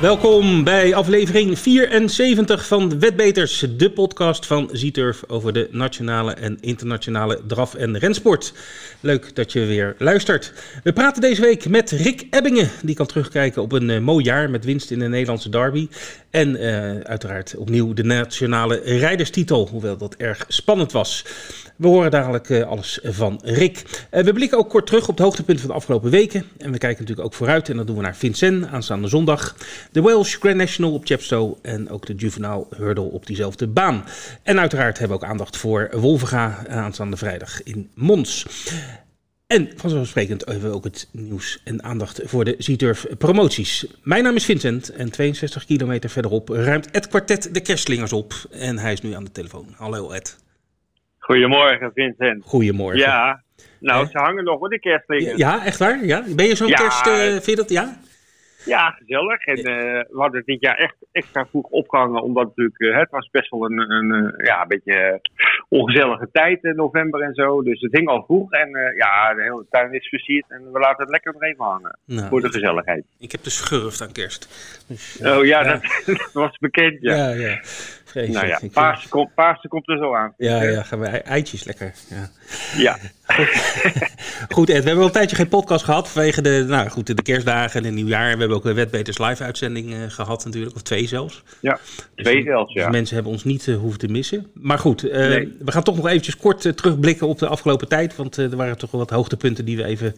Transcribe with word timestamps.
Welkom 0.00 0.64
bij 0.64 0.94
aflevering 0.94 1.58
74 1.58 2.66
van 2.66 2.98
Wetbeters, 2.98 3.64
de 3.76 3.90
podcast 3.90 4.46
van 4.46 4.68
Zieturf 4.72 5.22
over 5.26 5.52
de 5.52 5.68
nationale 5.70 6.32
en 6.32 6.58
internationale 6.60 7.40
draf- 7.46 7.74
en 7.74 7.98
rensport. 7.98 8.52
Leuk 9.00 9.34
dat 9.34 9.52
je 9.52 9.64
weer 9.64 9.94
luistert. 9.98 10.52
We 10.82 10.92
praten 10.92 11.20
deze 11.20 11.40
week 11.40 11.68
met 11.68 11.90
Rick 11.90 12.26
Ebbingen, 12.30 12.70
die 12.82 12.94
kan 12.94 13.06
terugkijken 13.06 13.62
op 13.62 13.72
een 13.72 13.88
uh, 13.88 14.00
mooi 14.00 14.24
jaar 14.24 14.50
met 14.50 14.64
winst 14.64 14.90
in 14.90 14.98
de 14.98 15.08
Nederlandse 15.08 15.48
derby. 15.48 15.88
En 16.30 16.48
uh, 16.48 17.00
uiteraard 17.00 17.54
opnieuw 17.56 17.92
de 17.92 18.04
nationale 18.04 18.80
rijderstitel, 18.84 19.68
hoewel 19.70 19.96
dat 19.96 20.14
erg 20.14 20.44
spannend 20.48 20.92
was. 20.92 21.24
We 21.76 21.86
horen 21.86 22.10
dadelijk 22.10 22.48
uh, 22.48 22.62
alles 22.62 22.98
van 23.02 23.40
Rick. 23.44 24.06
we 24.10 24.32
blikken 24.32 24.58
ook 24.58 24.68
kort 24.68 24.86
terug 24.86 25.08
op 25.08 25.16
de 25.16 25.22
hoogtepunten 25.22 25.64
van 25.64 25.70
de 25.70 25.76
afgelopen 25.76 26.10
weken. 26.10 26.44
En 26.58 26.72
we 26.72 26.78
kijken 26.78 27.00
natuurlijk 27.00 27.26
ook 27.26 27.34
vooruit 27.34 27.68
en 27.68 27.76
dat 27.76 27.86
doen 27.86 27.96
we 27.96 28.02
naar 28.02 28.16
Vincent 28.16 28.66
aanstaande 28.66 29.08
zondag. 29.08 29.56
De 29.92 30.02
Welsh 30.02 30.36
Grand 30.36 30.56
National 30.56 30.92
op 30.92 31.06
Chepstow 31.06 31.56
en 31.62 31.88
ook 31.90 32.06
de 32.06 32.14
Juvenile 32.14 32.66
Hurdle 32.76 33.04
op 33.10 33.26
diezelfde 33.26 33.66
baan. 33.68 34.04
En 34.42 34.58
uiteraard 34.60 34.98
hebben 34.98 35.18
we 35.18 35.24
ook 35.24 35.30
aandacht 35.30 35.56
voor 35.56 35.88
Wolvenga 35.92 36.66
aanstaande 36.68 37.16
vrijdag 37.16 37.62
in 37.62 37.90
Mons. 37.94 38.46
En 39.46 39.68
vanzelfsprekend 39.76 40.44
hebben 40.44 40.70
we 40.70 40.76
ook 40.76 40.84
het 40.84 41.08
nieuws 41.12 41.60
en 41.64 41.82
aandacht 41.84 42.20
voor 42.24 42.44
de 42.44 42.54
Zieturf 42.58 43.06
promoties. 43.18 43.86
Mijn 44.02 44.22
naam 44.22 44.34
is 44.36 44.44
Vincent 44.44 44.88
en 44.88 45.10
62 45.10 45.64
kilometer 45.64 46.10
verderop 46.10 46.48
ruimt 46.48 46.90
Ed 46.90 47.08
Quartet 47.08 47.54
de 47.54 47.60
kerstslingers 47.60 48.12
op. 48.12 48.34
En 48.50 48.78
hij 48.78 48.92
is 48.92 49.00
nu 49.02 49.12
aan 49.14 49.24
de 49.24 49.32
telefoon. 49.32 49.66
Hallo 49.76 50.10
Ed. 50.10 50.38
Goedemorgen 51.18 51.90
Vincent. 51.94 52.44
Goedemorgen. 52.44 52.98
Ja, 53.00 53.42
nou 53.80 54.06
ze 54.06 54.18
hangen 54.18 54.44
nog 54.44 54.58
voor 54.58 54.68
de 54.68 54.80
kerstslingers. 54.80 55.36
Ja, 55.36 55.64
echt 55.64 55.78
waar? 55.78 56.04
Ja? 56.04 56.24
Ben 56.28 56.46
je 56.46 56.54
zo'n 56.54 56.68
Ja. 56.68 56.74
kerst, 56.76 57.06
uh, 57.06 57.14
vind 57.14 57.44
je 57.44 57.56
dat? 57.56 57.70
Ja? 57.70 58.00
Ja, 58.64 58.90
gezellig. 58.90 59.44
En 59.44 59.56
eh, 59.56 60.04
we 60.10 60.20
hadden 60.20 60.42
dit 60.44 60.60
jaar 60.60 60.76
echt 60.76 60.96
extra 61.12 61.46
vroeg 61.46 61.66
opgehangen, 61.66 62.22
omdat 62.22 62.46
natuurlijk, 62.46 62.78
eh, 62.78 62.98
het 62.98 63.10
was 63.10 63.28
best 63.30 63.50
wel 63.50 63.64
een, 63.64 63.90
een, 63.90 64.34
ja, 64.36 64.62
een 64.62 64.68
beetje 64.68 64.94
eh, 64.94 65.18
ongezellige 65.68 66.28
tijd 66.32 66.64
in 66.64 66.76
november 66.76 67.20
en 67.20 67.34
zo. 67.34 67.62
Dus 67.62 67.80
het 67.80 67.92
hing 67.92 68.08
al 68.08 68.24
vroeg 68.24 68.52
en 68.52 68.94
ja, 68.96 69.34
de 69.34 69.42
hele 69.42 69.66
tuin 69.70 69.92
is 69.92 70.08
versierd 70.08 70.44
en 70.48 70.72
we 70.72 70.78
laten 70.78 71.02
het 71.02 71.10
lekker 71.10 71.32
nog 71.32 71.42
even 71.42 71.64
hangen. 71.64 71.98
Nou, 72.04 72.28
Voor 72.28 72.40
de 72.40 72.52
gezelligheid. 72.52 73.04
ik 73.18 73.32
heb 73.32 73.42
de 73.42 73.50
schurft 73.50 74.02
aan 74.02 74.12
kerst. 74.12 74.48
Dus, 74.88 75.20
Oh 75.22 75.44
ja, 75.44 75.62
ja. 75.64 75.72
Dat, 75.72 75.82
dat 76.06 76.32
was 76.32 76.58
bekend, 76.58 76.98
ja. 77.00 77.14
ja, 77.14 77.28
ja. 77.28 77.60
Nou 78.14 78.46
ja, 78.46 78.60
Ik, 78.60 78.70
Paarse, 78.72 79.08
komt, 79.08 79.34
Paarse 79.34 79.68
komt 79.68 79.88
er 79.88 79.98
zo 79.98 80.14
aan. 80.14 80.34
ja, 80.36 80.62
ja, 80.62 80.82
gaan 80.82 81.00
we 81.00 81.06
ei- 81.06 81.22
eitjes 81.24 81.64
lekker. 81.64 81.92
Ja. 82.08 82.30
Ja. 82.76 82.98
Goed, 84.48 84.68
Ed, 84.70 84.78
we 84.82 84.84
hebben 84.84 84.98
al 84.98 85.04
een 85.06 85.10
tijdje 85.12 85.36
geen 85.36 85.48
podcast 85.48 85.84
gehad 85.84 86.08
vanwege 86.08 86.42
de, 86.42 86.64
nou, 86.68 86.88
goed, 86.88 87.06
de 87.16 87.22
kerstdagen 87.22 87.80
en 87.80 87.84
het 87.86 87.94
nieuwjaar. 87.94 88.32
We 88.32 88.38
hebben 88.38 88.56
ook 88.56 88.64
een 88.64 88.74
Wetbeters 88.74 89.18
live 89.18 89.42
uitzending 89.44 89.94
eh, 89.94 89.98
gehad 90.08 90.44
natuurlijk, 90.44 90.74
of 90.76 90.82
twee 90.82 91.06
zelfs. 91.06 91.42
ja, 91.60 91.78
twee 92.14 92.42
zelfs, 92.42 92.74
Dus 92.74 92.82
ja. 92.82 92.90
mensen 92.90 93.14
hebben 93.14 93.32
ons 93.32 93.44
niet 93.44 93.68
eh, 93.68 93.76
hoeven 93.76 93.98
te 93.98 94.08
missen. 94.08 94.46
Maar 94.54 94.78
goed, 94.78 95.04
eh, 95.08 95.28
Nee. 95.28 95.56
we 95.58 95.72
gaan 95.72 95.82
toch 95.82 95.96
nog 95.96 96.08
eventjes 96.08 96.36
kort 96.36 96.60
terugblikken 96.76 97.26
op 97.28 97.38
de 97.38 97.46
afgelopen 97.46 97.88
tijd. 97.88 98.16
Want 98.16 98.36
er 98.36 98.56
waren 98.56 98.78
toch 98.78 98.90
wel 98.90 99.00
wat 99.00 99.10
hoogtepunten 99.10 99.64
die 99.64 99.76
we 99.76 99.84
even 99.84 100.14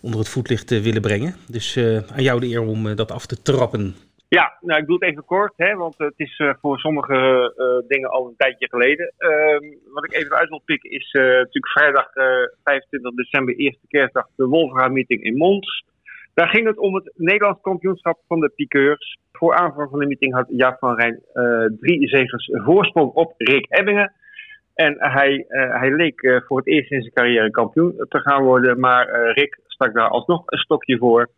onder 0.00 0.18
het 0.20 0.28
voetlicht 0.28 0.70
willen 0.70 1.02
brengen. 1.02 1.36
Dus 1.48 1.76
aan 2.14 2.22
jou 2.22 2.40
de 2.40 2.46
eer 2.46 2.60
om 2.62 2.94
dat 2.94 3.12
af 3.12 3.26
te 3.26 3.42
trappen. 3.42 3.94
Ja, 4.38 4.56
nou 4.60 4.80
ik 4.80 4.86
doe 4.86 4.94
het 4.94 5.04
even 5.10 5.24
kort, 5.24 5.52
hè, 5.56 5.74
want 5.74 5.98
het 5.98 6.14
is 6.16 6.38
eh, 6.38 6.54
voor 6.60 6.78
sommige 6.78 7.14
eh, 7.56 7.88
dingen 7.88 8.10
al 8.10 8.26
een 8.26 8.36
tijdje 8.36 8.68
geleden. 8.68 9.12
Ehm, 9.18 9.64
wat 9.92 10.04
ik 10.04 10.12
even 10.12 10.36
uit 10.36 10.48
wil 10.48 10.62
pikken 10.64 10.90
is 10.90 11.12
eh, 11.12 11.22
natuurlijk 11.22 11.68
vrijdag 11.68 12.14
eh, 12.14 12.24
25 12.64 13.14
december, 13.14 13.54
eerste 13.56 13.86
kerstdag, 13.88 14.28
de 14.36 14.46
Wolfga 14.46 14.88
meeting 14.88 15.22
in 15.22 15.36
Mons. 15.36 15.84
Daar 16.34 16.48
ging 16.48 16.66
het 16.66 16.78
om 16.78 16.94
het 16.94 17.12
Nederlands 17.16 17.60
kampioenschap 17.60 18.18
van 18.28 18.40
de 18.40 18.52
piqueurs. 18.56 19.18
Voor 19.32 19.54
aanvang 19.54 19.90
van 19.90 19.98
de 19.98 20.06
meeting 20.06 20.34
had 20.34 20.46
Jaap 20.48 20.78
van 20.78 20.96
Rijn 20.96 21.20
drie 21.80 22.08
zegers 22.08 22.50
voorsprong 22.52 23.12
op 23.12 23.34
Rick 23.36 23.66
Ebbingen. 23.68 24.12
En 24.74 24.94
hij, 24.98 25.44
hij 25.48 25.90
leek 25.90 26.42
voor 26.46 26.58
het 26.58 26.66
eerst 26.66 26.90
in 26.90 27.00
zijn 27.00 27.14
carrière 27.14 27.50
kampioen 27.50 27.94
te 28.08 28.20
gaan 28.20 28.42
worden, 28.42 28.80
maar 28.80 29.32
Rick 29.32 29.60
stak 29.66 29.94
daar 29.94 30.08
alsnog 30.08 30.42
een 30.46 30.58
stokje 30.58 30.98
voor. 30.98 31.28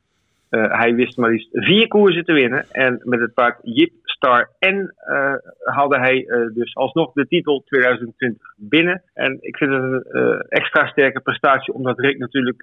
Eh, 0.55 0.79
hij 0.79 0.95
wist 0.95 1.17
maar 1.17 1.31
liefst 1.31 1.49
vier 1.53 1.89
koersen 1.89 2.25
te 2.25 2.33
winnen. 2.33 2.67
En 2.71 3.01
met 3.05 3.21
het 3.21 3.35
paard 3.35 3.59
Jip 3.63 3.93
Star 4.03 4.51
N 4.61 4.93
eh, 4.97 5.35
haalde 5.65 5.99
hij 5.99 6.27
eh, 6.27 6.55
dus 6.55 6.75
alsnog 6.75 7.13
de 7.13 7.27
titel 7.27 7.63
2020 7.67 8.43
binnen. 8.57 9.03
En 9.15 9.39
ik 9.41 9.57
vind 9.57 9.73
het 9.73 9.83
een 9.83 10.41
extra 10.49 10.87
sterke 10.87 11.21
prestatie, 11.21 11.75
omdat 11.75 11.99
Rick 11.99 12.19
natuurlijk 12.19 12.63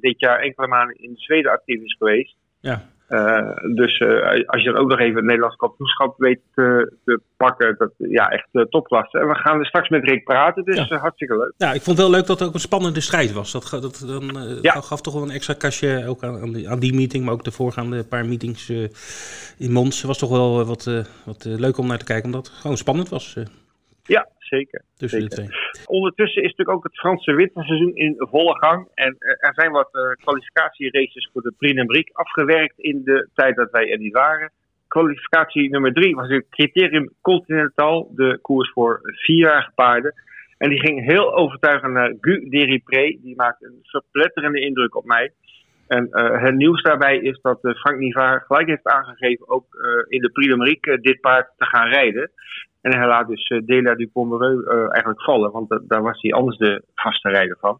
dit 0.00 0.20
jaar 0.20 0.38
enkele 0.38 0.66
maanden 0.66 0.96
in 0.96 1.12
Zweden 1.16 1.52
actief 1.52 1.82
is 1.82 1.96
geweest. 1.98 2.36
Ja, 2.60 2.82
dus 3.74 3.98
eh, 3.98 4.44
als 4.46 4.62
je 4.62 4.72
dan 4.72 4.76
ook 4.82 4.88
nog 4.88 4.98
even 4.98 5.16
het 5.16 5.24
Nederlands 5.24 5.56
kampioenschap 5.56 6.14
weet 6.18 6.40
te, 6.54 6.92
te 7.04 7.20
pakken, 7.36 7.74
dat 7.78 7.90
ja, 7.96 8.28
echt 8.28 8.48
topklasse. 8.70 9.18
En 9.18 9.28
we 9.28 9.34
gaan 9.34 9.58
er 9.58 9.66
straks 9.66 9.88
met 9.88 10.04
Rick 10.04 10.24
praten, 10.24 10.64
dus 10.64 10.76
Ja. 10.76 10.88
eh, 10.88 11.00
hartstikke 11.00 11.36
leuk. 11.36 11.52
nou, 11.58 11.74
ik 11.74 11.82
vond 11.82 11.96
het 11.98 12.06
wel 12.06 12.16
leuk 12.16 12.26
dat 12.26 12.38
het 12.38 12.48
ook 12.48 12.54
een 12.54 12.60
spannende 12.60 13.00
strijd 13.00 13.32
was. 13.32 13.52
Dat, 13.52 13.68
dat 13.82 14.04
dan, 14.06 14.36
eh, 14.38 14.62
Ja. 14.62 14.80
gaf 14.80 15.00
toch 15.00 15.14
wel 15.14 15.22
een 15.22 15.30
extra 15.30 15.54
kastje 15.54 16.04
ook 16.06 16.22
aan, 16.22 16.40
aan, 16.40 16.52
die, 16.52 16.68
aan 16.68 16.78
die 16.78 16.94
meeting, 16.94 17.24
maar 17.24 17.34
ook 17.34 17.44
de 17.44 17.50
voorgaande 17.50 18.04
paar 18.04 18.26
meetings 18.26 18.68
eh, 18.68 18.82
in 19.58 19.72
Mons. 19.72 20.02
was 20.02 20.18
toch 20.18 20.30
wel 20.30 20.60
eh, 20.60 20.66
wat, 20.66 20.86
eh, 20.86 20.98
wat 21.24 21.44
eh, 21.44 21.58
leuk 21.58 21.78
om 21.78 21.86
naar 21.86 21.98
te 21.98 22.04
kijken, 22.04 22.24
omdat 22.26 22.46
het 22.46 22.56
gewoon 22.56 22.76
spannend 22.76 23.08
was 23.08 23.34
eh, 23.36 23.44
Ja, 24.02 24.28
zeker. 24.38 24.82
tussen 24.96 25.20
Zeker. 25.20 25.36
de 25.36 25.42
twee. 25.44 25.86
Ondertussen 25.86 26.42
is 26.42 26.48
natuurlijk 26.48 26.78
ook 26.78 26.84
het 26.84 26.98
Franse 26.98 27.34
winterseizoen 27.34 27.94
in 27.94 28.14
volle 28.18 28.58
gang. 28.58 28.88
En 28.94 29.16
eh, 29.18 29.48
er 29.48 29.54
zijn 29.54 29.70
wat 29.70 29.88
eh, 29.92 30.02
kwalificatieraces 30.24 31.30
voor 31.32 31.42
de 31.42 31.54
Prix 31.58 32.14
afgewerkt 32.14 32.78
in 32.78 33.02
de 33.04 33.28
tijd 33.34 33.56
dat 33.56 33.70
wij 33.70 33.90
er 33.90 33.98
niet 33.98 34.12
waren. 34.12 34.50
Kwalificatie 34.88 35.70
nummer 35.70 35.92
drie 35.92 36.14
was 36.14 36.28
het 36.28 36.46
Criterium 36.50 37.12
Continental, 37.20 38.10
de 38.14 38.38
koers 38.42 38.70
voor 38.72 39.00
vierjarige 39.02 39.72
paarden. 39.74 40.14
En 40.58 40.68
die 40.68 40.80
ging 40.80 41.04
heel 41.04 41.34
overtuigend 41.34 41.92
naar 41.92 42.14
Gu 42.20 42.48
Deripré. 42.48 43.18
Die 43.22 43.36
maakte 43.36 43.66
een 43.66 43.80
verpletterende 43.82 44.60
indruk 44.60 44.96
op 44.96 45.04
mij. 45.04 45.32
En 45.86 46.10
eh, 46.10 46.42
het 46.42 46.54
nieuws 46.54 46.82
daarbij 46.82 47.18
is 47.18 47.38
dat 47.40 47.58
Frank 47.60 47.98
Nivard 47.98 48.46
gelijk 48.46 48.66
heeft 48.66 48.86
aangegeven 48.86 49.48
ook 49.48 49.66
in 50.08 50.20
de 50.20 50.30
Prix 50.30 50.80
eh, 50.80 50.96
dit 51.00 51.20
paard 51.20 51.50
te 51.56 51.64
gaan 51.64 51.88
rijden. 51.88 52.30
En 52.82 52.98
hij 52.98 53.06
laat 53.06 53.28
dus 53.28 53.50
uh, 53.50 53.60
Delia 53.66 53.94
du 53.94 54.06
Pomereux 54.12 54.64
uh, 54.66 54.78
eigenlijk 54.78 55.22
vallen, 55.22 55.50
want 55.50 55.68
da 55.68 55.80
daar 55.88 56.02
was 56.02 56.20
hij 56.20 56.32
anders 56.32 56.56
de 56.58 56.82
vaste 56.94 57.28
rijder 57.28 57.56
van. 57.60 57.78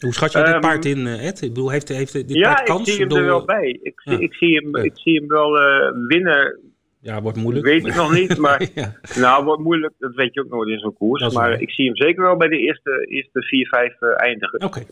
Hoe 0.00 0.12
schat 0.12 0.32
je 0.32 0.38
dit 0.38 0.46
Ehm, 0.48 0.60
paard 0.60 0.84
in, 0.84 1.06
eh, 1.06 1.26
Ed? 1.26 1.42
Ik 1.42 1.48
bedoel, 1.54 1.70
heeft, 1.70 1.88
heeft 1.88 2.12
dit 2.12 2.32
ja, 2.32 2.48
paard 2.48 2.60
ik 2.60 2.66
kans? 2.66 2.94
zie 2.94 3.06
hem 3.06 3.16
er 3.16 3.24
wel 3.24 3.44
bij. 3.44 3.78
Ik, 3.82 4.00
zie- 4.00 4.12
Ja. 4.12 4.18
ik, 4.18 4.34
zie, 4.34 4.54
hem, 4.56 4.76
Ja. 4.76 4.82
ik 4.82 4.92
zie 4.98 5.18
hem 5.18 5.28
wel 5.28 5.58
eh, 5.60 5.92
winnen. 6.06 6.58
Ja, 7.00 7.22
wordt 7.22 7.36
moeilijk. 7.38 7.66
Weet 7.66 7.86
ik 7.86 7.94
nog 7.94 8.12
niet, 8.12 8.38
maar 8.44 8.68
ja. 8.74 8.92
nou, 9.20 9.44
wordt 9.44 9.62
moeilijk. 9.62 9.92
Dat 9.98 10.14
weet 10.14 10.34
je 10.34 10.40
ook 10.40 10.50
nooit 10.50 10.68
in 10.68 10.78
zo'n 10.78 10.94
koers. 10.94 11.34
Maar 11.34 11.60
ik 11.60 11.70
zie 11.70 11.84
hem 11.86 11.96
zeker 11.96 12.22
wel 12.22 12.36
bij 12.36 12.48
de 12.48 12.58
eerste, 12.58 13.06
eerste 13.08 13.42
vier, 13.42 13.66
vijf 13.68 14.00
eh, 14.00 14.08
eindigen. 14.16 14.62
Oké. 14.64 14.82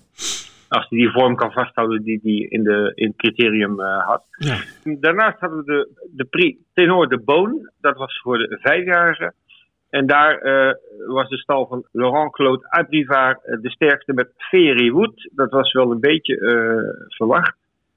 Als 0.69 0.87
hij 0.89 0.99
die 0.99 1.11
vorm 1.11 1.37
kan 1.37 1.53
vasthouden 1.53 2.03
die 2.03 2.21
hij 2.23 2.47
in, 2.49 2.63
de, 2.63 2.93
in 2.95 3.07
het 3.07 3.17
criterium 3.17 3.81
eh, 3.81 4.07
had. 4.07 4.25
Ja. 4.31 4.57
Daarnaast 5.01 5.41
hadden 5.41 5.59
we 5.59 5.65
de, 5.65 5.89
de 6.13 6.25
Prix 6.25 6.59
Tenor 6.75 7.09
de 7.09 7.19
Boon. 7.19 7.71
Dat 7.81 7.97
was 7.97 8.21
voor 8.23 8.39
de 8.39 8.59
vijfjarigen. 8.63 9.35
En 9.93 10.07
daar 10.07 10.39
eh, 10.39 10.75
was 11.07 11.29
de 11.29 11.37
stal 11.37 11.67
van 11.67 11.85
Laurent 11.93 12.33
Claude 12.33 12.67
Abrivard 12.69 13.45
eh, 13.45 13.57
de 13.61 13.71
sterkste 13.71 14.13
met 14.13 14.29
Ferry 14.37 14.91
Wood. 14.91 15.31
Dat 15.35 15.51
was 15.51 15.73
wel 15.73 15.91
een 15.91 16.01
beetje 16.01 16.39
eh, 16.39 17.17
verwacht. 17.17 17.55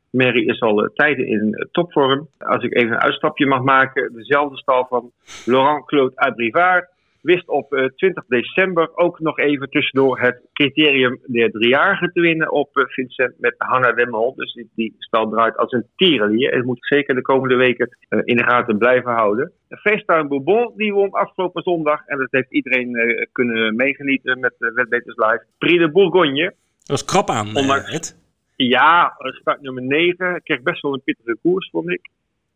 Mary 0.09 0.47
is 0.47 0.61
al 0.61 0.89
tijden 0.93 1.27
in 1.27 1.67
topvorm. 1.71 2.27
Als 2.37 2.63
ik 2.63 2.75
even 2.75 2.91
een 2.91 3.01
uitstapje 3.01 3.45
mag 3.45 3.61
maken. 3.61 4.13
Dezelfde 4.13 4.57
stal 4.57 4.85
van 4.89 5.11
Laurent 5.45 5.85
Claude 5.85 6.15
Abrivard 6.15 6.89
wist 7.25 7.47
op 7.47 7.73
eh, 7.73 7.85
20 7.85 8.25
december 8.27 8.89
ook 8.95 9.19
nog 9.19 9.39
even 9.39 9.69
tussendoor 9.69 10.19
het 10.19 10.41
criterium 10.53 11.19
der 11.25 11.51
driejarigen 11.51 12.11
te 12.13 12.21
winnen 12.21 12.51
op 12.51 12.77
eh, 12.77 12.83
Vincent 12.85 13.33
met 13.39 13.55
Hanna 13.57 13.91
Demmel. 13.91 14.33
Dus 14.35 14.53
die, 14.53 14.69
die 14.75 14.95
stal 14.99 15.29
draait 15.29 15.57
als 15.57 15.71
een 15.71 15.85
tierenlier. 15.95 16.53
En 16.53 16.65
moet 16.65 16.77
zeker 16.85 17.15
de 17.15 17.21
komende 17.21 17.55
weken 17.55 17.97
eh, 18.09 18.19
in 18.23 18.35
de 18.37 18.43
gaten 18.43 18.77
blijven 18.77 19.11
houden. 19.11 19.51
Feesttuin 19.69 20.27
Bourbon 20.27 20.73
die 20.75 20.93
won 20.93 21.11
afgelopen 21.11 21.63
zondag. 21.63 22.05
En 22.05 22.17
dat 22.17 22.27
heeft 22.31 22.51
iedereen 22.51 22.95
eh, 22.95 23.25
kunnen 23.31 23.75
meegenieten 23.75 24.39
met 24.39 24.53
de 24.57 24.71
Wetbeters 24.73 25.15
Live. 25.17 25.43
Prix 25.57 25.79
de 25.79 25.91
Bourgogne. 25.91 26.43
Dat 26.43 26.87
was 26.87 27.05
krap 27.05 27.29
aan, 27.29 27.47
eh, 27.47 27.55
Ondanks- 27.55 27.93
Ed. 27.93 28.23
Ja, 28.55 29.13
start 29.17 29.61
nummer 29.61 29.83
9. 29.83 30.41
Kreeg 30.43 30.61
best 30.61 30.81
wel 30.81 30.93
een 30.93 31.03
pittige 31.03 31.37
koers, 31.41 31.69
vond 31.69 31.89
ik. 31.89 32.09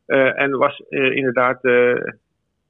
Eh, 0.05 0.39
en 0.39 0.57
was 0.57 0.83
eh, 0.89 1.15
inderdaad 1.15 1.63
eh, 1.63 1.93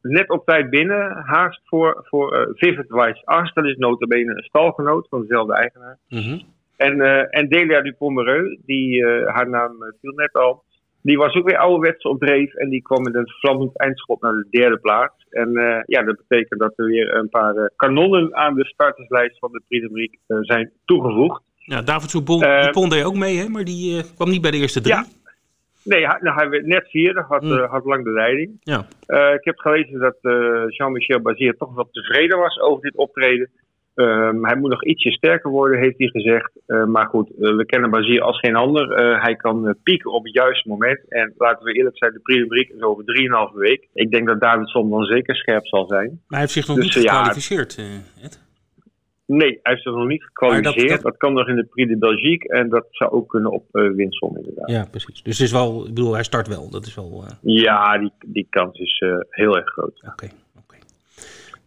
net 0.02 0.30
op 0.30 0.46
tijd 0.46 0.70
binnen. 0.70 1.12
Haast 1.26 1.62
voor, 1.66 2.02
voor 2.04 2.34
eh, 2.34 2.48
Vivid 2.54 2.92
Ars. 3.24 3.54
Dat 3.54 3.66
is 3.66 3.76
notabene 3.78 4.36
een 4.36 4.44
stalgenoot 4.44 5.08
van 5.10 5.22
dezelfde 5.22 5.54
eigenaar. 5.54 5.98
Mhm. 6.08 6.40
En, 6.86 7.02
eh, 7.02 7.40
en 7.40 7.50
Delia 7.50 7.82
du 7.82 7.94
Pomereux, 7.94 8.58
die, 8.66 9.06
eh, 9.06 9.36
haar 9.36 9.50
naam 9.50 9.84
eh, 9.84 9.92
viel 10.02 10.14
net 10.16 10.34
al. 10.34 10.64
Die 11.02 11.18
was 11.18 11.36
ook 11.36 11.46
weer 11.50 11.58
ouderwets 11.58 12.04
op 12.04 12.20
dreef. 12.20 12.54
En 12.54 12.70
die 12.70 12.82
kwam 12.82 13.02
met 13.02 13.16
een 13.16 13.30
vlammend 13.30 13.78
eindschot 13.78 14.22
naar 14.22 14.32
de 14.32 14.48
derde 14.50 14.78
plaats. 14.78 15.26
En 15.30 15.52
ja, 15.86 16.04
dat 16.04 16.18
betekent 16.28 16.60
dat 16.60 16.74
er 16.76 16.86
weer 16.86 17.16
een 17.16 17.30
paar 17.30 17.72
kanonnen 17.76 18.36
aan 18.36 18.56
de 18.56 18.66
starterslijst 18.66 19.40
van 19.40 19.52
de 19.52 19.62
Prix 19.68 20.18
zijn 20.42 20.72
toegevoegd. 20.86 21.42
Ja, 21.56 21.82
David 21.82 22.10
Soubon 22.10 22.40
die 22.40 22.90
deed 22.90 23.04
ook 23.04 23.16
mee, 23.16 23.38
hè, 23.38 23.50
maar 23.50 23.64
die 23.64 24.04
kwam 24.16 24.30
niet 24.30 24.42
bij 24.42 24.52
de 24.52 24.58
eerste 24.58 24.82
drie. 24.82 24.96
Ja. 24.96 25.06
Nee, 25.84 26.08
hij, 26.08 26.18
nou, 26.22 26.36
hij 26.36 26.50
werd 26.50 26.66
net 26.66 26.90
vierde, 26.90 27.22
had, 27.28 27.42
Mm. 27.44 27.52
eh, 27.52 27.72
had 27.72 27.86
lang 27.86 28.04
de 28.04 28.10
leiding. 28.12 28.58
Ja. 28.62 28.86
Eh, 29.06 29.34
ik 29.34 29.44
heb 29.44 29.58
gelezen 29.58 30.00
dat 30.00 30.18
eh, 30.22 30.64
Jean-Michel 30.68 31.22
Bazier 31.22 31.58
toch 31.58 31.74
wel 31.76 31.90
tevreden 31.92 32.38
was 32.38 32.60
over 32.60 32.82
dit 32.84 32.96
optreden. 32.96 33.50
Ehm, 33.96 34.44
hij 34.46 34.56
moet 34.56 34.70
nog 34.70 34.84
ietsje 34.84 35.12
sterker 35.12 35.52
worden, 35.52 35.80
heeft 35.80 35.98
hij 35.98 36.08
gezegd. 36.08 36.52
Eh, 36.66 36.86
maar 36.86 37.06
goed, 37.08 37.30
we 37.38 37.66
kennen 37.66 37.90
Bazier 37.90 38.22
als 38.22 38.40
geen 38.40 38.56
ander. 38.56 38.92
Eh, 38.92 39.24
hij 39.24 39.36
kan 39.36 39.76
pieken 39.84 40.12
op 40.12 40.24
het 40.24 40.34
juiste 40.34 40.70
moment. 40.70 41.00
En 41.10 41.34
laten 41.38 41.66
we 41.66 41.74
eerlijk 41.74 41.98
zijn, 41.98 42.14
de 42.14 42.20
Prix 42.20 42.42
de 42.42 42.48
Briek 42.48 42.70
is 42.70 42.82
over 42.82 43.04
3,5 43.04 43.54
week. 43.56 43.88
Ik 43.94 44.12
denk 44.12 44.28
dat 44.28 44.40
Davidson 44.42 44.90
dan 44.90 45.04
zeker 45.04 45.36
scherp 45.36 45.68
zal 45.68 45.88
zijn. 45.88 46.08
Maar 46.08 46.20
hij 46.28 46.40
heeft 46.40 46.52
zich 46.52 46.68
nog 46.68 46.76
Dus, 46.78 46.96
niet 46.96 47.04
ja, 47.04 47.14
gekwalificeerd, 47.14 47.78
eh, 47.78 48.26
Ed. 48.26 48.48
Nee, 49.32 49.60
hij 49.64 49.74
is 49.74 49.86
er 49.86 49.92
nog 49.92 50.08
niet 50.08 50.24
gekwalificeerd. 50.24 50.90
Dat, 50.90 51.02
dat- 51.02 51.18
kan 51.18 51.34
nog 51.34 51.48
in 51.48 51.56
de 51.56 51.64
Prix 51.64 51.90
de 51.90 51.98
Belgique. 51.98 52.50
En 52.54 52.70
dat 52.70 52.86
zou 52.90 53.12
ook 53.12 53.30
kunnen 53.30 53.52
op 53.52 53.66
uh, 53.72 53.96
Winsom 53.96 54.38
inderdaad. 54.38 54.70
Ja, 54.70 54.86
precies. 54.92 55.24
Dus 55.24 55.38
het 55.38 55.48
is 55.48 55.54
wel, 55.54 55.82
ik 55.82 55.94
bedoel, 55.94 56.14
hij 56.14 56.24
start 56.24 56.48
wel. 56.48 56.70
Dat 56.70 56.86
is 56.86 56.96
wel. 56.96 57.24
eh, 57.28 57.36
Ja, 57.42 57.98
die, 57.98 58.12
die 58.26 58.48
kans 58.50 58.80
is 58.80 59.00
eh, 59.00 59.16
heel 59.30 59.56
erg 59.58 59.70
groot. 59.70 60.02
Oké, 60.08 60.30
oké. 60.58 60.76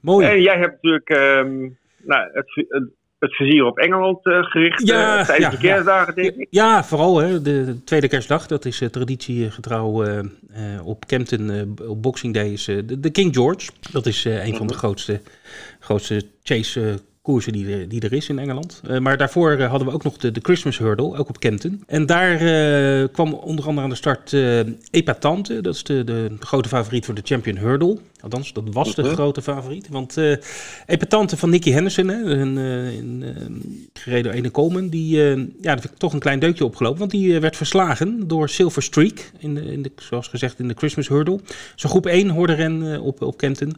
Mooi. 0.00 0.26
En 0.26 0.42
jij 0.42 0.58
hebt 0.58 0.72
natuurlijk 0.72 1.08
ehm, 1.08 1.60
nou, 2.02 2.28
het, 2.32 2.66
het, 2.68 2.84
het 3.18 3.34
vizier 3.34 3.64
op 3.64 3.78
Engeland 3.78 4.18
gericht 4.22 4.86
Ja, 4.88 5.24
tijdens 5.24 5.46
ja, 5.46 5.50
de 5.50 5.66
kerstdagen, 5.66 6.14
denk 6.14 6.34
ik. 6.34 6.46
Ja, 6.50 6.84
vooral 6.84 7.18
hè, 7.18 7.42
de, 7.42 7.64
de 7.64 7.84
tweede 7.84 8.08
kerstdag. 8.08 8.46
Dat 8.46 8.64
is 8.64 8.82
traditiegetrouw 8.90 10.04
op 10.84 11.06
Campton 11.06 11.74
op 11.86 12.02
Boxing 12.02 12.34
Day. 12.34 12.48
Is 12.52 12.64
de, 12.64 13.00
de, 13.00 13.10
King 13.10 13.34
George. 13.34 13.70
Dat 13.92 14.06
is 14.06 14.24
een 14.24 14.56
van 14.56 14.66
de 14.66 14.74
grootste, 14.74 15.20
grootste 15.80 16.22
chase 16.42 16.98
koersen 17.22 17.52
die 17.52 17.72
er, 17.72 17.88
die 17.88 18.00
er 18.00 18.12
is 18.12 18.28
in 18.28 18.38
Engeland. 18.38 18.80
Uh, 18.90 18.98
maar 18.98 19.16
daarvoor 19.16 19.52
uh, 19.52 19.68
hadden 19.68 19.88
we 19.88 19.94
ook 19.94 20.02
nog 20.02 20.16
de, 20.16 20.30
de 20.32 20.40
Christmas 20.42 20.78
Hurdle, 20.78 21.16
ook 21.16 21.28
op 21.28 21.40
Kempton. 21.40 21.82
En 21.86 22.06
daar 22.06 22.42
uh, 22.42 23.08
kwam 23.12 23.32
onder 23.32 23.66
andere 23.66 23.84
aan 23.84 23.90
de 23.90 23.96
start 23.96 24.32
Epatante. 24.90 25.60
Dat 25.60 25.74
is 25.74 25.82
de, 25.82 26.04
de, 26.04 26.36
grote 26.40 26.68
favoriet 26.68 27.04
voor 27.04 27.14
de 27.14 27.22
Champion 27.24 27.56
Hurdle. 27.56 27.98
Althans, 28.20 28.52
dat 28.52 28.64
was 28.72 28.94
de 28.94 29.04
grote 29.04 29.42
favoriet. 29.42 29.88
Want 29.88 30.16
Epatante 30.86 31.36
van 31.36 31.50
Nicky 31.50 31.70
Henderson, 31.70 32.08
hè, 32.08 32.22
een, 32.22 32.56
een, 32.56 33.24
gereden 33.92 34.22
door 34.22 34.32
Ene 34.32 34.50
Coleman, 34.50 34.88
die, 34.88 35.16
ja, 35.60 35.74
die 35.74 35.90
toch 35.96 36.12
een 36.12 36.18
klein 36.18 36.38
deukje 36.38 36.64
opgelopen. 36.64 36.98
Want 36.98 37.10
die 37.10 37.40
werd 37.40 37.56
verslagen 37.56 38.28
door 38.28 38.48
Silver 38.48 38.82
Streak, 38.82 39.30
in 39.38 39.54
de, 39.54 39.64
in 39.64 39.82
de, 39.82 39.92
zoals 39.96 40.28
gezegd 40.28 40.58
in 40.58 40.68
de 40.68 40.74
Christmas 40.76 41.08
Hurdle. 41.08 41.40
Zo'n 41.74 41.90
groep 41.90 42.06
1 42.06 42.28
hoorde 42.28 42.54
ren 42.54 43.00
op, 43.00 43.22
op 43.22 43.36
Kempton. 43.36 43.76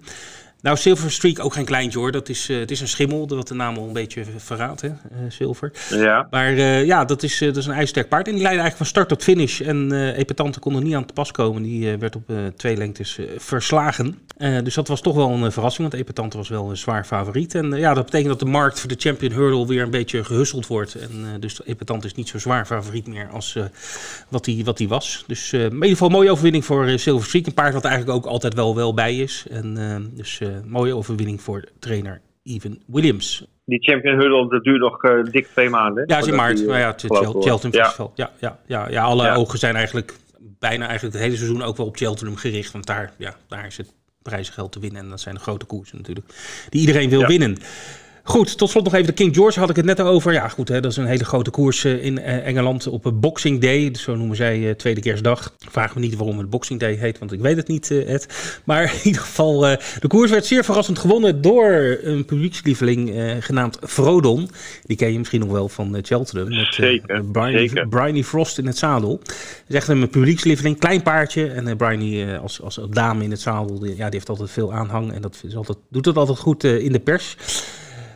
Nou, 0.64 0.76
Silver 0.76 1.11
Streak 1.11 1.44
ook 1.44 1.52
geen 1.52 1.64
kleintje 1.64 1.99
hoor. 1.99 2.12
Dat 2.12 2.28
is, 2.28 2.50
uh, 2.50 2.58
het 2.58 2.70
is 2.70 2.81
een 2.81 2.88
schimmel, 2.88 3.28
wat 3.28 3.49
de 3.49 3.55
naam 3.55 3.76
al 3.76 3.87
een 3.87 3.93
beetje 3.93 4.25
verraadt, 4.37 4.81
hè? 4.81 4.88
Uh, 4.88 4.94
Silver. 5.28 5.72
Ja. 5.90 6.26
Maar 6.31 6.52
uh, 6.52 6.84
ja, 6.84 7.05
dat 7.05 7.22
is, 7.22 7.38
dat 7.38 7.56
is 7.56 7.66
een 7.66 7.72
ijzersterk 7.72 8.08
paard. 8.08 8.26
En 8.26 8.32
die 8.32 8.43
leidde 8.43 8.61
eigenlijk 8.61 8.76
van 8.76 8.87
start 8.87 9.08
tot 9.08 9.22
finish. 9.22 9.61
En 9.61 10.12
Epatante 10.14 10.58
kon 10.58 10.76
er 10.76 10.82
niet 10.82 10.94
aan 10.94 11.05
te 11.05 11.12
pas 11.12 11.31
komen. 11.31 11.62
Die 11.62 11.96
werd 11.96 12.16
op 12.16 12.32
twee 12.56 12.76
lengtes 12.76 13.19
verslagen. 13.37 14.19
dus 14.62 14.75
dat 14.75 14.88
was 14.88 15.00
toch 15.00 15.14
wel 15.14 15.31
een 15.31 15.52
verrassing, 15.52 15.90
want 15.90 16.02
Epatante 16.02 16.37
was 16.37 16.49
wel 16.49 16.70
een 16.70 16.76
zwaar 16.76 17.05
favoriet. 17.05 17.55
En 17.55 17.72
ja, 17.72 17.94
dat 17.94 18.05
betekent 18.05 18.28
dat 18.28 18.38
de 18.38 18.52
markt 18.52 18.81
voor 18.81 18.88
de 18.88 18.96
Champion 18.99 19.32
Hurdle 19.32 19.67
weer 19.67 19.82
een 19.82 19.90
beetje 19.90 20.25
gehusseld 20.25 20.67
wordt. 20.67 20.94
En 20.94 21.40
dus 21.40 21.60
Epatante 21.64 22.06
is 22.06 22.14
niet 22.14 22.28
zo 22.28 22.38
zwaar 22.38 22.67
favoriet 22.67 23.06
meer 23.06 23.28
als 23.32 23.58
wat 24.28 24.46
hij 24.46 24.60
wat 24.64 24.81
was. 24.81 25.25
Dus 25.26 25.52
in 25.52 25.72
ieder 25.72 25.88
geval 25.88 26.08
een 26.08 26.14
mooie 26.14 26.31
overwinning 26.31 26.64
voor 26.64 26.99
Silver 26.99 27.26
Streak. 27.26 27.46
Een 27.46 27.55
paard 27.55 27.75
wat 27.75 27.84
eigenlijk 27.84 28.17
ook 28.17 28.26
altijd 28.26 28.55
wel, 28.55 28.75
wel 28.75 28.94
bij 28.94 29.17
is. 29.17 29.44
En 29.50 30.10
dus 30.14 30.40
mooie 30.64 30.96
overwinning 30.96 31.40
voor 31.40 31.64
trainer 31.78 32.20
Evan 32.42 32.78
Williams. 32.86 33.46
Die 33.64 33.82
Champion 33.82 34.18
Hurdle, 34.18 34.48
dat 34.48 34.64
duurt 34.64 34.80
nog 34.80 35.04
uh, 35.04 35.24
dik 35.24 35.46
twee 35.46 35.68
maanden. 35.68 36.04
Ja, 36.06 36.18
is 36.18 36.26
in 36.26 36.34
maart. 36.34 36.56
Die, 36.56 36.66
maar 36.66 36.78
ja, 36.78 36.86
het 36.86 37.00
Cheltenham 37.00 37.72
ja. 37.72 37.84
Festival. 37.84 38.12
Ja, 38.14 38.30
ja, 38.38 38.58
ja, 38.66 38.88
ja 38.90 39.02
alle 39.02 39.24
ja. 39.24 39.34
ogen 39.34 39.58
zijn 39.58 39.76
eigenlijk 39.76 40.14
bijna 40.58 40.86
eigenlijk 40.86 41.14
het 41.14 41.24
hele 41.24 41.36
seizoen 41.36 41.62
ook 41.62 41.76
wel 41.76 41.86
op 41.86 41.96
Cheltenham 41.96 42.36
gericht. 42.36 42.72
Want 42.72 42.86
daar, 42.86 43.12
ja, 43.16 43.36
daar 43.48 43.66
is 43.66 43.76
het 43.76 43.92
prijzengeld 44.22 44.72
te 44.72 44.80
winnen. 44.80 45.02
En 45.02 45.08
dat 45.08 45.20
zijn 45.20 45.34
de 45.34 45.40
grote 45.40 45.64
koersen 45.64 45.96
natuurlijk. 45.96 46.26
Die 46.68 46.80
iedereen 46.80 47.10
wil 47.10 47.20
ja. 47.20 47.26
winnen. 47.26 47.56
Goed, 48.26 48.58
tot 48.58 48.70
slot 48.70 48.84
nog 48.84 48.94
even 48.94 49.06
de 49.06 49.12
King 49.12 49.34
George 49.34 49.58
had 49.60 49.70
ik 49.70 49.76
het 49.76 49.84
net 49.84 50.00
over. 50.00 50.32
Ja, 50.32 50.48
goed, 50.48 50.68
hè, 50.68 50.80
dat 50.80 50.90
is 50.90 50.96
een 50.96 51.06
hele 51.06 51.24
grote 51.24 51.50
koers 51.50 51.84
in 51.84 52.18
Engeland 52.18 52.86
op 52.86 53.12
Boxing 53.14 53.60
Day. 53.60 53.90
Dus 53.90 54.02
zo 54.02 54.16
noemen 54.16 54.36
zij 54.36 54.74
tweede 54.74 55.00
kerstdag. 55.00 55.54
Vraag 55.58 55.94
me 55.94 56.00
niet 56.00 56.16
waarom 56.16 56.38
het 56.38 56.50
Boxing 56.50 56.80
Day 56.80 56.94
heet, 56.94 57.18
want 57.18 57.32
ik 57.32 57.40
weet 57.40 57.56
het 57.56 57.68
niet, 57.68 57.90
Ed. 57.90 58.28
Maar 58.64 58.82
in 58.82 59.00
ieder 59.02 59.20
geval, 59.20 59.60
de 59.60 60.08
koers 60.08 60.30
werd 60.30 60.46
zeer 60.46 60.64
verrassend 60.64 60.98
gewonnen 60.98 61.42
door 61.42 61.98
een 62.02 62.24
publiekslieveling 62.24 63.12
genaamd 63.40 63.78
Frodon. 63.82 64.50
Die 64.84 64.96
ken 64.96 65.12
je 65.12 65.18
misschien 65.18 65.40
nog 65.40 65.50
wel 65.50 65.68
van 65.68 65.98
Cheltenham. 66.02 66.48
Met, 66.48 66.74
zeker, 66.74 67.24
Brian, 67.24 67.58
zeker. 67.58 67.88
Bryony 67.88 68.22
Frost 68.22 68.58
in 68.58 68.66
het 68.66 68.78
zadel. 68.78 69.18
Dat 69.18 69.34
is 69.68 69.74
echt 69.74 69.88
een 69.88 70.08
publiekslieveling, 70.08 70.78
klein 70.78 71.02
paardje. 71.02 71.50
En 71.50 71.76
Bryony 71.76 72.36
als, 72.36 72.60
als 72.60 72.80
dame 72.90 73.24
in 73.24 73.30
het 73.30 73.40
zadel, 73.40 73.78
die, 73.78 73.90
ja, 73.90 74.04
die 74.04 74.14
heeft 74.14 74.28
altijd 74.28 74.50
veel 74.50 74.72
aanhang. 74.72 75.12
En 75.12 75.22
dat 75.22 75.42
is 75.46 75.56
altijd, 75.56 75.78
doet 75.90 76.04
dat 76.04 76.16
altijd 76.16 76.38
goed 76.38 76.64
in 76.64 76.92
de 76.92 77.00
pers. 77.00 77.36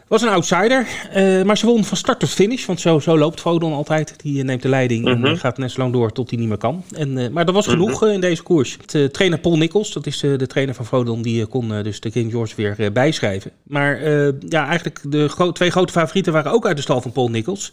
Was 0.09 0.23
een 0.23 0.29
outsider, 0.29 0.87
uh, 1.17 1.43
maar 1.43 1.59
ze 1.59 1.67
won 1.67 1.85
van 1.85 1.97
start 1.97 2.21
tot 2.21 2.31
finish. 2.31 2.67
Want 2.67 2.81
zo, 2.81 2.99
zo 2.99 3.19
loopt 3.19 3.41
Vodon 3.41 3.73
altijd. 3.73 4.15
Die 4.17 4.45
neemt 4.45 4.63
de 4.63 4.69
leiding 4.69 5.05
mm 5.05 5.13
-hmm. 5.13 5.25
en 5.25 5.33
uh, 5.33 5.39
gaat 5.39 5.59
net 5.59 5.71
zo 5.71 5.81
lang 5.81 5.93
door 5.93 6.13
tot 6.13 6.31
hij 6.31 6.39
niet 6.39 6.49
meer 6.49 6.59
kan. 6.59 6.85
En, 6.93 7.17
uh, 7.17 7.29
maar 7.29 7.45
dat 7.45 7.55
was 7.55 7.67
genoeg 7.67 7.91
mm 7.91 7.97
-hmm. 7.99 8.09
in 8.09 8.21
deze 8.21 8.43
koers. 8.43 8.79
De 8.87 9.11
trainer 9.11 9.39
Paul 9.39 9.57
Nichols, 9.57 9.93
dat 9.93 10.07
is 10.07 10.21
de 10.21 10.47
trainer 10.47 10.75
van 10.75 10.85
Vodon, 10.85 11.23
die 11.23 11.47
kon 11.47 11.83
dus 11.83 12.01
de 12.01 12.11
King 12.11 12.31
George 12.31 12.75
weer 12.77 12.93
bijschrijven. 12.93 13.51
Maar 13.63 14.03
ja, 14.49 14.67
eigenlijk 14.67 15.01
de 15.03 15.29
gro 15.29 15.53
twee 15.53 15.71
grote 15.71 15.93
favorieten 15.93 16.33
waren 16.33 16.53
ook 16.53 16.67
uit 16.67 16.77
de 16.77 16.83
stal 16.83 17.01
van 17.01 17.13
Paul 17.13 17.29
Nichols. 17.29 17.73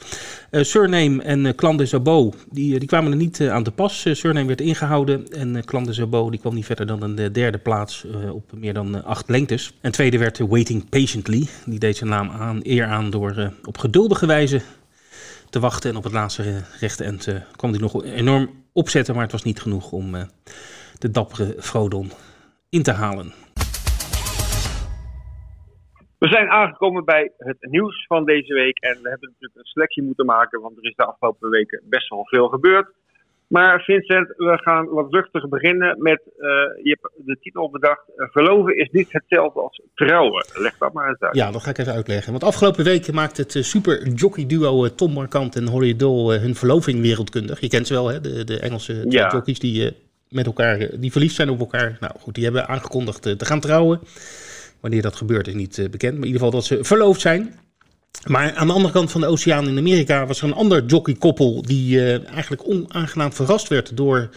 Surname 0.51 1.21
en 1.23 1.55
Clan 1.55 1.77
de 1.77 1.85
Zabo, 1.85 2.33
die, 2.51 2.79
die 2.79 2.87
kwamen 2.87 3.11
er 3.11 3.17
niet 3.17 3.41
aan 3.41 3.63
te 3.63 3.71
pas. 3.71 4.05
Surname 4.11 4.47
werd 4.47 4.61
ingehouden 4.61 5.27
en 5.31 5.65
Clan 5.65 5.83
de 5.83 5.93
Zabo 5.93 6.29
die 6.29 6.39
kwam 6.39 6.53
niet 6.53 6.65
verder 6.65 6.87
dan 6.87 7.01
een 7.01 7.33
derde 7.33 7.57
plaats 7.57 8.05
op 8.31 8.43
meer 8.55 8.73
dan 8.73 9.03
acht 9.05 9.29
lengtes. 9.29 9.73
En 9.81 9.91
tweede 9.91 10.17
werd 10.17 10.37
Waiting 10.37 10.89
Patiently, 10.89 11.47
die 11.65 11.79
deed 11.79 11.97
zijn 11.97 12.09
naam 12.09 12.24
aan, 12.31 12.59
eer 12.63 12.85
aan 12.85 13.09
door 13.09 13.37
uh, 13.37 13.47
op 13.63 13.77
geduldige 13.77 14.27
wijze 14.27 14.61
te 15.49 15.59
wachten. 15.59 15.89
En 15.89 15.97
op 15.97 16.03
het 16.03 16.13
laatste 16.13 16.63
rechte 16.79 17.03
end 17.03 17.27
uh, 17.27 17.35
kwam 17.55 17.71
hij 17.71 17.79
nog 17.79 18.03
enorm 18.03 18.63
opzetten, 18.73 19.13
maar 19.13 19.23
het 19.23 19.31
was 19.31 19.43
niet 19.43 19.61
genoeg 19.61 19.91
om 19.91 20.11
de 20.99 21.11
dappere 21.11 21.55
Frodon 21.59 22.11
in 22.69 22.83
te 22.83 22.91
halen. 22.91 23.33
We 26.17 26.27
zijn 26.27 26.49
aangekomen 26.49 27.05
bij 27.05 27.31
het 27.37 27.57
nieuws 27.59 28.05
van 28.07 28.25
deze 28.25 28.53
week 28.53 28.77
en 28.79 29.01
we 29.01 29.09
hebben 29.09 29.29
natuurlijk 29.29 29.55
een 29.55 29.71
selectie 29.71 30.03
moeten 30.03 30.25
maken, 30.25 30.61
want 30.61 30.77
er 30.77 30.83
is 30.83 30.95
de 30.95 31.05
afgelopen 31.05 31.49
weken 31.49 31.81
best 31.83 32.09
wel 32.09 32.25
veel 32.25 32.47
gebeurd. 32.47 32.93
Maar 33.47 33.81
Vincent, 33.81 34.27
we 34.27 34.57
gaan 34.61 34.85
wat 34.85 35.13
rustiger 35.13 35.49
beginnen 35.49 35.95
met, 36.01 36.21
uh, 36.37 36.47
je 36.83 36.97
hebt 36.99 37.25
de 37.25 37.37
titel 37.41 37.69
bedacht, 37.69 38.03
uh, 38.15 38.27
verloven 38.29 38.77
is 38.77 38.89
niet 38.91 39.07
hetzelfde 39.11 39.59
als 39.59 39.81
trouwen. 39.93 40.45
Leg 40.53 40.77
dat 40.77 40.93
maar 40.93 41.09
eens 41.09 41.19
uit. 41.19 41.35
Ja, 41.35 41.51
dat 41.51 41.63
ga 41.63 41.69
ik 41.69 41.77
even 41.77 41.93
uitleggen. 41.93 42.31
Want 42.31 42.43
afgelopen 42.43 42.83
week 42.83 43.11
maakte 43.11 43.41
het 43.41 43.55
uh, 43.55 43.63
super 43.63 44.07
jockey 44.07 44.45
duo 44.45 44.95
Tom 44.95 45.13
Markant 45.13 45.55
en 45.55 45.67
Holly 45.67 45.95
Dole 45.95 46.37
hun 46.37 46.55
verloving 46.55 47.01
wereldkundig. 47.01 47.59
Je 47.59 47.67
kent 47.67 47.87
ze 47.87 47.93
wel, 47.93 48.07
hè? 48.07 48.21
De, 48.21 48.43
de 48.43 48.59
Engelse 48.59 49.05
ja. 49.09 49.31
jockeys 49.31 49.59
die 49.59 49.95
met 50.29 50.45
elkaar, 50.45 50.89
die 50.99 51.11
verliefd 51.11 51.35
zijn 51.35 51.49
op 51.49 51.59
elkaar. 51.59 51.97
Nou 51.99 52.13
goed, 52.19 52.35
die 52.35 52.43
hebben 52.43 52.67
aangekondigd 52.67 53.21
te 53.21 53.45
gaan 53.45 53.59
trouwen. 53.59 53.99
Wanneer 54.81 55.01
dat 55.01 55.15
gebeurt 55.15 55.47
is 55.47 55.53
niet 55.53 55.87
bekend, 55.91 56.13
maar 56.13 56.27
in 56.27 56.33
ieder 56.33 56.41
geval 56.41 56.51
dat 56.51 56.65
ze 56.65 56.83
verloofd 56.83 57.21
zijn. 57.21 57.53
Maar 58.23 58.53
aan 58.53 58.67
de 58.67 58.73
andere 58.73 58.93
kant 58.93 59.11
van 59.11 59.21
de 59.21 59.27
oceaan 59.27 59.67
in 59.67 59.77
Amerika 59.77 60.25
was 60.25 60.37
er 60.37 60.47
een 60.47 60.53
ander 60.53 60.85
jockeykoppel 60.85 61.61
die 61.61 61.95
uh, 61.95 62.27
eigenlijk 62.27 62.67
onaangenaam 62.67 63.33
verrast 63.33 63.67
werd 63.67 63.97
door 63.97 64.29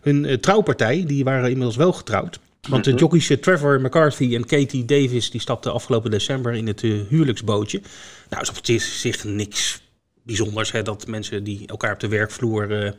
hun 0.00 0.24
uh, 0.24 0.34
trouwpartij. 0.34 1.04
Die 1.06 1.24
waren 1.24 1.48
inmiddels 1.48 1.76
wel 1.76 1.92
getrouwd. 1.92 2.38
Want 2.68 2.84
de 2.84 2.94
jockeys 2.94 3.30
uh, 3.30 3.36
Trevor 3.36 3.80
McCarthy 3.80 4.34
en 4.34 4.46
Katie 4.46 4.84
Davis 4.84 5.30
die 5.30 5.40
stapten 5.40 5.72
afgelopen 5.72 6.10
december 6.10 6.54
in 6.54 6.66
het 6.66 6.80
huwelijksbootje. 6.80 7.80
Nou, 8.30 8.42
is 8.42 8.48
op 8.48 8.58
zich 8.80 9.24
niks 9.24 9.80
bijzonders 10.26 10.72
hè, 10.72 10.82
dat 10.82 11.06
mensen 11.06 11.44
die 11.44 11.66
elkaar 11.66 11.92
op 11.92 12.00
de 12.00 12.08
werkvloer 12.08 12.94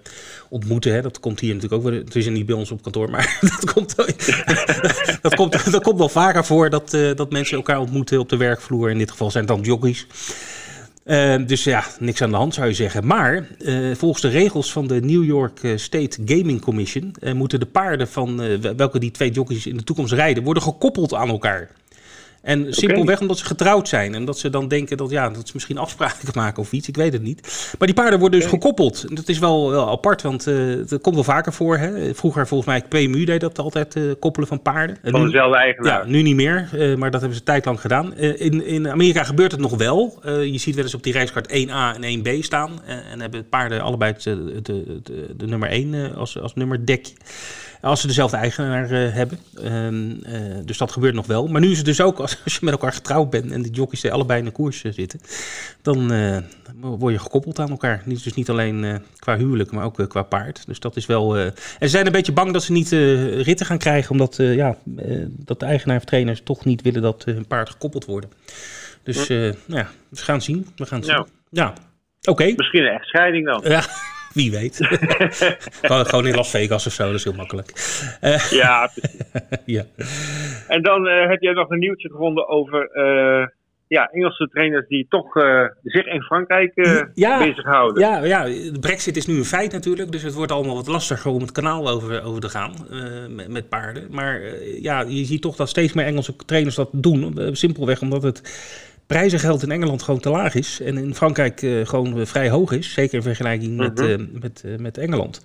ontmoeten. 0.50 0.94
Hè, 0.94 1.02
dat 1.02 1.20
komt 1.20 1.40
hier 1.40 1.54
natuurlijk 1.54 1.82
ook 1.82 1.90
wel. 1.90 2.00
Het 2.00 2.16
is 2.16 2.28
niet 2.28 2.46
bij 2.46 2.56
ons 2.56 2.72
op 2.72 2.82
kantoor, 2.82 3.10
maar 3.10 3.40
dat 3.60 3.74
komt, 3.74 3.96
dat 5.22 5.36
komt, 5.36 5.72
dat 5.72 5.84
komt 5.84 5.98
wel 5.98 6.10
vaker 6.10 6.46
voor 6.46 6.70
dat, 6.70 6.94
uh, 6.94 7.16
dat 7.16 7.32
mensen 7.32 7.58
elkaar 7.58 7.80
ontmoeten 7.80 8.20
op 8.20 8.30
de 8.30 8.38
werkvloer. 8.38 8.90
In 8.90 8.98
dit 8.98 9.12
geval 9.12 9.32
zijn 9.32 9.46
het 9.46 9.56
dan 9.56 9.66
jockeys. 9.66 10.08
Uh, 11.06 11.36
dus 11.46 11.64
ja, 11.64 11.84
niks 12.00 12.22
aan 12.22 12.30
de 12.30 12.36
hand 12.36 12.54
zou 12.54 12.68
je 12.68 12.74
zeggen. 12.74 13.08
Maar 13.08 13.48
volgens 13.94 14.22
de 14.22 14.28
regels 14.28 14.72
van 14.72 14.88
de 14.88 15.02
New 15.02 15.24
York 15.24 15.60
State 15.76 16.18
Gaming 16.26 16.62
Commission 16.62 17.16
moeten 17.34 17.60
de 17.60 17.66
paarden 17.66 18.08
van 18.08 18.60
welke 18.78 19.00
die 19.00 19.12
twee 19.12 19.32
jockeys 19.32 19.68
in 19.68 19.78
de 19.78 19.84
toekomst 19.84 20.14
rijden, 20.14 20.44
worden 20.44 20.64
gekoppeld 20.64 21.14
aan 21.14 21.30
elkaar. 21.30 21.70
En 22.42 22.74
simpelweg 22.74 23.20
omdat 23.20 23.38
ze 23.38 23.46
getrouwd 23.46 23.88
zijn. 23.88 24.16
En 24.16 24.26
dat 24.26 24.40
ze 24.40 24.50
dan 24.50 24.68
denken 24.68 24.98
dat, 24.98 25.10
ja, 25.10 25.30
dat 25.30 25.48
ze 25.48 25.52
misschien 25.54 25.78
afspraken 25.78 26.30
maken 26.42 26.62
of 26.62 26.72
iets. 26.72 26.88
Ik 26.88 26.96
weet 26.96 27.14
het 27.14 27.22
niet. 27.22 27.72
Maar 27.78 27.88
die 27.88 27.96
paarden 27.96 28.20
worden 28.20 28.40
dus 28.40 28.50
gekoppeld. 28.50 29.06
En 29.10 29.16
dat 29.16 29.28
is 29.28 29.40
wel, 29.40 29.70
wel 29.72 29.90
apart, 29.90 30.22
want 30.22 30.46
het 30.46 31.02
komt 31.02 31.16
wel 31.16 31.24
vaker 31.24 31.54
voor. 31.54 31.78
Hè? 31.78 32.14
Vroeger 32.16 32.48
volgens 32.48 32.70
mij 32.70 33.06
PMU 33.06 33.24
deed 33.24 33.42
dat 33.42 33.60
altijd, 33.60 33.98
koppelen 34.20 34.48
van 34.48 34.62
paarden. 34.62 34.98
Van 35.04 35.26
dezelfde 35.26 35.58
eigenaar. 35.58 36.02
Ja, 36.02 36.10
nu 36.10 36.22
niet 36.22 36.36
meer. 36.36 36.70
maar 36.98 37.12
dat 37.12 37.20
hebben 37.20 37.38
ze 37.38 37.44
tijd 37.44 37.66
lang 37.66 37.82
gedaan. 37.82 38.18
in, 38.18 38.66
in 38.66 38.90
Amerika 38.90 39.24
gebeurt 39.24 39.52
het 39.52 39.62
nog 39.62 39.78
wel. 39.78 40.20
je 40.24 40.58
ziet 40.58 40.76
wel 40.76 40.84
eens 40.84 40.94
op 40.96 41.04
die 41.04 41.14
reiskaart 41.14 41.50
1A 41.50 42.02
en 42.02 42.20
1B 42.20 42.40
staan. 42.40 42.72
en 43.12 43.22
hebben 43.22 43.50
paarden 43.50 43.82
allebei 43.82 44.14
de, 44.24 44.62
de, 44.62 45.02
de, 45.04 45.34
de 45.38 45.48
nummer 45.48 45.70
1 45.70 46.16
als, 46.16 46.40
als 46.40 46.56
nummer 46.56 46.86
dekje. 46.86 47.14
Als 47.82 48.02
ze 48.02 48.08
dezelfde 48.08 48.38
eigenaar 48.38 48.92
uh, 48.92 49.14
hebben. 49.14 49.40
Uh, 49.64 49.92
uh, 49.92 50.66
dus 50.66 50.78
dat 50.78 50.92
gebeurt 50.92 51.14
nog 51.14 51.26
wel. 51.26 51.48
Maar 51.48 51.62
nu 51.62 51.72
is 51.72 51.78
het 51.78 51.86
dus 51.86 52.02
ook, 52.02 52.20
als, 52.20 52.38
als 52.44 52.54
je 52.54 52.60
met 52.62 52.74
elkaar 52.74 52.94
getrouwd 52.94 53.30
bent 53.30 53.52
en 53.52 53.62
die 53.62 53.72
jockeys 53.72 54.04
er 54.04 54.12
allebei 54.12 54.40
in 54.40 54.46
de 54.46 54.52
koers 54.52 54.82
zitten, 54.82 55.20
dan 55.82 56.08
word 56.80 57.14
je 57.14 57.20
gekoppeld 57.20 57.60
aan 57.60 57.70
elkaar. 57.70 58.02
Dus 58.06 58.34
niet 58.34 58.50
alleen 58.50 59.02
qua 59.20 59.38
huwelijk, 59.38 59.72
maar 59.72 59.86
ook 59.86 60.10
qua 60.10 60.22
paard. 60.22 60.64
Dus 60.66 60.80
dat 60.80 60.96
is 60.96 61.06
wel. 61.06 61.38
en 61.38 61.54
ze 61.80 61.88
zijn 61.88 62.06
een 62.06 62.12
beetje 62.12 62.32
bang 62.32 62.54
dat 62.54 62.64
ze 62.64 62.72
niet 62.72 62.90
ritten 63.44 63.66
gaan 63.66 63.78
krijgen, 63.78 64.12
omdat 64.12 64.36
ja, 64.38 64.78
dat 65.28 65.60
de 65.60 65.66
eigenaar 65.66 65.98
of 65.98 66.04
trainers 66.04 66.42
toch 66.44 66.66
niet 66.66 66.82
willen 66.82 67.02
dat 67.02 67.24
hun 67.24 67.48
paard 67.48 67.70
gekoppeld 67.70 68.06
worden. 68.06 68.30
Dus 69.04 69.28
nou 69.28 69.56
ja, 69.66 69.90
we 70.10 70.18
gaan 70.18 70.42
zien. 70.42 70.68
We 70.76 70.86
gaan 70.86 71.04
zien. 71.04 71.16
Ja. 71.16 71.26
ja. 71.50 71.74
Oké. 72.30 72.54
Misschien 72.56 72.86
een 72.86 72.94
echtscheiding 72.94 73.46
dan. 73.46 73.62
Ja. 73.64 73.84
Wie 74.34 74.52
weet. 74.52 74.78
gewoon, 76.08 76.28
in 76.28 76.36
Las 76.36 76.50
Vegas 76.50 76.88
of 76.88 76.94
zo, 76.94 77.06
dat 77.06 77.14
is 77.14 77.24
heel 77.24 77.34
makkelijk. 77.34 77.72
Uh, 78.22 78.52
ja, 78.52 78.90
ja. 79.66 79.84
En 80.68 80.82
dan 80.82 81.08
uh, 81.08 81.30
heb 81.30 81.42
jij 81.42 81.54
nog 81.54 81.70
een 81.70 81.80
nieuwtje 81.80 82.10
gevonden 82.10 82.48
over 82.48 82.90
uh, 82.94 83.48
ja, 83.88 84.10
Engelse 84.12 84.50
trainers 84.52 84.88
die 84.88 85.06
toch 85.10 85.32
zich 85.84 86.06
in 86.06 86.22
Frankrijk 86.22 86.72
ja, 87.14 87.38
bezighouden. 87.38 88.04
Ja, 88.04 88.24
ja, 88.26 88.44
de 88.44 88.80
brexit 88.80 89.18
is 89.18 89.28
nu 89.28 89.38
een 89.38 89.46
feit 89.46 89.72
natuurlijk, 89.72 90.12
dus 90.12 90.24
het 90.24 90.34
wordt 90.34 90.52
allemaal 90.52 90.76
wat 90.76 90.88
lastiger 90.88 91.32
om 91.32 91.42
het 91.42 91.52
kanaal 91.52 91.90
over, 91.90 92.24
over 92.24 92.42
te 92.42 92.50
gaan 92.50 92.74
met, 93.30 93.48
met, 93.48 93.70
paarden. 93.70 94.08
Maar 94.12 94.42
ja, 94.82 95.02
je 95.02 95.26
ziet 95.26 95.42
toch 95.42 95.56
dat 95.56 95.70
steeds 95.70 95.94
meer 95.94 96.06
Engelse 96.06 96.36
trainers 96.46 96.76
dat 96.76 96.90
doen, 96.92 97.50
simpelweg 97.52 98.02
omdat 98.02 98.24
het 98.24 98.42
prijzengeld 99.08 99.64
in 99.64 99.72
Engeland 99.72 100.02
gewoon 100.04 100.20
te 100.20 100.30
laag 100.30 100.56
is. 100.56 100.80
En 100.82 100.98
in 100.98 101.16
Frankrijk 101.16 101.62
uh, 101.62 101.86
gewoon 101.86 102.20
uh, 102.20 102.26
vrij 102.26 102.50
hoog 102.50 102.72
is. 102.72 102.94
Zeker 102.94 103.16
in 103.16 103.22
vergelijking 103.22 103.78
met, 103.78 104.00
uh, 104.02 104.16
met, 104.32 104.64
met 104.78 104.98
Engeland. 104.98 105.42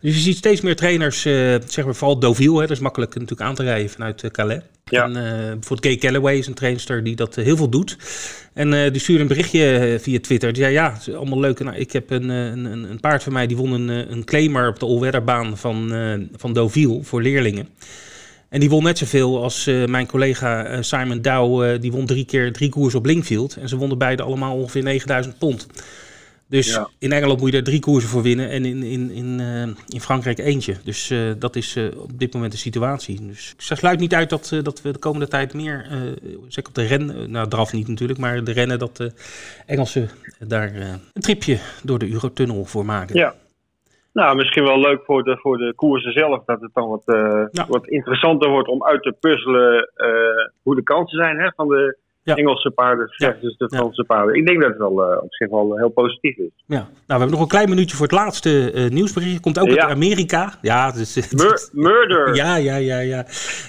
Dus 0.00 0.14
je 0.14 0.20
ziet 0.20 0.36
steeds 0.36 0.60
meer 0.60 0.76
trainers, 0.76 1.20
zeg 1.66 1.84
maar 1.84 1.94
vooral 1.94 2.18
Deauville. 2.18 2.54
Hè, 2.54 2.60
dat 2.60 2.70
is 2.70 2.78
makkelijk 2.78 3.14
natuurlijk 3.14 3.40
aan 3.40 3.54
te 3.54 3.62
rijden 3.62 3.90
vanuit 3.90 4.30
Calais. 4.30 4.60
Ja. 4.84 5.04
En 5.04 5.12
bijvoorbeeld 5.12 5.84
Gay 5.84 5.96
Calloway 5.96 6.36
is 6.36 6.46
een 6.46 6.54
trainster 6.54 7.04
die 7.04 7.16
dat 7.16 7.34
heel 7.34 7.56
veel 7.56 7.68
doet. 7.68 7.96
En 8.52 8.92
die 8.92 9.00
stuurde 9.00 9.22
een 9.22 9.28
berichtje 9.28 9.96
via 10.00 10.20
Twitter. 10.20 10.52
Die 10.52 10.62
zei, 10.62 10.74
ja, 10.74 10.92
het 10.92 11.06
is 11.06 11.14
allemaal 11.14 11.40
leuk. 11.40 11.58
Nou, 11.58 11.76
ik 11.76 11.92
heb 11.92 12.10
een, 12.10 12.28
een, 12.28 12.64
een 12.64 13.00
paard 13.00 13.22
van 13.22 13.32
mij, 13.32 13.46
die 13.46 13.56
won 13.56 13.72
een, 13.72 14.12
een 14.12 14.24
claimer 14.24 14.68
op 14.68 14.78
de 14.78 14.86
Allweatherbaan 14.86 15.58
van, 15.58 15.92
van 16.36 16.52
Deauville 16.52 17.02
voor 17.02 17.22
leerlingen. 17.22 17.68
En 18.54 18.60
die 18.60 18.68
won 18.68 18.82
net 18.82 18.98
zoveel 18.98 19.42
als 19.42 19.66
uh, 19.66 19.86
mijn 19.86 20.06
collega 20.06 20.70
uh, 20.70 20.78
Simon 20.80 21.22
Dow. 21.22 21.64
Uh, 21.64 21.80
die 21.80 21.92
won 21.92 22.06
drie 22.06 22.24
keer 22.24 22.52
drie 22.52 22.68
koers 22.68 22.94
op 22.94 23.04
Linkfield. 23.06 23.56
En 23.56 23.68
ze 23.68 23.76
wonnen 23.76 23.98
beide 23.98 24.22
allemaal 24.22 24.56
ongeveer 24.56 24.82
9000 24.82 25.38
pond. 25.38 25.66
Dus 26.46 26.66
ja. 26.66 26.88
in 26.98 27.12
Engeland 27.12 27.40
moet 27.40 27.50
je 27.50 27.56
er 27.56 27.64
drie 27.64 27.80
koersen 27.80 28.10
voor 28.10 28.22
winnen. 28.22 28.50
En 28.50 28.64
in, 28.64 28.82
in, 28.82 29.10
in, 29.10 29.40
in 29.88 30.00
Frankrijk 30.00 30.38
eentje. 30.38 30.76
Dus 30.84 31.12
dat 31.38 31.56
is 31.56 31.76
op 31.96 32.18
dit 32.18 32.32
moment 32.32 32.52
de 32.52 32.58
situatie. 32.58 33.26
Dus 33.26 33.54
ik 33.56 33.76
sluit 33.76 34.00
niet 34.00 34.14
uit 34.14 34.30
dat, 34.30 34.52
dat 34.62 34.82
we 34.82 34.92
de 34.92 34.98
komende 34.98 35.28
tijd 35.28 35.54
meer, 35.54 35.86
zeker 36.48 36.68
op 36.68 36.74
de 36.74 36.86
rennen, 36.86 37.30
nou 37.30 37.48
draf 37.48 37.72
niet 37.72 37.88
natuurlijk, 37.88 38.18
maar 38.18 38.44
de 38.44 38.52
rennen 38.52 38.78
dat 38.78 38.96
de 38.96 39.12
Engelsen 39.66 40.10
daar 40.38 40.74
een 41.12 41.22
tripje 41.22 41.58
door 41.82 41.98
de 41.98 42.10
Eurotunnel 42.10 42.64
voor 42.64 42.84
maken. 42.84 43.16
Ja. 43.16 43.34
Nou, 44.14 44.36
misschien 44.36 44.64
wel 44.64 44.80
leuk 44.80 45.00
voor 45.04 45.22
de, 45.22 45.36
voor 45.36 45.58
de 45.58 45.72
koersen 45.76 46.12
zelf, 46.12 46.44
dat 46.44 46.60
het 46.60 46.70
dan 46.74 46.88
wat, 46.88 47.02
uh, 47.04 47.66
wat 47.68 47.86
interessanter 47.86 48.50
wordt 48.50 48.68
om 48.68 48.84
uit 48.84 49.02
te 49.02 49.16
puzzelen 49.20 49.90
uh, 49.96 50.08
hoe 50.62 50.74
de 50.74 50.82
kansen 50.82 51.18
zijn 51.18 51.38
hè, 51.38 51.50
van 51.56 51.68
de 51.68 51.98
Engelse 52.24 52.70
paarden 52.70 53.08
versus 53.08 53.56
de 53.56 53.68
Franse 53.68 54.04
paarden. 54.04 54.34
Ik 54.34 54.46
denk 54.46 54.60
dat 54.60 54.68
het 54.68 54.78
wel 54.78 55.12
uh, 55.12 55.22
op 55.22 55.34
zich 55.34 55.50
wel 55.50 55.76
heel 55.76 55.88
positief 55.88 56.36
is. 56.36 56.50
Ja, 56.66 56.76
nou, 56.76 56.88
we 57.06 57.12
hebben 57.12 57.30
nog 57.30 57.40
een 57.40 57.48
klein 57.48 57.68
minuutje 57.68 57.96
voor 57.96 58.06
het 58.06 58.14
laatste 58.14 58.88
nieuwsbericht. 58.92 59.40
Komt 59.40 59.58
ook 59.58 59.68
uit 59.68 59.78
Amerika. 59.78 60.54
Ja, 60.60 60.90
dus, 60.90 61.32
Mur 61.32 61.68
murder! 61.72 62.34
Ja, 62.34 62.56
ja, 62.56 62.76
ja, 62.76 62.98
ja. 62.98 63.24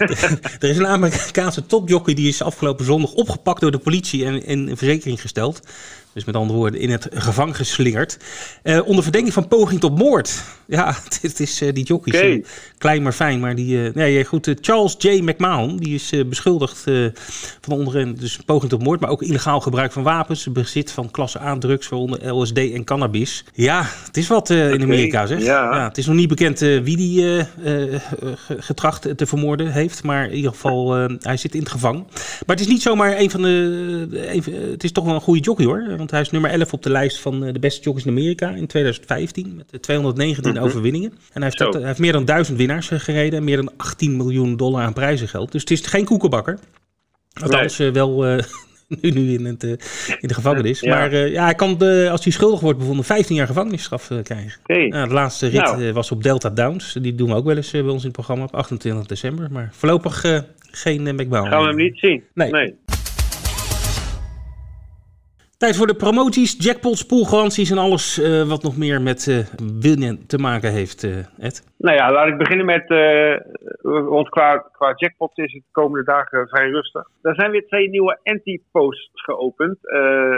er 0.59 0.69
is 0.69 0.77
een 0.77 0.87
Amerikaanse 0.87 1.65
topjockey 1.65 2.13
die 2.13 2.27
is 2.27 2.43
afgelopen 2.43 2.85
zondag 2.85 3.13
opgepakt 3.13 3.61
door 3.61 3.71
de 3.71 3.79
politie 3.79 4.25
en 4.25 4.43
in 4.43 4.77
verzekering 4.77 5.21
gesteld. 5.21 5.61
Dus 6.15 6.25
met 6.25 6.35
andere 6.35 6.59
woorden, 6.59 6.79
in 6.79 6.89
het 6.89 7.07
gevangen 7.13 7.55
geslingerd. 7.55 8.17
Uh, 8.63 8.87
onder 8.87 9.03
verdenking 9.03 9.33
van 9.33 9.47
poging 9.47 9.79
tot 9.79 9.97
moord. 9.97 10.43
Ja, 10.67 10.95
dit 11.21 11.39
is 11.39 11.61
uh, 11.61 11.73
die 11.73 11.83
jockey. 11.83 12.13
Okay. 12.13 12.43
Klein 12.77 13.01
maar 13.03 13.13
fijn. 13.13 13.39
Maar 13.39 13.55
die, 13.55 13.77
uh, 13.77 13.93
nee, 13.93 14.25
goed. 14.25 14.53
Charles 14.61 14.95
J. 14.97 15.21
McMahon, 15.21 15.77
die 15.77 15.95
is 15.95 16.13
beschuldigd 16.27 16.83
van 17.61 17.73
onder 17.73 18.19
dus 18.19 18.39
poging 18.45 18.71
tot 18.71 18.83
moord. 18.83 18.99
Maar 18.99 19.09
ook 19.09 19.21
illegaal 19.21 19.59
gebruik 19.59 19.91
van 19.91 20.03
wapens. 20.03 20.51
Bezit 20.51 20.91
van 20.91 21.11
klasse 21.11 21.41
A 21.41 21.57
drugs, 21.57 21.89
waaronder 21.89 22.33
LSD 22.33 22.57
en 22.57 22.83
cannabis. 22.83 23.43
Ja, 23.53 23.85
het 24.05 24.17
is 24.17 24.27
wat 24.27 24.49
in 24.49 24.81
Amerika 24.81 25.25
zeg. 25.25 25.41
Ja. 25.41 25.75
ja. 25.75 25.87
het 25.87 25.97
is 25.97 26.05
nog 26.05 26.15
niet 26.15 26.27
bekend 26.27 26.59
wie 26.59 26.97
die 26.97 27.45
getracht 28.57 29.17
te 29.17 29.25
vermoorden 29.25 29.71
heeft. 29.71 30.03
Maar 30.03 30.25
in 30.25 30.35
ieder 30.35 30.51
geval, 30.51 30.93
hij 31.19 31.37
zit 31.37 31.53
in 31.53 31.59
het 31.59 31.69
gevangen. 31.69 32.05
Maar 32.45 32.55
het 32.55 32.59
is 32.59 32.67
niet 32.67 32.81
zomaar 32.81 33.17
een 33.17 33.31
van 33.31 33.41
de... 33.41 34.07
Een, 34.11 34.43
het 34.71 34.83
is 34.83 34.91
toch 34.91 35.05
wel 35.05 35.15
een 35.15 35.21
goede 35.21 35.41
jockey 35.41 35.65
hoor 35.65 35.95
want 35.97 36.11
hij 36.11 36.21
is 36.21 36.29
nummer 36.29 36.51
11 36.51 36.73
op 36.73 36.83
de 36.83 36.89
lijst 36.89 37.19
van 37.19 37.43
eh, 37.43 37.53
de 37.53 37.59
beste 37.59 37.81
jockeys 37.81 38.05
in 38.05 38.11
Amerika 38.11 38.49
in 38.49 38.67
2015 38.67 39.55
met 39.55 39.81
219 39.81 40.54
mhm. 40.59 40.69
overwinningen. 40.69 41.11
En 41.11 41.17
hij 41.33 41.43
heeft, 41.43 41.57
dat, 41.57 41.73
hij 41.73 41.85
heeft, 41.85 41.99
meer 41.99 42.11
dan 42.11 42.25
1000 42.25 42.57
winnaars 42.57 42.91
eh, 42.91 42.99
gereden 42.99 43.39
en 43.39 43.45
meer 43.45 43.55
dan 43.55 43.71
18 43.77 44.17
miljoen 44.17 44.57
dollar 44.57 44.83
aan 44.83 44.93
prijzengeld. 44.93 45.51
Dus 45.51 45.61
het 45.61 45.71
is 45.71 45.85
geen 45.85 46.05
koekenbakker. 46.05 46.59
Althans, 47.41 47.77
nee. 47.77 47.91
wel 47.91 48.23
nu, 49.01 49.09
nu 49.09 49.33
in, 49.33 49.45
het, 49.45 49.63
in 50.19 50.27
de 50.27 50.33
gevangenis. 50.33 50.83
Maar 50.83 51.15
ja, 51.15 51.43
hij 51.43 51.55
kan, 51.55 51.77
als 52.09 52.23
hij 52.23 52.33
schuldig 52.33 52.59
wordt 52.59 52.79
bevonden, 52.79 53.05
15 53.05 53.35
jaar 53.35 53.47
gevangenisstraf 53.47 54.11
krijgen. 54.23 54.59
Nou, 54.67 55.07
de 55.07 55.13
laatste 55.13 55.47
rit 55.47 55.61
nou. 55.61 55.93
was 55.93 56.11
op 56.11 56.23
Delta 56.23 56.49
Downs. 56.49 56.93
Die 57.01 57.15
doen 57.15 57.29
we 57.29 57.35
ook 57.35 57.45
wel 57.45 57.55
eens 57.55 57.71
bij 57.71 57.81
ons 57.81 57.99
in 57.99 58.07
het 58.07 58.11
programma 58.11 58.43
op 58.43 58.55
28 58.55 59.05
december. 59.05 59.47
Maar 59.51 59.69
voorlopig 59.71 60.23
geen 60.75 61.05
uh, 61.05 61.13
McBown. 61.13 61.47
Gaan 61.47 61.61
we 61.61 61.67
hem 61.67 61.75
niet 61.75 61.99
zien? 61.99 62.23
nee. 62.33 62.51
nee. 62.51 62.75
Tijd 65.57 65.75
voor 65.75 65.87
de 65.87 65.95
promoties, 65.95 66.55
jackpots, 66.57 67.05
poolgaranties 67.05 67.69
en 67.69 67.77
alles 67.77 68.19
uh, 68.19 68.47
wat 68.47 68.63
nog 68.63 68.77
meer 68.77 69.01
met 69.01 69.27
uh, 69.27 69.45
winnen 69.79 70.23
te 70.27 70.37
maken 70.37 70.71
heeft, 70.71 71.03
uh, 71.03 71.15
Ed. 71.39 71.63
Nou 71.85 71.97
ja, 71.97 72.11
laat 72.11 72.27
ik 72.27 72.37
beginnen 72.37 72.65
met, 72.65 72.87
want 73.81 74.29
qua, 74.29 74.57
qua 74.71 74.93
jackpots 74.95 75.37
is 75.37 75.53
het 75.53 75.61
de 75.61 75.71
komende 75.71 76.05
dagen 76.05 76.47
vrij 76.47 76.69
rustig. 76.69 77.07
Er 77.21 77.35
zijn 77.35 77.51
weer 77.51 77.67
twee 77.67 77.89
nieuwe 77.89 78.19
anti-posts 78.23 79.09
geopend. 79.13 79.77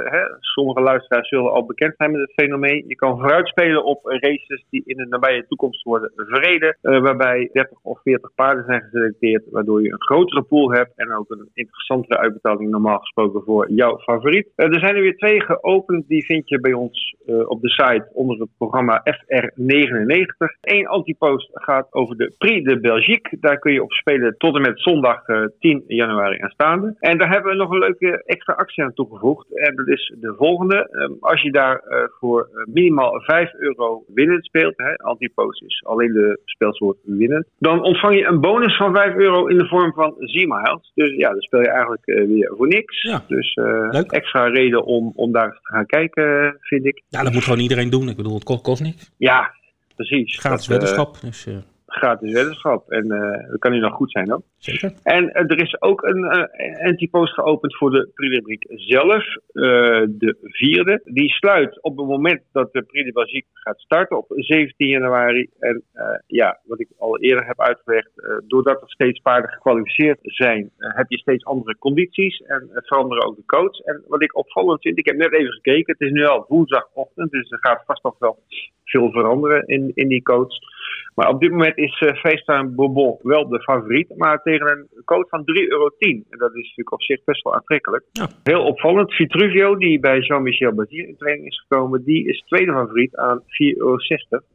Hè, 0.03 0.21
sommige 0.39 0.81
luisteraars 0.81 1.27
zullen 1.27 1.51
al 1.51 1.65
bekend 1.65 1.93
zijn 1.97 2.11
met 2.11 2.21
het 2.21 2.33
fenomeen. 2.33 2.83
Je 2.87 2.95
kan 2.95 3.19
vooruitspelen 3.19 3.83
op 3.83 4.05
races 4.05 4.65
die 4.69 4.81
in 4.85 4.97
de 4.97 5.05
nabije 5.05 5.47
toekomst 5.47 5.83
worden 5.83 6.11
verreden. 6.15 6.77
waarbij 6.81 7.49
30 7.53 7.77
of 7.81 8.01
40 8.01 8.33
paarden 8.35 8.65
zijn 8.65 8.81
geselecteerd, 8.81 9.43
waardoor 9.51 9.83
je 9.83 9.91
een 9.91 10.01
grotere 10.01 10.41
pool 10.41 10.71
hebt 10.71 10.91
en 10.95 11.13
ook 11.13 11.29
een 11.29 11.49
interessantere 11.53 12.17
uitbetaling 12.17 12.69
normaal 12.69 12.99
gesproken 12.99 13.43
voor 13.43 13.71
jouw 13.71 13.99
favoriet. 13.99 14.47
er 14.55 14.79
zijn 14.79 14.95
er 14.95 15.01
weer 15.01 15.17
twee 15.17 15.41
geopend. 15.41 16.07
Die 16.07 16.25
vind 16.25 16.49
je 16.49 16.59
bij 16.59 16.73
ons 16.73 17.15
uh, 17.25 17.49
op 17.49 17.61
de 17.61 17.69
site 17.69 18.09
onder 18.13 18.39
het 18.39 18.49
programma 18.57 19.03
FR99. 19.03 20.57
Eén 20.61 20.87
antipost 20.87 21.35
gaat 21.51 21.88
over 21.94 22.17
de 22.17 22.34
Prix 22.38 22.63
de 22.63 22.79
Belgique. 22.79 23.38
Daar 23.39 23.60
kun 23.60 23.74
je 23.74 23.84
op 23.84 23.91
spelen 23.91 24.38
tot 24.38 24.56
en 24.56 24.62
met 24.62 24.82
zondag 24.82 25.27
uh, 25.27 25.44
eh, 25.44 25.50
10 25.60 25.84
januari 25.88 26.41
aanstaande. 26.41 26.96
En 27.00 27.17
daar 27.17 27.29
hebben 27.29 27.51
we 27.51 27.58
nog 27.58 27.72
een 27.72 27.79
leuke 27.79 28.24
extra 28.25 28.53
actie 28.53 28.84
aan 28.84 28.94
toegevoegd. 28.94 29.58
En 29.58 29.75
dat 29.75 29.88
is 29.88 30.13
de 30.20 30.34
volgende. 30.38 30.89
Um, 30.91 31.17
als 31.20 31.41
je 31.41 31.51
daar 31.51 31.84
uh, 31.88 31.98
voor 32.20 32.50
minimaal 32.65 33.22
5 33.22 33.53
euro 33.53 34.03
winnend 34.13 34.46
speelt, 34.46 34.74
hè, 34.77 34.96
antipost 34.96 35.63
is 35.63 35.84
alleen 35.86 36.13
de 36.13 36.39
speelsoort 36.46 36.98
winnend, 37.03 37.48
dan 37.60 37.84
ontvang 37.84 38.15
je 38.15 38.25
een 38.25 38.41
bonus 38.41 38.77
van 38.77 38.96
5 38.96 39.15
euro 39.15 39.46
in 39.46 39.58
de 39.58 39.67
vorm 39.67 39.94
van 39.94 40.13
Z-miles. 40.17 40.91
Dus 40.94 41.15
ja, 41.15 41.29
dan 41.29 41.41
speel 41.41 41.62
je 41.62 41.70
eigenlijk 41.70 42.06
weer 42.06 42.53
voor 42.58 42.67
niks. 42.67 43.01
Ja, 43.01 43.24
dus 43.27 43.58
extra 44.08 44.48
reden 44.48 44.86
om 44.86 45.12
om 45.15 45.32
daar 45.32 45.46
eens 45.46 45.62
te 45.62 45.74
gaan 45.74 45.86
kijken, 45.86 46.58
vind 46.60 46.86
ik. 46.86 47.03
Ja, 47.08 47.24
dat 47.24 47.34
moet 47.34 47.44
gewoon 47.44 47.60
iedereen 47.60 47.89
doen. 47.89 48.10
Ik 48.10 48.15
bedoel, 48.15 48.34
het 48.34 48.44
kost, 48.44 48.62
kost 48.62 48.82
niks. 48.82 49.12
Ja, 49.17 49.51
precies. 49.97 50.39
Gratis 50.39 50.67
weddenschap. 50.67 51.21
Dus, 51.21 51.45
uh... 51.45 51.57
Gratis 51.85 52.31
weddenschap. 52.31 52.89
En 52.89 53.05
uh, 53.05 53.49
dat 53.49 53.59
kan 53.59 53.71
nu 53.71 53.79
nog 53.79 53.93
goed 53.93 54.11
zijn 54.11 54.33
ook. 54.33 54.43
En 55.03 55.31
er 55.31 55.62
is 55.62 55.81
ook 55.81 56.03
een 56.03 56.24
uh, 56.24 56.86
antipost 56.86 57.33
geopend 57.33 57.75
voor 57.77 57.91
de 57.91 58.09
Prix 58.13 58.65
zelf, 58.67 59.24
de 60.09 60.38
vierde. 60.41 61.01
Die 61.03 61.29
sluit 61.29 61.83
op 61.83 61.97
het 61.97 62.07
moment 62.07 62.41
dat 62.51 62.74
de 62.74 62.81
Prix 62.81 63.45
gaat 63.53 63.79
starten 63.79 64.17
op 64.17 64.25
17 64.29 64.88
januari. 64.88 65.50
En 65.59 65.83
ja, 66.27 66.59
wat 66.63 66.79
ik 66.79 66.88
al 66.97 67.19
eerder 67.19 67.45
heb 67.45 67.62
uitgelegd, 67.62 68.09
doordat 68.47 68.81
er 68.81 68.89
steeds 68.89 69.19
paarden 69.19 69.50
gekwalificeerd 69.50 70.19
zijn, 70.21 70.71
heb 70.77 71.05
je 71.09 71.17
steeds 71.17 71.45
andere 71.45 71.77
condities 71.77 72.38
en 72.38 72.69
veranderen 72.74 73.25
ook 73.25 73.36
de 73.36 73.45
codes. 73.45 73.79
En 73.79 74.03
wat 74.07 74.24
ik 74.24 74.38
opvallend 74.38 74.81
vind, 74.81 74.97
ik 74.97 75.05
heb 75.05 75.15
net 75.15 75.33
even 75.33 75.53
gekeken, 75.53 75.95
het 75.97 76.07
is 76.07 76.12
nu 76.12 76.25
al 76.25 76.45
woensdagochtend, 76.47 77.31
dus 77.31 77.51
er 77.51 77.57
gaat 77.62 77.83
vast 77.86 78.03
nog 78.03 78.15
wel 78.19 78.39
veel 78.83 79.12
veranderen 79.12 79.67
in, 79.67 79.91
in 79.93 80.07
die 80.07 80.21
coach. 80.21 80.59
Maar 81.15 81.29
op 81.29 81.41
dit 81.41 81.51
moment 81.51 81.77
is 81.77 82.01
uh, 82.01 82.13
FaceTime 82.13 82.67
Bourbon 82.67 83.19
wel 83.21 83.47
de 83.47 83.62
favoriet, 83.62 84.17
maar 84.17 84.41
een 84.61 84.87
coach 85.05 85.29
van 85.29 85.39
3,10 85.39 85.45
euro. 85.67 85.89
En 85.99 86.37
dat 86.37 86.49
is 86.55 86.61
natuurlijk 86.61 86.91
op 86.91 87.03
zich 87.03 87.23
best 87.23 87.43
wel 87.43 87.55
aantrekkelijk. 87.55 88.03
Ja. 88.11 88.29
Heel 88.43 88.63
opvallend, 88.63 89.13
Vitruvio, 89.13 89.75
die 89.75 89.99
bij 89.99 90.19
Jean-Michel 90.19 90.73
Bazier 90.73 91.07
in 91.07 91.17
training 91.17 91.47
is 91.47 91.65
gekomen, 91.67 92.03
die 92.03 92.27
is 92.27 92.43
tweede 92.47 92.71
favoriet 92.71 93.15
aan 93.15 93.39
4,60 93.39 93.45
euro. 93.57 93.95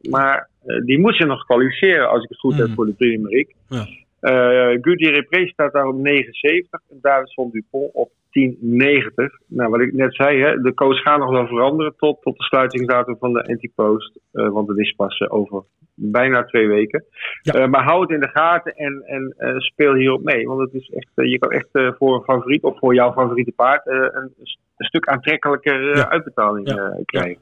Maar 0.09 0.49
uh, 0.65 0.85
die 0.85 0.99
moet 0.99 1.15
zich 1.15 1.27
nog 1.27 1.45
kwalificeren, 1.45 2.09
als 2.09 2.23
ik 2.23 2.29
het 2.29 2.39
goed 2.39 2.57
heb, 2.57 2.67
mm. 2.67 2.73
voor 2.73 2.85
de 2.85 2.93
Prix 2.93 3.53
Ja. 3.67 3.85
Uh, 4.23 4.77
Gutierrez 4.81 5.51
staat 5.51 5.73
daar 5.73 5.87
op 5.87 5.95
79 5.95 6.81
en 6.89 6.97
Davidson 7.01 7.49
Dupont 7.51 7.93
op 7.93 8.11
1090. 8.33 9.39
Nou, 9.47 9.69
wat 9.69 9.79
ik 9.79 9.93
net 9.93 10.15
zei, 10.15 10.41
hè, 10.41 10.61
de 10.61 10.73
coach 10.73 11.01
gaat 11.01 11.19
nog 11.19 11.29
wel 11.29 11.47
veranderen 11.47 11.93
tot, 11.97 12.21
tot 12.21 12.37
de 12.37 12.43
sluitingsdatum 12.43 13.17
van 13.19 13.33
de 13.33 13.43
antipost. 13.43 14.19
Uh, 14.33 14.49
want 14.49 14.67
het 14.67 14.77
is 14.77 14.93
pas 14.95 15.19
uh, 15.19 15.33
over 15.33 15.63
bijna 15.93 16.43
twee 16.43 16.67
weken. 16.67 17.05
Ja. 17.41 17.59
Uh, 17.59 17.67
maar 17.67 17.83
hou 17.83 18.01
het 18.01 18.09
in 18.09 18.19
de 18.19 18.29
gaten 18.29 18.75
en, 18.75 19.03
en 19.05 19.35
speel 19.61 19.93
hierop 19.93 20.23
mee. 20.23 20.47
Want 20.47 20.59
het 20.59 20.73
is 20.73 20.89
echt, 20.89 21.11
je 21.15 21.39
kan 21.39 21.51
echt 21.51 21.95
voor 21.97 22.15
een 22.15 22.23
favoriet 22.23 22.63
of 22.63 22.79
voor 22.79 22.93
jouw 22.93 23.13
favoriete 23.13 23.51
paard 23.51 23.87
een, 23.87 24.13
een, 24.13 24.35
stuk 24.77 25.07
aantrekkelijker 25.07 25.95
ja. 25.95 26.09
uitbetaling 26.09 26.65
krijgen. 27.05 27.41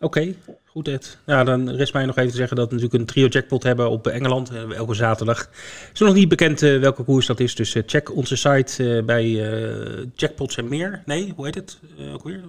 Oké, 0.00 0.34
goed 0.64 0.88
Ed. 0.88 1.18
Ja, 1.26 1.44
dan 1.44 1.70
rest 1.70 1.92
mij 1.92 2.06
nog 2.06 2.16
even 2.16 2.30
te 2.30 2.36
zeggen 2.36 2.56
dat 2.56 2.68
we 2.68 2.74
natuurlijk 2.74 3.00
een 3.00 3.08
trio 3.08 3.26
jackpot 3.26 3.62
hebben 3.62 3.90
op 3.90 4.06
Engeland. 4.06 4.50
Eh, 4.50 4.76
elke 4.76 4.94
zaterdag. 4.94 5.38
Het 5.38 5.90
is 5.92 6.00
nog 6.00 6.14
niet 6.14 6.28
bekend 6.28 6.62
uh, 6.62 6.80
welke 6.80 7.02
koers 7.02 7.26
dat 7.26 7.40
is. 7.40 7.54
Dus 7.54 7.74
uh, 7.74 7.82
check 7.86 8.16
onze 8.16 8.36
site 8.36 9.02
bij 9.06 9.30
Jackpots 10.14 10.56
en 10.56 10.68
meer. 10.68 11.02
Nee, 11.04 11.32
hoe 11.36 11.44
heet 11.44 11.54
het 11.54 11.80
ook 12.12 12.24
weer? 12.24 12.40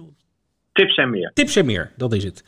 Tips 0.72 0.96
en 0.96 1.10
meer. 1.10 1.30
Tips 1.34 1.56
en 1.56 1.66
meer, 1.66 1.92
dat 1.96 2.12
is 2.12 2.24
het. 2.24 2.44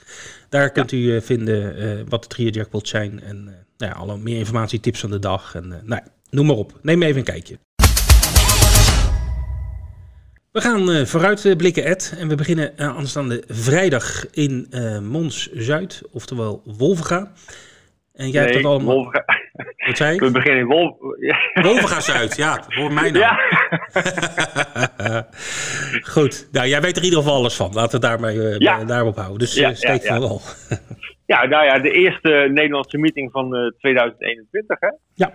Daar 0.49 0.71
kunt 0.71 0.92
u 0.92 1.21
vinden 1.21 2.09
wat 2.09 2.23
de 2.23 2.28
trio 2.28 2.49
jackpots 2.49 2.90
zijn. 2.90 3.21
En 3.23 3.44
nou 3.76 3.92
ja, 3.92 3.92
alle 3.92 4.16
meer 4.16 4.38
informatie, 4.38 4.80
tips 4.80 5.00
van 5.00 5.11
de 5.11 5.18
dag. 5.18 5.54
En 5.54 5.82
nou, 5.85 6.02
noem 6.30 6.47
maar 6.47 6.56
op. 6.56 6.78
Neem 6.82 7.02
even 7.02 7.18
een 7.18 7.25
kijkje. 7.25 7.59
We 10.52 10.61
gaan 10.61 10.90
uh, 10.90 11.04
vooruit 11.04 11.56
blikken, 11.56 11.85
Ed. 11.85 12.16
En 12.18 12.28
we 12.28 12.35
beginnen 12.35 12.73
uh, 12.76 12.97
aanstaande 12.97 13.42
vrijdag 13.47 14.30
in 14.30 14.66
uh, 14.71 14.99
Mons 14.99 15.52
Zuid, 15.52 16.02
oftewel 16.11 16.62
Wolvenga. 16.64 17.32
En 18.12 18.30
jij 18.30 18.42
nee, 18.44 18.52
hebt 18.52 18.62
dat 18.62 18.73
allemaal. 18.73 18.94
Wolvenga. 18.94 19.25
Wat 19.87 19.97
zei 19.97 20.18
We 20.18 20.30
beginnen 20.30 20.61
in 20.61 20.66
Wolf... 20.66 20.97
Wolvenga 21.54 22.00
Zuid, 22.00 22.37
ja, 22.37 22.64
hoor 22.68 22.92
mij 22.92 23.11
nou. 23.11 23.18
Ja. 23.18 23.38
Goed, 26.12 26.49
nou 26.52 26.66
jij 26.68 26.80
weet 26.80 26.97
er 26.97 27.02
in 27.02 27.04
ieder 27.04 27.18
geval 27.18 27.35
alles 27.35 27.56
van. 27.56 27.73
Laten 27.73 28.00
we 28.00 28.06
daar 28.06 28.21
maar, 28.21 28.32
ja. 28.59 28.85
daarop 28.85 29.16
houden. 29.16 29.38
Dus 29.38 29.54
ja, 29.54 29.75
steek 29.75 30.02
van 30.02 30.21
wel. 30.21 30.40
ja, 31.26 31.47
nou 31.47 31.64
ja, 31.64 31.78
de 31.78 31.90
eerste 31.90 32.49
Nederlandse 32.52 32.99
meeting 32.99 33.30
van 33.30 33.73
2021, 33.78 34.80
hè? 34.80 34.90
Ja. 35.14 35.32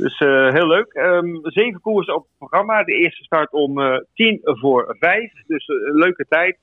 Dus 0.00 0.20
uh, 0.20 0.52
heel 0.52 0.66
leuk. 0.66 0.94
Um, 0.94 1.40
zeven 1.42 1.80
koersen 1.80 2.14
op 2.14 2.22
het 2.22 2.38
programma. 2.38 2.84
De 2.84 2.92
eerste 2.92 3.24
start 3.24 3.52
om 3.52 3.78
uh, 3.78 3.96
tien 4.14 4.40
voor 4.42 4.96
vijf. 4.98 5.32
Dus 5.46 5.68
uh, 5.68 5.76
een 5.76 5.98
leuke 5.98 6.26
tijd. 6.28 6.56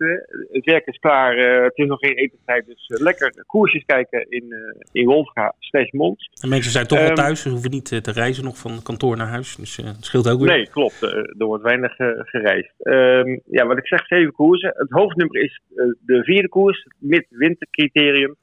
Het 0.51 0.65
werk 0.65 0.85
is 0.85 0.97
klaar. 0.97 1.37
het 1.63 1.77
is 1.77 1.87
nog 1.87 1.99
geen 1.99 2.15
etentijd. 2.15 2.65
Dus 2.65 3.01
lekker 3.01 3.43
koersjes 3.45 3.83
kijken 3.85 4.25
in, 4.29 4.53
in 4.91 5.05
Wolfga 5.05 5.53
slash 5.59 5.91
Mons. 5.91 6.29
En 6.41 6.49
mensen 6.49 6.71
zijn 6.71 6.87
toch 6.87 6.99
um, 6.99 7.05
wel 7.05 7.15
thuis. 7.15 7.41
Ze 7.41 7.49
hoeven 7.49 7.71
niet 7.71 8.03
te 8.03 8.11
reizen 8.11 8.43
nog 8.43 8.57
van 8.57 8.81
kantoor 8.83 9.17
naar 9.17 9.27
huis. 9.27 9.55
Dus 9.55 9.75
het 9.75 10.05
scheelt 10.05 10.29
ook 10.29 10.39
weer. 10.39 10.49
Nee, 10.49 10.69
klopt. 10.69 11.01
er 11.01 11.45
wordt 11.45 11.63
weinig 11.63 11.95
gereisd. 12.17 12.73
Um, 12.79 13.41
ja, 13.45 13.65
wat 13.65 13.77
ik 13.77 13.87
zeg, 13.87 14.07
zeven 14.07 14.33
koersen. 14.33 14.73
Het 14.75 14.91
hoofdnummer 14.91 15.41
is 15.41 15.61
de 16.05 16.23
vierde 16.23 16.49
koers. 16.49 16.87
Mid-wintercriterium. 16.99 18.35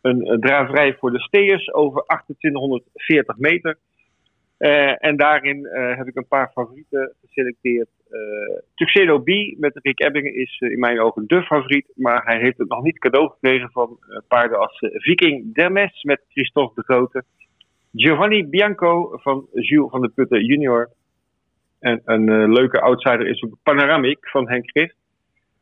Een, 0.00 0.30
een 0.30 0.40
draverij 0.40 0.96
voor 0.98 1.12
de 1.12 1.20
steers 1.20 1.72
over 1.72 2.04
2840 2.06 3.36
meter. 3.38 3.76
Uh, 4.60 5.04
en 5.04 5.16
daarin 5.16 5.58
uh, 5.58 5.96
heb 5.96 6.06
ik 6.06 6.16
een 6.16 6.28
paar 6.28 6.50
favorieten 6.52 7.14
geselecteerd. 7.20 7.88
Uh, 8.10 8.58
Tuxedo 8.74 9.18
B 9.18 9.28
met 9.58 9.78
Rick 9.82 10.00
Ebbingen 10.00 10.34
is 10.34 10.58
in 10.58 10.78
mijn 10.78 11.00
ogen 11.00 11.26
de 11.26 11.42
favoriet. 11.42 11.92
Maar 11.94 12.24
hij 12.24 12.38
heeft 12.38 12.58
het 12.58 12.68
nog 12.68 12.82
niet 12.82 12.98
cadeau 12.98 13.30
gekregen 13.30 13.70
van 13.70 13.98
paarden 14.28 14.58
als 14.58 14.78
Viking 14.78 15.54
Dermes 15.54 16.02
met 16.02 16.24
Christophe 16.28 16.74
de 16.74 16.92
Grote. 16.92 17.24
Giovanni 17.94 18.46
Bianco 18.46 19.10
van 19.12 19.46
Jules 19.52 19.90
van 19.90 20.00
de 20.00 20.08
Putten 20.08 20.44
junior. 20.44 20.90
En 21.78 22.02
een 22.04 22.52
leuke 22.52 22.80
outsider 22.80 23.26
is 23.26 23.42
ook 23.42 23.56
Panoramic 23.62 24.18
van 24.20 24.48
Henk 24.48 24.70
Christ. 24.70 24.96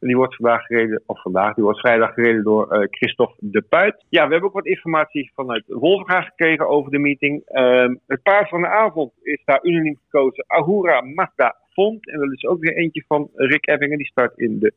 Die 0.00 0.16
wordt 0.16 0.36
vandaag 0.36 0.66
gereden, 0.66 1.02
of 1.06 1.22
vandaag, 1.22 1.54
die 1.54 1.64
wordt 1.64 1.80
vrijdag 1.80 2.14
gereden 2.14 2.44
door 2.44 2.72
uh, 2.72 2.86
Christophe 2.90 3.34
de 3.38 3.62
Puit. 3.62 4.04
Ja, 4.08 4.24
we 4.24 4.30
hebben 4.30 4.48
ook 4.48 4.54
wat 4.54 4.66
informatie 4.66 5.30
vanuit 5.34 5.64
Wolfga 5.66 6.22
gekregen 6.22 6.68
over 6.68 6.90
de 6.90 6.98
meeting. 6.98 7.42
Uh, 7.48 7.94
het 8.06 8.22
paard 8.22 8.48
van 8.48 8.60
de 8.60 8.68
avond 8.68 9.12
is 9.22 9.42
daar 9.44 9.64
unaniem 9.64 9.98
gekozen. 10.04 10.44
Ahura 10.46 11.00
Mazda 11.00 11.56
Font. 11.72 12.10
En 12.10 12.18
dat 12.18 12.32
is 12.32 12.44
ook 12.44 12.60
weer 12.60 12.76
eentje 12.76 13.04
van 13.06 13.28
Rick 13.34 13.66
Ebbingen. 13.66 13.98
Die 13.98 14.06
start 14.06 14.38
in 14.38 14.58
de 14.58 14.72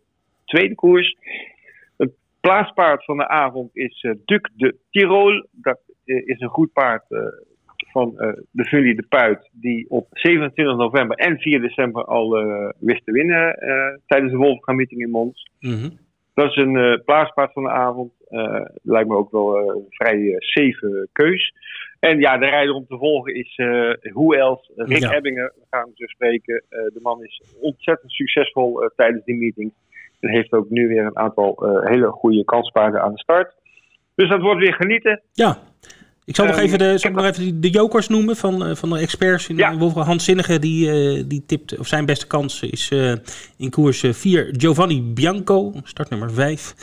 tweede 0.46 0.76
koers. 0.76 1.18
Het 1.98 2.12
plaatspaard 2.40 3.06
van 3.06 3.18
de 3.18 3.28
avond 3.28 3.70
is 3.74 4.04
uh, 4.04 4.14
Duc 4.26 4.50
de 4.56 4.76
Tirol. 4.90 5.48
Dat 5.52 5.80
uh, 6.06 6.28
is 6.28 6.40
een 6.40 6.50
goed 6.50 6.74
paard 6.74 7.04
van 7.92 8.14
uh, 8.18 8.34
de 8.52 8.64
Vully 8.64 8.96
de 8.96 9.06
Puit, 9.10 9.50
die 9.52 9.86
op 9.90 10.08
27 10.12 10.78
november 10.78 11.18
en 11.18 11.38
4 11.38 11.62
december 11.62 12.06
al 12.06 12.42
uh, 12.42 12.70
wist 12.80 13.06
te 13.06 13.12
winnen 13.12 13.64
uh, 13.64 13.98
tijdens 14.08 14.32
de 14.32 14.38
Wolfgang 14.38 14.78
meeting 14.78 15.02
in 15.02 15.10
Mons. 15.10 15.50
Mm 15.60 15.72
-hmm. 15.72 16.00
Dat 16.34 16.50
is 16.50 16.56
een 16.56 17.02
plaatspaard 17.06 17.54
van 17.54 17.64
de 17.64 17.70
avond. 17.70 18.12
lijkt 18.84 19.10
me 19.10 19.16
ook 19.16 19.32
wel 19.32 19.58
een 19.58 19.86
vrij 19.90 20.36
safe 20.38 21.08
keus. 21.12 21.54
En 22.00 22.20
ja, 22.20 22.38
de 22.38 22.46
rijder 22.46 22.74
om 22.74 22.86
te 22.88 22.98
volgen 22.98 23.36
is 23.36 23.60
Hoe 24.14 24.38
else? 24.38 24.72
Rick 24.76 25.00
ja. 25.00 25.14
Ebbingen, 25.14 25.54
we 25.56 25.66
gaan 25.70 25.90
zo 25.94 26.06
spreken. 26.06 26.64
de 26.70 27.00
man 27.02 27.24
is 27.24 27.42
ontzettend 27.60 28.12
succesvol 28.12 28.90
tijdens 28.96 29.26
die 29.26 29.36
meeting. 29.36 29.74
En 30.20 30.30
heeft 30.30 30.52
ook 30.52 30.70
nu 30.70 30.88
weer 30.88 31.06
een 31.06 31.18
aantal 31.18 31.82
hele 31.84 32.08
goede 32.08 32.44
kanspaarden 32.44 33.02
aan 33.02 33.14
de 33.14 33.20
start. 33.20 33.54
Dus 34.16 34.30
dat 34.30 34.42
wordt 34.42 34.60
weer 34.60 34.74
genieten. 34.74 35.22
Ja, 35.32 35.58
ik 36.26 36.36
zal 36.36 36.46
nog 36.46 36.56
ehm, 36.56 36.66
even 36.66 36.78
de, 36.78 36.98
zal 36.98 37.12
nog 37.12 37.26
even 37.26 37.62
de 37.62 37.70
jokers 37.70 38.08
noemen 38.08 38.36
van, 38.36 38.68
uh, 38.68 38.76
van 38.76 38.90
de 38.90 39.00
experts. 39.00 39.48
In, 39.48 39.58
ja. 39.58 39.78
Wolfgang 39.78 40.06
Hans 40.06 40.26
Zinnige, 40.26 40.60
die, 40.60 40.88
uh, 40.88 41.24
die 41.28 41.46
tipt, 41.46 41.78
of 41.78 41.88
zijn 41.88 42.06
beste 42.06 42.28
kans 42.28 42.62
is 42.62 42.92
uh, 42.92 43.14
in 43.58 43.70
koers 43.70 44.04
4 44.12 44.54
Giovanni 44.58 45.02
Bianco, 45.02 45.74
startnummer 45.84 46.32
5. 46.32 46.76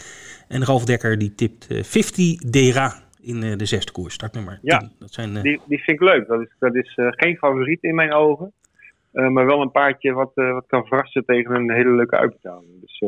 En 0.49 0.65
Ralf 0.65 0.85
Dekker 0.85 1.19
die 1.19 1.35
tipt 1.35 1.67
50 1.71 2.37
Dera 2.37 2.95
in 3.21 3.41
de 3.41 3.67
zesde 3.67 3.93
koers, 3.93 4.15
startnummer 4.15 4.53
10. 4.53 4.61
Ja, 4.63 4.91
dat 4.99 5.13
zijn, 5.13 5.43
die, 5.43 5.61
die 5.67 5.79
vind 5.79 6.01
ik 6.01 6.09
leuk. 6.09 6.27
Dat 6.27 6.41
is, 6.41 6.49
dat 6.59 6.75
is 6.75 6.93
geen 6.95 7.37
favoriet 7.37 7.83
in 7.83 7.95
mijn 7.95 8.13
ogen. 8.13 8.53
maar 9.13 9.47
wel 9.47 9.63
een 9.63 9.71
paardje 9.71 10.13
wat, 10.13 10.31
wat 10.35 10.65
kan 10.67 10.85
verrassen 10.85 11.25
tegen 11.25 11.55
een 11.55 11.73
hele 11.73 11.95
leuke 11.95 12.17
uitbetaling. 12.17 12.81
Dus, 12.81 12.99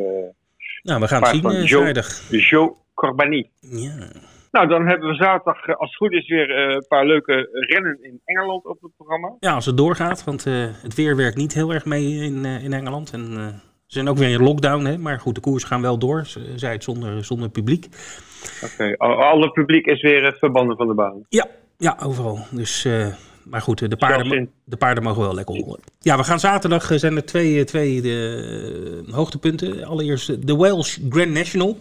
nou, 0.82 1.00
we 1.00 1.08
gaan 1.08 1.22
het 1.22 1.30
zien 1.30 1.68
vrijdag. 1.68 2.30
Joe 2.30 2.74
Corbani. 2.94 3.50
Ja. 3.60 4.08
Nou, 4.50 4.68
dan 4.68 4.86
hebben 4.86 5.08
we 5.08 5.14
zaterdag, 5.14 5.66
eh, 5.66 5.74
als 5.74 5.88
het 5.88 5.96
goed 5.96 6.12
is, 6.12 6.28
weer 6.28 6.50
eh, 6.50 6.74
een 6.74 6.86
paar 6.88 7.06
leuke 7.06 7.48
rennen 7.52 7.98
in 8.02 8.20
Engeland 8.24 8.64
op 8.64 8.80
het 8.80 8.96
programma. 8.96 9.36
Ja, 9.40 9.54
als 9.54 9.66
het 9.66 9.76
doorgaat, 9.76 10.24
want 10.24 10.46
uh, 10.46 10.54
het 10.82 10.94
weer 10.94 11.16
werkt 11.16 11.36
niet 11.36 11.54
heel 11.54 11.72
erg 11.72 11.84
mee 11.84 12.14
in, 12.14 12.44
in 12.44 12.72
Engeland. 12.72 13.12
En 13.12 13.30
uh, 13.30 13.46
ze 13.46 13.58
zijn 13.86 14.08
ook 14.08 14.16
weer 14.16 14.30
in 14.30 14.42
lockdown, 14.42 14.84
hè? 14.84 14.98
maar 14.98 15.20
goed, 15.20 15.34
de 15.34 15.40
koers 15.40 15.64
gaan 15.64 15.82
wel 15.82 15.98
door, 15.98 16.26
zij 16.56 16.72
het 16.72 16.84
zonder, 16.84 17.24
zonder 17.24 17.50
publiek. 17.50 17.86
Oké, 18.64 18.94
okay. 18.94 19.16
alle 19.16 19.50
publiek 19.50 19.86
is 19.86 20.02
weer 20.02 20.36
verbannen 20.38 20.76
van 20.76 20.86
de 20.86 20.94
baan? 20.94 21.24
Ja, 21.28 21.46
ja 21.76 21.96
overal. 22.02 22.38
Dus, 22.50 22.88
maar 23.44 23.60
goed, 23.60 23.90
de 23.90 23.96
paarden, 23.96 24.50
de 24.70 24.76
paarden 24.76 25.04
mogen 25.04 25.22
wel 25.22 25.34
lekker 25.34 25.54
horen. 25.54 25.80
Ja, 26.00 26.16
we 26.16 26.24
gaan 26.24 26.40
zaterdag, 26.40 26.90
zijn 26.94 27.16
er 27.16 27.24
twee, 27.24 27.64
twee 27.64 28.02
de, 28.02 29.02
hoogtepunten. 29.10 29.84
Allereerst 29.84 30.46
de 30.46 30.56
Welsh 30.56 30.98
Grand 31.08 31.30
National. 31.30 31.78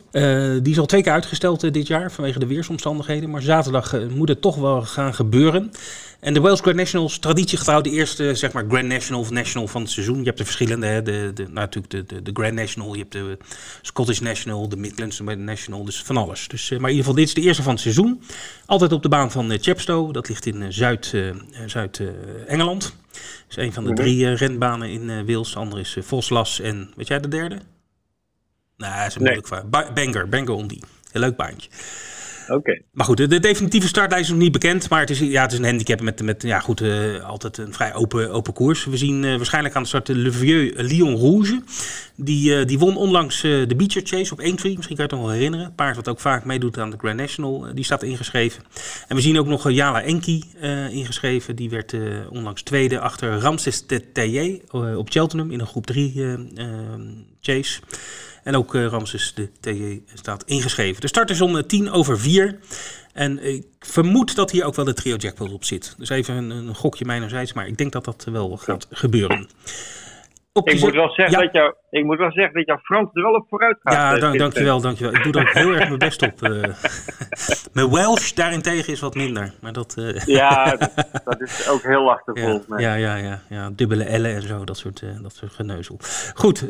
die 0.62 0.72
is 0.72 0.80
al 0.80 0.86
twee 0.86 1.02
keer 1.02 1.12
uitgesteld 1.12 1.74
dit 1.74 1.88
jaar 1.88 2.12
vanwege 2.12 2.40
de 2.40 2.48
weersomstandigheden. 2.48 3.30
Maar 3.30 3.42
zaterdag 3.42 3.96
moet 4.10 4.30
het 4.30 4.42
toch 4.42 4.56
wel 4.56 4.82
gaan 4.82 5.14
gebeuren. 5.14 5.72
En 6.20 6.34
de 6.34 6.40
Wales 6.40 6.60
Grand 6.60 6.76
Nationals, 6.76 7.18
traditiegetrouw 7.18 7.82
de 7.82 7.90
eerste 7.90 8.36
zeg 8.36 8.52
maar, 8.52 8.66
Grand 8.68 8.88
National 8.88 9.22
of 9.22 9.30
National 9.30 9.68
van 9.68 9.82
het 9.82 9.92
seizoen. 9.92 10.18
Je 10.18 10.24
hebt 10.24 10.38
de 10.38 10.44
verschillende? 10.44 11.02
De, 11.02 11.32
de, 11.34 11.44
nou, 11.44 11.54
natuurlijk 11.54 11.94
de, 11.94 12.04
de, 12.06 12.22
de, 12.22 12.32
Grand 12.34 12.54
National, 12.54 12.94
je 12.94 13.00
hebt 13.00 13.12
de 13.12 13.38
Scottish 13.82 14.20
National, 14.20 14.70
de 14.70 14.78
Midlands 14.78 15.22
National, 15.38 15.86
dus 15.86 16.04
van 16.04 16.18
alles. 16.18 16.48
Dus, 16.48 16.70
maar 16.70 16.80
in 16.80 16.96
ieder 16.96 16.98
geval, 16.98 17.14
dit 17.14 17.28
is 17.28 17.34
de 17.34 17.42
eerste 17.42 17.64
van 17.64 17.72
het 17.72 17.82
seizoen. 17.82 18.22
Altijd 18.66 18.92
op 18.92 19.04
de 19.04 19.10
baan 19.10 19.32
van 19.32 19.58
Chepstow, 19.62 20.14
dat 20.14 20.30
ligt 20.30 20.46
in 20.46 20.62
uh, 20.62 20.70
Dat 22.84 22.94
is 23.50 23.56
een 23.56 23.74
van 23.74 23.84
de 23.84 23.90
mhm. 23.90 24.02
drie 24.02 24.34
renbanen 24.34 24.90
in 24.90 25.26
Wales. 25.26 25.54
De 25.54 25.60
andere 25.60 25.82
is 25.82 25.98
Voslas 26.00 26.60
en, 26.60 26.92
weet 26.96 27.08
jij 27.08 27.20
de 27.20 27.28
derde? 27.28 27.60
Nou, 28.78 28.98
dat 28.98 29.08
is 29.08 29.16
een 29.16 29.22
moeilijk 29.22 29.50
nee. 29.50 29.92
Banger, 29.94 30.30
Banger 30.30 30.52
on 30.52 30.68
die. 30.68 30.84
Een 31.12 31.20
leuk 31.20 31.36
baantje. 31.36 31.70
Maar 32.92 33.06
goed, 33.06 33.18
de, 33.18 33.40
definitieve 33.40 33.88
startlijst 33.88 34.26
is 34.26 34.32
nog 34.32 34.40
niet 34.40 34.52
bekend. 34.52 34.90
Maar 34.90 35.00
het 35.00 35.10
is, 35.10 35.20
ja, 35.20 35.42
het 35.42 35.52
is 35.52 35.58
een 35.58 35.66
handicap 35.66 36.02
met, 36.02 36.22
met 36.22 36.44
ja, 36.44 36.60
goed, 36.60 36.82
uh, 36.82 37.24
altijd 37.24 37.58
een 37.58 37.74
vrij 37.74 37.94
open, 37.94 38.32
open 38.32 38.54
koers. 38.54 38.86
We 38.86 38.98
zien 38.98 39.24
uh, 39.24 39.36
waarschijnlijk 39.36 39.76
aan 39.76 39.82
de 39.82 39.88
start 39.88 40.06
de 40.06 40.16
Le 40.16 40.32
Vieux 40.32 40.74
Lion 40.82 41.16
Rouge. 41.16 41.62
Die, 42.16 42.60
uh, 42.60 42.66
die 42.66 42.80
won 42.80 42.98
onlangs 42.98 43.42
de 43.42 43.74
Beecher 43.78 44.02
Chase 44.06 44.34
op 44.34 44.40
Aintree. 44.40 44.76
Misschien 44.76 44.96
kan 44.96 45.06
je 45.06 45.12
het 45.12 45.22
nog 45.22 45.30
wel 45.30 45.38
herinneren. 45.38 45.76
Paard 45.76 45.96
wat 45.96 46.08
ook 46.08 46.20
vaak 46.20 46.46
meedoet 46.46 46.78
aan 46.78 46.90
de 46.90 46.98
Grand 46.98 47.18
National. 47.18 47.66
die 47.74 47.84
staat 47.84 48.04
ingeschreven. 48.04 48.64
En 49.08 49.16
we 49.16 49.22
zien 49.22 49.40
ook 49.40 49.48
nog 49.48 49.70
Jala 49.70 50.02
Enki 50.02 50.44
ingeschreven. 50.92 51.56
Die 51.56 51.70
werd 51.70 51.96
onlangs 52.30 52.62
tweede 52.62 53.00
achter 53.00 53.40
Ramses 53.40 53.86
Tetaye 53.86 54.62
op 54.72 55.10
Cheltenham 55.10 55.52
in 55.52 55.60
een 55.60 55.68
groep 55.68 55.86
3 55.86 56.38
chase. 57.42 57.80
En 58.44 58.56
ook 58.56 58.76
uh, 58.76 58.86
Ramses 58.86 59.34
de 59.34 59.50
TJ 59.60 60.02
staat 60.14 60.44
ingeschreven. 60.44 61.02
De 61.02 61.08
start 61.08 61.30
is 61.30 61.42
om 61.42 61.68
tien 61.68 61.92
over 61.92 62.20
vier. 62.20 62.60
En 63.14 63.44
ik 63.44 63.66
vermoed 63.80 64.36
dat 64.36 64.52
hier 64.52 64.66
ook 64.66 64.76
wel 64.76 64.86
de 64.86 64.94
trio 64.94 65.16
jackpot 65.16 65.52
op 65.52 65.66
zit. 65.66 65.96
Dus 65.98 66.10
even 66.10 66.36
een, 66.36 66.50
een 66.50 66.76
gokje 66.76 67.06
mijnerzijds, 67.06 67.54
maar 67.54 67.68
ik 67.68 67.78
denk 67.78 67.92
dat 67.92 68.06
dat 68.06 68.28
wel 68.32 68.58
gaat 68.58 68.88
gebeuren 68.90 69.48
ik, 70.68 70.80
moet 70.80 70.94
wel 70.94 71.10
zeggen 71.10 71.40
dat 71.40 71.54
jou, 71.54 71.74
ik 71.90 72.04
moet 72.04 72.18
wel 72.18 72.32
zeggen 72.32 72.54
dat 72.54 72.66
jouw 72.66 72.78
Frans 72.78 73.10
er 73.14 73.22
wel 73.22 73.34
op 73.34 73.46
vooruit 73.50 73.78
gaat. 73.84 73.94
Ja, 73.94 74.14
eh, 74.16 74.22
dank, 74.22 74.38
dankjewel, 74.38 74.82
dankjewel. 74.82 75.14
Ik 75.14 75.24
doe 75.24 75.34
er 75.34 75.42
ook 75.42 75.54
heel 75.64 75.74
erg 75.74 75.88
mijn 75.88 75.98
best 75.98 76.22
op. 76.22 76.42
Uh, 76.42 76.64
mijn 77.74 77.92
Welsh 77.92 78.32
daarentegen 78.32 78.94
is 78.94 79.00
wat 79.00 79.16
minder. 79.16 79.54
Maar 79.62 79.74
dat, 79.74 79.96
uh, 80.00 80.26
ja, 80.26 80.76
dat, 81.26 81.42
is 81.42 81.70
ook 81.70 81.84
heel 81.84 82.04
lastig 82.04 82.36
ja, 82.36 82.42
volgens 82.42 82.68
mij. 82.68 82.82
Ja, 82.82 82.94
ja, 82.94 83.16
ja, 83.16 83.42
ja, 83.50 83.70
dubbele 83.76 84.20
L'en 84.20 84.36
en 84.36 84.42
zo, 84.42 84.64
dat 84.64 84.78
soort, 84.78 85.04
dat 85.22 85.36
soort 85.36 85.52
geneuzel. 85.52 86.00
Goed, 86.34 86.66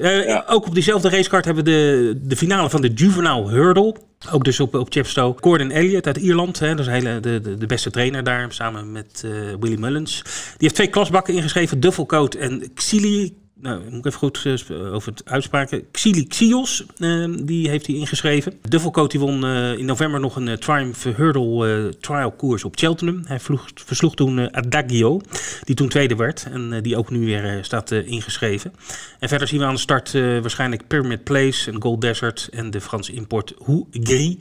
ook 0.47 0.67
op 0.67 0.73
diezelfde 0.73 1.10
racecard 1.10 1.45
hebben 1.45 1.63
we 1.63 1.69
de, 1.69 2.19
de 2.21 2.36
finale 2.36 2.69
van 2.69 2.82
de 2.82 2.93
Juvenile 2.93 3.49
Hurdle. 3.49 3.95
Ook 4.32 4.43
dus 4.43 4.60
op, 4.60 4.75
op 4.75 4.88
Chepstow. 4.89 5.38
Gordon 5.41 5.71
Elliott 5.71 6.08
uit 6.08 6.17
Ierland. 6.17 6.60
Hè, 6.60 6.69
dat 6.75 6.80
is 6.80 6.88
hele, 6.88 7.19
de, 7.19 7.41
de, 7.41 7.58
de 7.58 7.65
beste 7.65 7.91
trainer 7.91 8.23
daar. 8.23 8.52
Samen 8.52 8.91
met 8.91 9.23
uh, 9.25 9.32
Willy 9.60 9.80
Mullins. 9.80 10.21
Die 10.23 10.56
heeft 10.58 10.75
twee 10.75 10.88
klasbakken 10.88 11.34
ingeschreven. 11.34 11.80
Duffelcoat 11.80 12.34
en 12.34 12.73
Xili 12.73 13.38
nou, 13.62 13.82
moet 13.84 14.00
ik 14.00 14.06
even 14.06 14.19
goed 14.19 14.45
uh, 14.45 14.93
over 14.93 15.12
het 15.12 15.22
uitspraken. 15.26 15.91
Xili 15.91 16.28
Xios, 16.28 16.84
uh, 16.98 17.36
die 17.41 17.69
heeft 17.69 17.88
hij 17.88 17.95
ingeschreven. 17.95 18.54
Duffelcoat 18.69 19.12
die 19.12 19.19
won 19.19 19.45
uh, 19.45 19.78
in 19.78 19.86
november 19.86 20.19
nog 20.19 20.36
een 20.36 20.60
Triumph 20.60 21.04
Hurdle 21.04 21.93
trial 22.00 22.32
koers 22.32 22.63
op 22.63 22.78
Cheltenham. 22.78 23.22
Hij 23.26 23.39
versloeg 23.74 24.15
toen 24.15 24.54
Adagio, 24.54 25.22
die 25.63 25.76
toen 25.76 25.89
tweede 25.89 26.15
werd. 26.15 26.48
En 26.52 26.82
die 26.82 26.98
ook 26.98 27.10
nu 27.10 27.26
weer 27.26 27.60
staat 27.62 27.91
ingeschreven. 27.91 28.74
En 29.19 29.30
verder 29.30 29.48
zien 29.48 29.60
we 29.60 29.65
aan 29.65 29.74
de 29.74 29.80
start 29.80 30.12
waarschijnlijk 30.12 30.88
Pyramid 30.88 31.24
Place 31.24 31.72
en 31.72 31.82
Gold 31.82 32.02
Desert 32.02 32.50
en 32.52 32.72
de 32.72 32.82
Franse 32.82 33.13
import 33.13 33.54
Hougri 33.65 34.38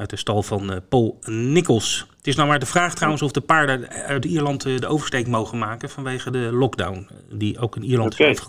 uit 0.00 0.10
de 0.10 0.16
stal 0.16 0.42
van 0.42 0.80
Paul 0.88 1.18
Nichols. 1.26 2.06
Het 2.16 2.26
is 2.26 2.36
nou 2.36 2.48
maar 2.48 2.58
de 2.58 2.66
vraag 2.66 2.94
trouwens 2.94 3.22
of 3.22 3.30
de 3.30 3.40
paarden 3.40 3.88
uit 3.88 4.24
Ierland 4.24 4.66
eh, 4.66 4.76
de 4.76 4.86
oversteek 4.86 5.26
mogen 5.26 5.58
maken 5.58 5.88
vanwege 5.88 6.30
de 6.30 6.52
lockdown, 6.52 7.08
die 7.32 7.58
ook 7.58 7.76
in 7.76 7.82
Ierland 7.82 8.12
okay. 8.12 8.30
is. 8.30 8.48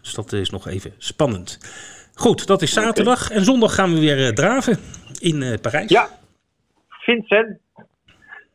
Dus 0.00 0.14
dat 0.14 0.32
is 0.32 0.50
nog 0.50 0.66
even 0.66 0.92
spannend. 0.98 1.58
Goed, 2.14 2.46
dat 2.46 2.62
is 2.62 2.72
zaterdag. 2.72 3.30
En 3.30 3.44
zondag 3.44 3.74
gaan 3.74 3.94
we 3.94 4.00
weer 4.00 4.26
eh, 4.26 4.32
draven 4.32 4.78
in 5.18 5.58
Parijs. 5.60 5.90
Ja, 5.90 6.08
Vincent. 6.88 7.58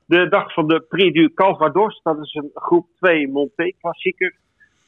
De 0.06 0.30
dag 0.30 0.54
van 0.54 0.68
de 0.68 0.82
Prix 0.90 1.14
du 1.14 1.34
Calvados. 1.34 2.00
Dat 2.04 2.18
is 2.18 2.34
een 2.34 2.52
groep 2.54 2.88
2 2.96 3.28
Monté 3.28 3.72
klassieker 3.82 4.36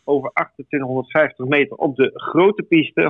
over 0.08 0.32
2850 0.34 1.46
meter 1.46 1.78
op 1.78 1.96
de 1.96 2.12
grote 2.14 2.64
piste. 2.64 3.02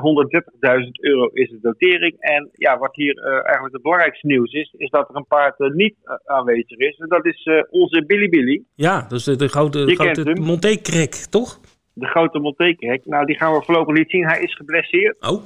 130.000 0.84 0.90
euro 0.92 1.26
is 1.34 1.50
de 1.50 1.60
dotering. 1.62 2.16
En 2.20 2.50
ja, 2.54 2.78
wat 2.78 2.96
hier 2.96 3.16
uh, 3.18 3.32
eigenlijk 3.32 3.74
het 3.74 3.82
belangrijkste 3.82 4.28
nieuws 4.28 4.52
is, 4.52 4.74
is 4.78 4.90
dat 4.90 5.10
er 5.10 5.16
een 5.16 5.28
paard 5.28 5.60
uh, 5.60 5.74
niet 5.74 5.96
uh, 6.04 6.14
aanwezig 6.26 6.78
is. 6.78 6.98
En 6.98 7.08
dat 7.08 7.26
is 7.26 7.50
onze 7.70 8.04
Billy 8.06 8.30
Billy. 8.30 8.64
Ja, 8.76 9.08
is 9.10 9.24
de, 9.24 9.36
de 9.36 9.48
grote, 9.48 9.86
de 9.86 9.96
grote 9.96 10.42
Monté-krek, 10.42 11.14
toch? 11.14 11.60
De 11.94 12.06
grote 12.06 12.40
Monté-krek. 12.40 13.06
Nou, 13.06 13.26
die 13.26 13.38
gaan 13.38 13.54
we 13.54 13.62
voorlopig 13.62 13.96
niet 13.96 14.10
zien. 14.10 14.28
Hij 14.28 14.42
is 14.42 14.56
geblesseerd. 14.56 15.16
Oh. 15.20 15.42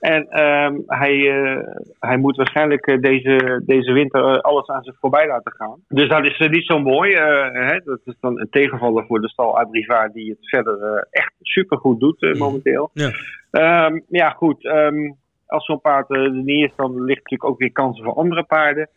En 0.00 0.42
um, 0.44 0.82
hij, 0.86 1.16
uh, 1.16 1.62
hij 1.98 2.16
moet 2.16 2.36
waarschijnlijk 2.36 2.86
uh, 2.86 3.00
deze, 3.00 3.62
deze 3.66 3.92
winter 3.92 4.20
uh, 4.20 4.38
alles 4.38 4.68
aan 4.68 4.82
zich 4.82 4.98
voorbij 5.00 5.26
laten 5.26 5.52
gaan. 5.52 5.80
Dus 5.88 6.08
dat 6.08 6.24
is 6.24 6.38
niet 6.38 6.66
zo 6.66 6.78
mooi. 6.78 7.14
Hè? 7.52 7.80
Dat 7.84 8.00
is 8.04 8.14
dan 8.20 8.40
een 8.40 8.50
tegenvaller 8.50 9.06
voor 9.06 9.20
de 9.20 9.28
stal 9.28 9.58
Abrivard 9.58 10.12
die 10.12 10.30
het 10.30 10.48
verder 10.48 11.06
echt 11.10 11.32
supergoed 11.40 12.00
doet 12.00 12.20
mm. 12.20 12.38
momenteel. 12.38 12.90
Ja, 12.92 13.86
um, 13.86 14.04
ja 14.08 14.30
goed. 14.30 14.64
Um, 14.64 15.18
als 15.46 15.64
zo'n 15.64 15.80
paard 15.80 16.10
er 16.10 16.30
niet 16.30 16.70
is, 16.70 16.76
dan 16.76 17.04
ligt 17.04 17.22
natuurlijk 17.22 17.50
ook 17.50 17.58
weer 17.58 17.72
kansen 17.72 18.04
voor 18.04 18.14
andere 18.14 18.44
paarden. 18.44 18.88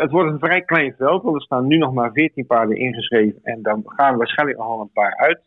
het 0.00 0.10
wordt 0.10 0.32
een 0.32 0.38
vrij 0.38 0.62
klein 0.62 0.94
veld, 0.98 1.22
want 1.22 1.36
er 1.36 1.42
staan 1.42 1.66
nu 1.66 1.76
nog 1.76 1.92
maar 1.92 2.12
14 2.12 2.46
paarden 2.46 2.76
ingeschreven. 2.76 3.40
En 3.42 3.62
dan 3.62 3.82
gaan 3.84 4.12
er 4.12 4.18
waarschijnlijk 4.18 4.58
al 4.58 4.80
een 4.80 4.92
paar 4.92 5.16
uit. 5.16 5.40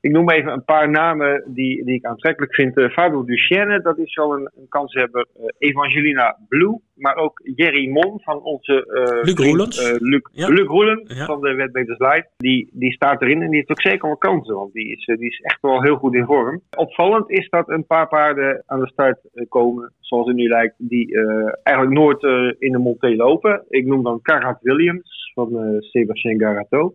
Ik 0.00 0.10
noem 0.10 0.30
even 0.30 0.52
een 0.52 0.64
paar 0.64 0.90
namen 0.90 1.42
die, 1.46 1.84
die 1.84 1.94
ik 1.94 2.04
aantrekkelijk 2.04 2.54
vind. 2.54 2.78
Uh, 2.78 2.88
Fabio 2.88 3.24
Duchesne, 3.24 3.80
dat 3.82 3.98
is 3.98 4.14
wel 4.14 4.32
een, 4.32 4.50
een 4.56 4.68
kanshebber. 4.68 5.26
Uh, 5.36 5.44
Evangelina 5.58 6.36
Blue, 6.48 6.80
maar 6.94 7.16
ook 7.16 7.40
Jerry 7.54 7.88
Mon 7.88 8.20
van 8.20 8.42
onze... 8.42 8.72
Uh, 8.72 9.22
Luc 9.22 9.46
Roelens. 9.46 9.98
Luc, 9.98 10.20
ja. 10.32 10.48
Luc 10.48 10.66
van 11.26 11.40
de 11.40 11.54
Wetbeters 11.54 11.98
Light. 11.98 12.28
Die, 12.36 12.68
die 12.72 12.92
staat 12.92 13.22
erin 13.22 13.42
en 13.42 13.48
die 13.48 13.56
heeft 13.56 13.70
ook 13.70 13.80
zeker 13.80 14.08
wel 14.08 14.16
kansen, 14.16 14.54
want 14.54 14.72
die 14.72 14.92
is, 14.92 15.04
die 15.04 15.28
is 15.28 15.40
echt 15.40 15.60
wel 15.60 15.82
heel 15.82 15.96
goed 15.96 16.14
in 16.14 16.24
vorm. 16.24 16.60
Opvallend 16.76 17.30
is 17.30 17.48
dat 17.48 17.68
een 17.68 17.86
paar 17.86 18.08
paarden 18.08 18.62
aan 18.66 18.80
de 18.80 18.88
start 18.88 19.20
komen, 19.48 19.92
zoals 20.00 20.26
het 20.26 20.36
nu 20.36 20.48
lijkt, 20.48 20.74
die 20.78 21.20
eigenlijk 21.62 21.98
nooit 21.98 22.22
in 22.58 22.72
de 22.72 22.78
Monté 22.78 23.08
lopen. 23.08 23.64
Ik 23.68 23.86
noem 23.86 24.02
dan 24.02 24.22
Karat 24.22 24.58
Williams 24.60 25.32
van 25.34 25.76
Sebastien 25.78 26.40
Garato. 26.40 26.94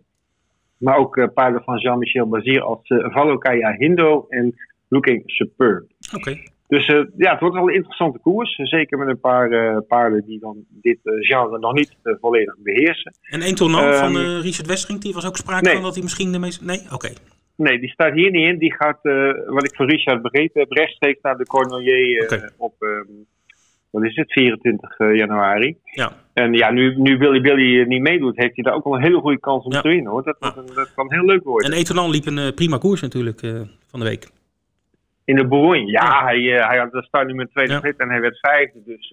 Maar 0.84 0.96
ook 0.96 1.16
uh, 1.16 1.26
paarden 1.34 1.62
van 1.62 1.78
Jean-Michel 1.78 2.28
Bazier 2.28 2.62
als 2.62 2.88
uh, 2.88 3.12
Valokaya 3.12 3.74
Hindo 3.78 4.26
en 4.28 4.54
Looking 4.88 5.22
Superb. 5.26 5.86
Oké. 6.14 6.36
Dus 6.68 6.88
uh, 6.88 7.04
ja, 7.16 7.30
het 7.30 7.40
wordt 7.40 7.54
wel 7.54 7.68
een 7.68 7.74
interessante 7.74 8.18
koers. 8.18 8.54
Zeker 8.56 8.98
met 8.98 9.08
een 9.08 9.20
paar 9.20 9.82
paarden 9.82 10.24
die 10.26 10.38
dan 10.38 10.64
dit 10.68 10.98
genre 11.02 11.58
nog 11.58 11.72
niet 11.72 11.96
volledig 12.20 12.56
beheersen. 12.58 13.14
En 13.22 13.42
een 13.42 13.54
toernooi 13.54 13.92
van 13.92 14.16
Richard 14.16 14.66
Westring, 14.66 15.00
die 15.00 15.14
was 15.14 15.26
ook 15.26 15.36
sprake 15.36 15.70
van 15.70 15.82
dat 15.82 15.94
hij 15.94 16.02
misschien 16.02 16.32
de 16.32 16.38
meeste... 16.38 16.64
Nee? 16.64 16.80
Oké. 16.92 17.08
Nee, 17.56 17.78
die 17.78 17.90
staat 17.90 18.14
hier 18.14 18.30
niet 18.30 18.48
in. 18.48 18.58
Die 18.58 18.74
gaat, 18.74 18.98
wat 19.46 19.64
ik 19.64 19.74
van 19.74 19.86
Richard 19.86 20.22
begrepen 20.22 20.60
heb, 20.60 20.70
rechtstreeks 20.70 21.20
naar 21.22 21.36
de 21.36 21.46
Cornelier 21.46 22.22
okay. 22.22 22.50
op... 22.56 22.74
Um, 22.78 23.26
wat 23.94 24.04
is 24.04 24.16
het, 24.16 24.32
24 24.32 24.98
januari. 24.98 25.76
Ja. 25.84 26.12
En 26.32 26.52
ja, 26.52 26.70
nu, 26.70 26.94
nu 26.96 27.18
Billy 27.18 27.40
Billy 27.40 27.84
niet 27.86 28.02
meedoet, 28.02 28.36
heeft 28.36 28.54
hij 28.54 28.64
daar 28.64 28.74
ook 28.74 28.84
wel 28.84 28.94
een 28.94 29.02
hele 29.02 29.20
goede 29.20 29.40
kans 29.40 29.64
om 29.64 29.70
te 29.70 29.88
winnen 29.88 30.12
hoor. 30.12 30.22
Dat, 30.22 30.36
dat, 30.40 30.74
dat, 30.74 30.94
kan 30.94 31.12
heel 31.12 31.24
leuk 31.24 31.44
worden. 31.44 31.70
En 31.70 31.76
Etonan 31.76 32.10
liep 32.10 32.26
een 32.26 32.38
uh, 32.38 32.50
prima 32.54 32.78
koers 32.78 33.00
natuurlijk 33.00 33.42
uh, 33.42 33.60
van 33.86 34.00
de 34.00 34.06
week. 34.06 34.28
In 35.24 35.36
de 35.36 35.46
Bourgogne, 35.46 35.90
ja, 35.90 36.04
ja. 36.04 36.24
Hij, 36.24 36.38
uh, 36.38 36.68
hij 36.68 36.78
had 36.78 36.92
de 36.92 37.02
start 37.02 37.26
nu 37.26 37.34
met 37.34 37.50
tweede 37.50 37.72
ja. 37.72 37.92
en 37.96 38.10
hij 38.10 38.20
werd 38.20 38.38
vijfde. 38.38 38.82
Dus 38.84 39.10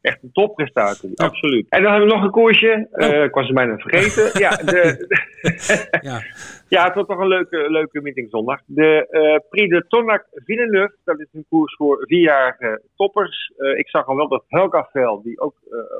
echt 0.00 0.22
een 0.22 0.32
topprestatie, 0.32 1.10
ja. 1.14 1.24
absoluut. 1.24 1.66
En 1.68 1.82
dan 1.82 1.92
hebben 1.92 2.08
we 2.08 2.14
nog 2.14 2.24
een 2.24 2.30
koersje. 2.30 2.88
Oh. 2.90 3.08
Uh, 3.08 3.22
ik 3.22 3.34
was 3.34 3.46
hem 3.46 3.54
bijna 3.54 3.76
vergeten. 3.76 4.40
ja, 4.44 4.50
de, 4.50 5.06
ja. 6.08 6.22
ja, 6.68 6.84
het 6.84 6.94
wordt 6.94 7.08
toch 7.08 7.18
een 7.18 7.28
leuke, 7.28 7.70
leuke 7.70 8.00
meeting 8.00 8.30
zondag. 8.30 8.60
De 8.66 9.06
uh, 9.10 9.48
Prix 9.48 9.68
de 9.68 9.84
Tonac 9.88 10.26
Villeneuve, 10.30 10.96
dat 11.04 11.20
is 11.20 11.28
een 11.32 11.46
koers 11.48 11.76
voor 11.76 12.04
vierjarige 12.06 12.82
toppers. 12.96 13.52
Uh, 13.58 13.78
ik 13.78 13.88
zag 13.88 14.06
al 14.06 14.16
wel 14.16 14.28
dat 14.28 14.44
Helga 14.48 14.88
Vel, 14.92 15.22
die 15.22 15.40
ook 15.40 15.56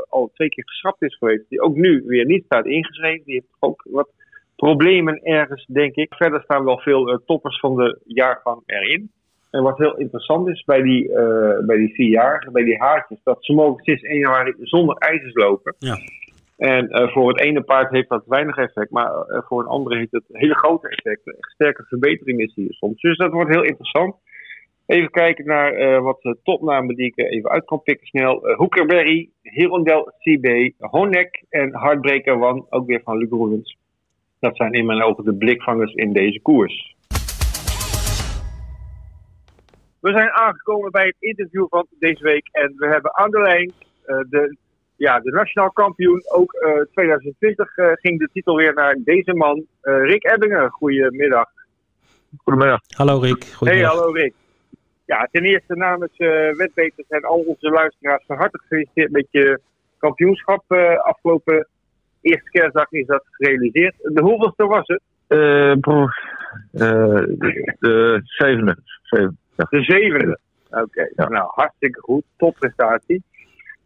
al 0.08 0.30
twee 0.34 0.48
keer 0.48 0.64
geschrapt 0.64 1.02
is 1.02 1.16
geweest, 1.16 1.48
die 1.48 1.60
ook 1.60 1.74
nu 1.74 2.02
weer 2.06 2.24
niet 2.24 2.44
staat 2.44 2.66
ingeschreven. 2.66 3.24
Die 3.24 3.34
heeft 3.34 3.56
ook 3.58 3.86
wat 3.90 4.08
problemen 4.56 5.22
ergens, 5.22 5.66
denk 5.66 5.94
ik. 5.94 6.14
Verder 6.14 6.42
staan 6.42 6.64
wel 6.64 6.78
veel 6.78 7.22
toppers 7.26 7.58
van 7.58 7.76
de 7.76 8.00
jaargang 8.04 8.62
erin. 8.66 9.10
En 9.50 9.62
wat 9.62 9.78
heel 9.78 9.96
interessant 9.96 10.48
is 10.48 10.64
bij 10.64 10.82
die, 10.82 11.08
uh, 11.08 11.58
bij 11.66 11.76
die 11.76 11.94
vierjarigen, 11.94 12.52
bij 12.52 12.64
die 12.64 12.78
haartjes, 12.78 13.20
dat 13.24 13.44
ze 13.44 13.52
mogen 13.52 13.84
sinds 13.84 14.02
1 14.02 14.18
januari 14.18 14.54
zonder 14.60 14.96
ijzers 14.96 15.34
lopen. 15.34 15.74
Ja. 15.78 15.98
En 16.56 17.10
voor 17.10 17.28
het 17.28 17.40
ene 17.40 17.62
paard 17.62 17.90
heeft 17.90 18.08
dat 18.08 18.22
weinig 18.26 18.56
effect, 18.56 18.90
maar 18.90 19.10
voor 19.46 19.60
een 19.60 19.66
andere 19.66 19.96
heeft 19.96 20.12
het 20.12 20.24
hele 20.28 20.54
grote 20.54 20.88
effect. 20.88 21.26
Echt 21.26 21.52
sterke 21.52 21.84
verbetering 21.84 22.40
is 22.40 22.54
hier 22.54 22.72
soms. 22.72 23.00
Dus 23.00 23.16
dat 23.16 23.32
wordt 23.32 23.50
heel 23.50 23.64
interessant. 23.64 24.14
Even 24.86 25.10
kijken 25.10 25.46
naar 25.46 26.02
wat 26.02 26.36
topnamen 26.42 26.96
die 26.96 27.06
ik 27.06 27.18
even 27.18 27.50
uit 27.50 27.64
kan 27.64 27.82
pikken 27.82 28.06
snel. 28.06 28.54
Hookerberry, 28.56 29.30
Hirondel 29.42 30.12
CB, 30.18 30.70
Honek 30.78 31.44
en 31.48 31.78
Heartbreaker 31.78 32.42
One, 32.42 32.64
ook 32.70 32.86
weer 32.86 33.00
van 33.04 33.16
Luc 33.16 33.30
Roelens. 33.30 33.76
Dat 34.40 34.56
zijn 34.56 34.72
in 34.72 34.86
mijn 34.86 35.02
ogen 35.02 35.24
de 35.24 35.34
blikvangers 35.34 35.94
in 35.94 36.12
deze 36.12 36.40
koers. 36.40 36.94
We 40.00 40.12
zijn 40.12 40.30
aangekomen 40.30 40.90
bij 40.90 41.06
het 41.06 41.16
interview 41.18 41.66
van 41.68 41.86
deze 41.98 42.22
week 42.22 42.48
en 42.52 42.72
we 42.76 42.86
hebben 42.86 43.16
aan 43.16 43.30
de 43.30 43.40
lijn 43.40 43.72
uh, 44.06 44.16
de, 44.28 44.56
ja, 44.96 45.20
de 45.20 45.30
nationaal 45.30 45.70
kampioen. 45.70 46.22
Ook 46.28 46.52
uh, 46.52 46.82
2020 46.92 47.76
uh, 47.76 47.86
ging 47.92 48.18
de 48.18 48.28
titel 48.32 48.56
weer 48.56 48.74
naar 48.74 48.96
deze 49.04 49.34
man, 49.34 49.64
eh, 49.80 50.04
Rick 50.04 50.24
Ebbingen. 50.24 50.70
Goedemiddag. 50.70 51.48
Goedemiddag. 52.36 52.80
Hallo 52.96 53.18
Rick. 53.18 53.44
Hey, 53.58 53.82
hallo 53.82 54.12
Rick. 54.12 54.34
Ja, 55.06 55.28
ten 55.32 55.44
eerste 55.44 55.76
namens 55.76 56.16
Wetbeters 56.56 57.08
en 57.08 57.22
al 57.22 57.38
onze 57.38 57.68
luisteraars 57.68 58.24
van 58.26 58.36
harte 58.36 58.58
gefeliciteerd 58.58 59.10
met 59.10 59.26
je 59.30 59.60
kampioenschap 59.98 60.72
afgelopen 61.02 61.68
eerste 62.20 62.50
kerstdag 62.50 62.90
is 62.90 63.06
dat 63.06 63.24
gerealiseerd. 63.30 63.94
De 63.98 64.22
hoeveelste 64.22 64.66
was 64.66 64.86
het? 64.86 65.02
Uh, 65.28 65.74
de 67.78 68.20
zevende. 68.24 68.76
zevende 69.02 69.36
ja. 69.60 69.78
De 69.78 69.82
zevende. 69.82 70.38
Oké, 70.70 70.82
okay. 70.82 71.12
ja. 71.16 71.28
nou 71.28 71.50
hartstikke 71.54 72.00
goed. 72.00 72.24
Topprestatie. 72.36 73.22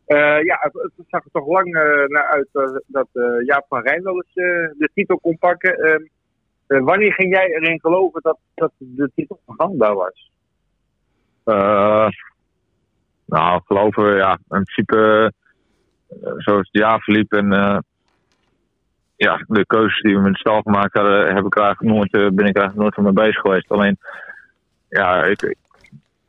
Uh, 0.06 0.42
ja, 0.42 0.58
het, 0.60 0.72
het, 0.72 1.06
zag 1.08 1.24
er 1.24 1.30
toch 1.32 1.46
lang 1.46 1.66
uh, 1.66 2.06
naar 2.06 2.26
uit 2.26 2.48
uh, 2.52 2.76
dat 2.86 3.08
Jaap 3.46 3.64
van 3.68 3.82
Rijn 3.82 4.02
wel 4.02 4.14
eens 4.14 4.34
de 4.78 4.88
titel 4.94 5.18
kon 5.18 5.38
pakken. 5.38 5.74
Ehm, 5.74 6.84
wanneer 6.84 7.12
ging 7.12 7.34
jij 7.34 7.46
erin 7.46 7.80
geloven 7.80 8.22
dat, 8.22 8.38
dat 8.54 8.72
de 8.78 9.10
titel 9.14 9.40
hangbaar 9.46 9.94
was? 9.94 10.32
nou, 13.26 13.60
geloven, 13.64 14.16
ja, 14.16 14.32
in 14.32 14.38
principe 14.48 15.32
zoals 16.36 16.68
het 16.70 16.82
jaar 16.82 17.00
verliep 17.00 17.32
en 17.32 17.50
ja, 19.16 19.44
de 19.46 19.66
keuzes 19.66 20.00
die 20.00 20.14
we 20.16 20.20
met 20.20 20.32
de 20.32 20.38
stal 20.38 20.62
gemaakt 20.62 20.94
hadden, 20.94 21.34
heb 21.34 21.44
ik 21.44 21.56
eigenlijk 21.56 21.94
nooit, 21.94 22.10
ben 22.10 22.46
ik 22.46 22.56
eigenlijk 22.56 22.76
nooit 22.76 22.94
van 22.94 23.04
mee 23.04 23.12
bezig 23.12 23.40
geweest. 23.40 23.70
Alleen, 23.70 23.98
ja, 24.88 25.24
ik 25.24 25.56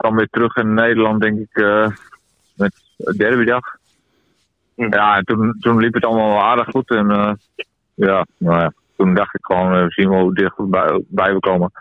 kwam 0.05 0.17
weer 0.17 0.29
terug 0.29 0.55
in 0.55 0.73
Nederland, 0.73 1.21
denk 1.21 1.39
ik, 1.39 1.57
uh, 1.57 1.87
met 2.55 2.73
derbydag. 3.17 3.75
Mm. 4.75 4.93
Ja, 4.93 5.17
en 5.17 5.23
toen, 5.23 5.55
toen 5.59 5.79
liep 5.79 5.93
het 5.93 6.05
allemaal 6.05 6.29
wel 6.29 6.43
aardig 6.43 6.69
goed. 6.69 6.89
En 6.89 7.09
uh, 7.11 7.31
ja, 7.93 8.25
nou 8.37 8.59
ja, 8.59 8.73
toen 8.97 9.13
dacht 9.13 9.35
ik 9.35 9.45
gewoon, 9.45 9.71
we 9.71 9.85
zien 9.87 10.09
wel 10.09 10.19
hoe 10.19 10.33
dicht 10.33 10.55
bij, 10.57 11.03
bij 11.07 11.33
we 11.33 11.39
komen. 11.39 11.71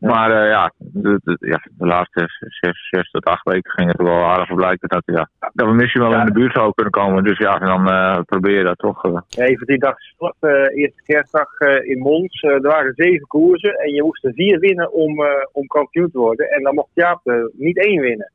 Maar 0.00 0.30
uh, 0.30 0.50
ja, 0.50 0.72
de, 0.78 1.20
de, 1.24 1.36
ja, 1.40 1.60
de 1.78 1.86
laatste 1.86 2.24
zes, 2.60 2.88
zes 2.90 3.10
tot 3.10 3.24
acht 3.24 3.44
weken 3.44 3.70
ging 3.70 3.88
het 3.88 4.02
wel 4.02 4.24
aardig 4.24 4.54
blijken 4.54 4.88
dat, 4.88 5.02
ja, 5.04 5.28
dat 5.52 5.66
we 5.66 5.74
misschien 5.74 6.02
wel 6.02 6.10
ja. 6.10 6.20
in 6.20 6.26
de 6.26 6.32
buurt 6.32 6.52
zouden 6.52 6.74
kunnen 6.74 6.92
komen. 6.92 7.24
Dus 7.24 7.38
ja, 7.38 7.58
dan 7.58 7.88
uh, 7.88 8.18
probeer 8.26 8.58
je 8.58 8.64
dat 8.64 8.78
toch. 8.78 9.04
Uh. 9.04 9.18
Even 9.28 9.66
die 9.66 9.78
dag 9.78 9.98
slot, 9.98 10.36
eerste 10.74 11.02
kerstdag 11.04 11.58
in 11.82 11.98
Mons. 11.98 12.42
er 12.42 12.60
waren 12.60 12.92
zeven 12.94 13.26
koersen 13.26 13.74
en 13.74 13.94
je 13.94 14.02
moest 14.02 14.24
er 14.24 14.32
vier 14.32 14.58
winnen 14.58 14.92
om, 14.92 15.24
om 15.52 15.66
kampioen 15.66 16.10
te 16.10 16.18
worden. 16.18 16.50
En 16.50 16.62
dan 16.62 16.74
mocht 16.74 16.90
Jaap 16.94 17.20
niet 17.52 17.84
één 17.84 18.00
winnen. 18.00 18.30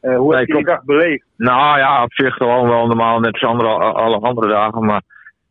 hoe 0.00 0.30
nee, 0.30 0.38
heb 0.38 0.46
je 0.46 0.54
die 0.54 0.64
dag 0.64 0.84
beleefd? 0.84 1.26
Nou 1.36 1.78
ja, 1.78 2.02
op 2.02 2.12
zich 2.12 2.34
gewoon 2.34 2.68
wel 2.68 2.86
normaal, 2.86 3.20
net 3.20 3.32
als 3.32 3.50
andere, 3.50 3.68
alle 3.78 4.18
andere 4.18 4.48
dagen. 4.48 4.84
Maar 4.84 5.02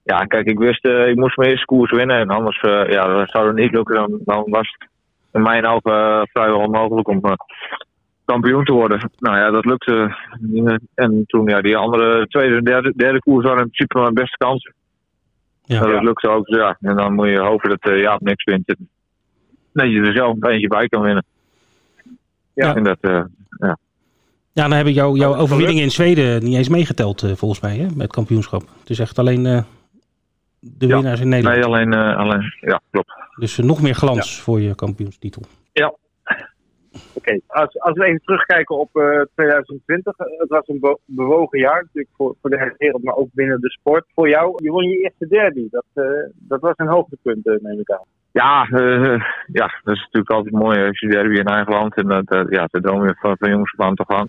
ja, 0.03 0.17
kijk, 0.17 0.45
ik 0.45 0.59
wist, 0.59 0.85
ik 0.85 1.15
moest 1.15 1.37
mijn 1.37 1.49
eerste 1.49 1.65
koers 1.65 1.91
winnen. 1.91 2.19
En 2.19 2.29
anders 2.29 2.61
ja, 2.87 3.25
zou 3.25 3.47
het 3.47 3.55
niet 3.55 3.71
lukken, 3.71 3.95
dan, 3.95 4.19
dan 4.25 4.43
was 4.49 4.75
het 4.77 4.93
in 5.35 5.41
mijn 5.41 5.65
ogen 5.65 5.91
uh, 5.91 6.21
vrijwel 6.23 6.59
onmogelijk 6.59 7.07
om 7.07 7.19
uh, 7.21 7.31
kampioen 8.25 8.63
te 8.63 8.71
worden. 8.71 9.11
Nou 9.17 9.37
ja, 9.37 9.51
dat 9.51 9.65
lukte. 9.65 10.15
En 10.95 11.23
toen 11.27 11.47
ja, 11.47 11.61
die 11.61 11.77
andere 11.77 12.27
tweede 12.27 12.55
en 12.55 12.63
derde, 12.63 12.93
derde 12.95 13.19
koers 13.19 13.45
waren 13.45 13.63
in 13.63 13.69
principe 13.69 13.99
mijn 13.99 14.13
beste 14.13 14.37
kans. 14.37 14.71
Ja, 15.63 15.79
dat 15.79 15.89
ja. 15.89 15.99
lukte 15.99 16.29
ook. 16.29 16.47
Ja, 16.47 16.77
en 16.79 16.95
dan 16.95 17.13
moet 17.13 17.27
je 17.27 17.39
hopen 17.39 17.69
dat 17.69 17.91
uh, 17.91 18.01
Jaap 18.01 18.21
niks 18.21 18.43
wint. 18.43 18.75
Dat 19.73 19.89
je 19.89 20.01
er 20.01 20.15
zelf 20.15 20.35
een 20.39 20.49
eentje 20.49 20.67
bij 20.67 20.87
kan 20.87 21.01
winnen. 21.01 21.25
Ja. 22.53 22.75
En 22.75 22.83
dat, 22.83 22.97
ja. 23.01 23.77
Ja, 24.51 24.67
dan 24.67 24.71
heb 24.71 24.85
ik 24.85 24.93
jou, 24.93 25.17
jouw 25.17 25.35
overwinning 25.35 25.79
in 25.79 25.91
Zweden 25.91 26.43
niet 26.43 26.55
eens 26.55 26.69
meegeteld, 26.69 27.19
volgens 27.35 27.61
mij, 27.61 27.77
hè, 27.77 27.87
met 27.95 28.11
kampioenschap. 28.11 28.61
Het 28.79 28.89
is 28.89 28.99
echt 28.99 29.19
alleen 29.19 29.65
de 30.77 30.87
ja. 30.87 30.95
winnaars 30.95 31.19
in 31.19 31.29
Nederland. 31.29 31.55
Nee, 31.55 31.65
alleen, 31.65 31.93
alleen 31.93 32.53
ja, 32.59 32.81
klopt. 32.91 33.13
Dus 33.35 33.57
nog 33.57 33.81
meer 33.81 33.95
glans 33.95 34.37
ja. 34.37 34.43
voor 34.43 34.61
je 34.61 34.75
kampioenstitel. 34.75 35.41
Ja. 35.71 35.93
Oké, 36.95 37.03
okay. 37.13 37.41
als, 37.47 37.79
als 37.79 37.97
we 37.97 38.05
even 38.05 38.21
terugkijken 38.21 38.77
op 38.77 38.89
uh, 38.93 39.21
2020. 39.35 40.13
Het 40.17 40.49
was 40.49 40.67
een 40.67 40.79
be 40.79 40.97
bewogen 41.05 41.59
jaar 41.59 41.81
natuurlijk 41.81 42.15
voor, 42.15 42.35
voor 42.41 42.49
de 42.49 42.59
hele 42.59 42.75
wereld, 42.77 43.03
maar 43.03 43.15
ook 43.15 43.29
binnen 43.33 43.61
de 43.61 43.69
sport. 43.69 44.05
Voor 44.13 44.29
jou, 44.29 44.63
je 44.63 44.71
won 44.71 44.89
je 44.89 44.97
eerste 44.97 45.27
derby. 45.27 45.67
Dat, 45.69 45.85
uh, 45.93 46.05
dat 46.33 46.61
was 46.61 46.73
een 46.75 46.87
hoogtepunt, 46.87 47.45
uh, 47.45 47.59
neem 47.61 47.79
ik 47.79 47.91
aan. 47.91 48.05
Ja, 48.31 48.67
uh, 48.69 49.21
ja, 49.51 49.79
dat 49.83 49.95
is 49.95 50.01
natuurlijk 50.01 50.29
altijd 50.29 50.53
mooi 50.53 50.87
als 50.87 50.99
je 50.99 51.07
derby 51.07 51.35
in 51.35 51.45
eigen 51.45 51.73
land. 51.73 51.95
En 51.95 52.07
dat, 52.07 52.45
ja, 52.49 52.67
de 52.71 52.81
droom 52.81 53.05
je 53.05 53.15
van, 53.19 53.37
van 53.37 53.49
jongens 53.49 53.73
van 53.77 53.95
toch 53.95 54.09
aan 54.09 54.27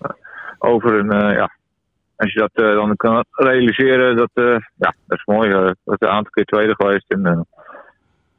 over 0.59 0.95
een, 0.95 1.33
ja, 1.33 1.51
als 2.17 2.33
je 2.33 2.39
dat 2.39 2.51
dan 2.55 2.97
kan 2.97 3.25
realiseren, 3.31 4.17
dat, 4.17 4.31
ja, 4.77 4.95
dat 5.07 5.19
is 5.19 5.25
mooi. 5.25 5.49
Uh, 5.49 5.65
dat 5.65 6.01
is 6.01 6.09
een 6.09 6.15
aantal 6.15 6.31
keer 6.31 6.45
tweede 6.45 6.75
geweest. 6.75 7.11
En, 7.13 7.47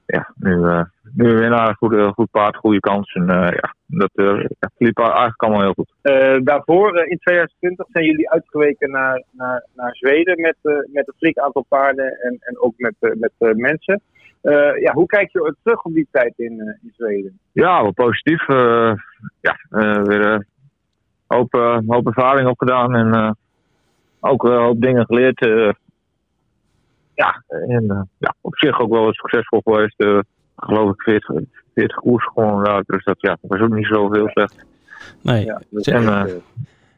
ja, 0.08 0.34
nu, 0.36 0.56
uh, 0.56 0.84
nu 1.16 1.36
winnaar, 1.36 1.76
goed, 1.76 2.14
goed 2.14 2.32
paard, 2.32 2.56
goede 2.56 2.80
kans. 2.80 3.14
En 3.14 3.24
uh, 3.24 3.50
ja, 3.50 3.74
dat 3.86 4.12
uh, 4.14 4.46
liep 4.78 5.00
eigenlijk 5.00 5.42
allemaal 5.42 5.62
heel 5.62 5.74
goed. 5.74 5.92
daarvoor, 6.46 6.98
in 6.98 7.18
2020, 7.18 7.86
zijn 7.90 8.06
jullie 8.06 8.30
uitgeweken 8.30 8.92
naar, 8.92 9.24
naar, 9.32 9.66
naar 9.76 9.96
Zweden 9.96 10.42
met, 10.42 10.56
met 10.94 11.08
een 11.08 11.14
flink 11.18 11.38
aantal 11.38 11.66
paarden 11.68 12.20
en, 12.22 12.38
en 12.40 12.60
ook 12.60 12.74
met, 12.78 12.96
met 13.00 13.58
mensen. 13.58 14.02
ja, 14.80 14.94
hoe 14.94 15.06
kijk 15.06 15.32
je 15.32 15.56
terug 15.64 15.84
op 15.84 15.94
die 15.94 16.08
tijd 16.12 16.34
in, 16.38 16.60
in 16.82 16.94
Zweden? 16.98 17.40
Ja, 17.52 17.82
wel 17.82 17.94
positief. 17.94 18.48
ja, 19.42 19.58
weer 20.04 20.26
een 20.26 20.46
hoop, 21.28 21.54
hoop 21.88 22.08
ervaring 22.08 22.48
opgedaan 22.50 22.96
en 22.96 23.38
ook 24.20 24.44
een 24.44 24.62
hoop 24.62 24.82
dingen 24.82 25.06
geleerd 25.06 25.40
ja, 27.18 27.44
en 27.48 27.84
uh, 27.84 28.02
ja, 28.18 28.34
op 28.42 28.58
zich 28.58 28.80
ook 28.80 28.90
wel 28.90 29.14
succesvol 29.14 29.62
geweest. 29.64 30.02
Uh, 30.02 30.20
geloof 30.56 30.90
ik 30.90 31.02
40, 31.02 31.36
40 31.74 31.98
koers 31.98 32.26
gewoon. 32.26 32.84
Dus 32.86 33.04
dat 33.04 33.16
ja, 33.20 33.38
was 33.42 33.60
ook 33.60 33.74
niet 33.74 33.86
zo 33.86 34.14
heel 34.14 34.30
slecht. 34.30 34.66
Nee. 35.22 35.46
Ja, 35.46 35.62
en, 35.70 36.02
uh, 36.02 36.24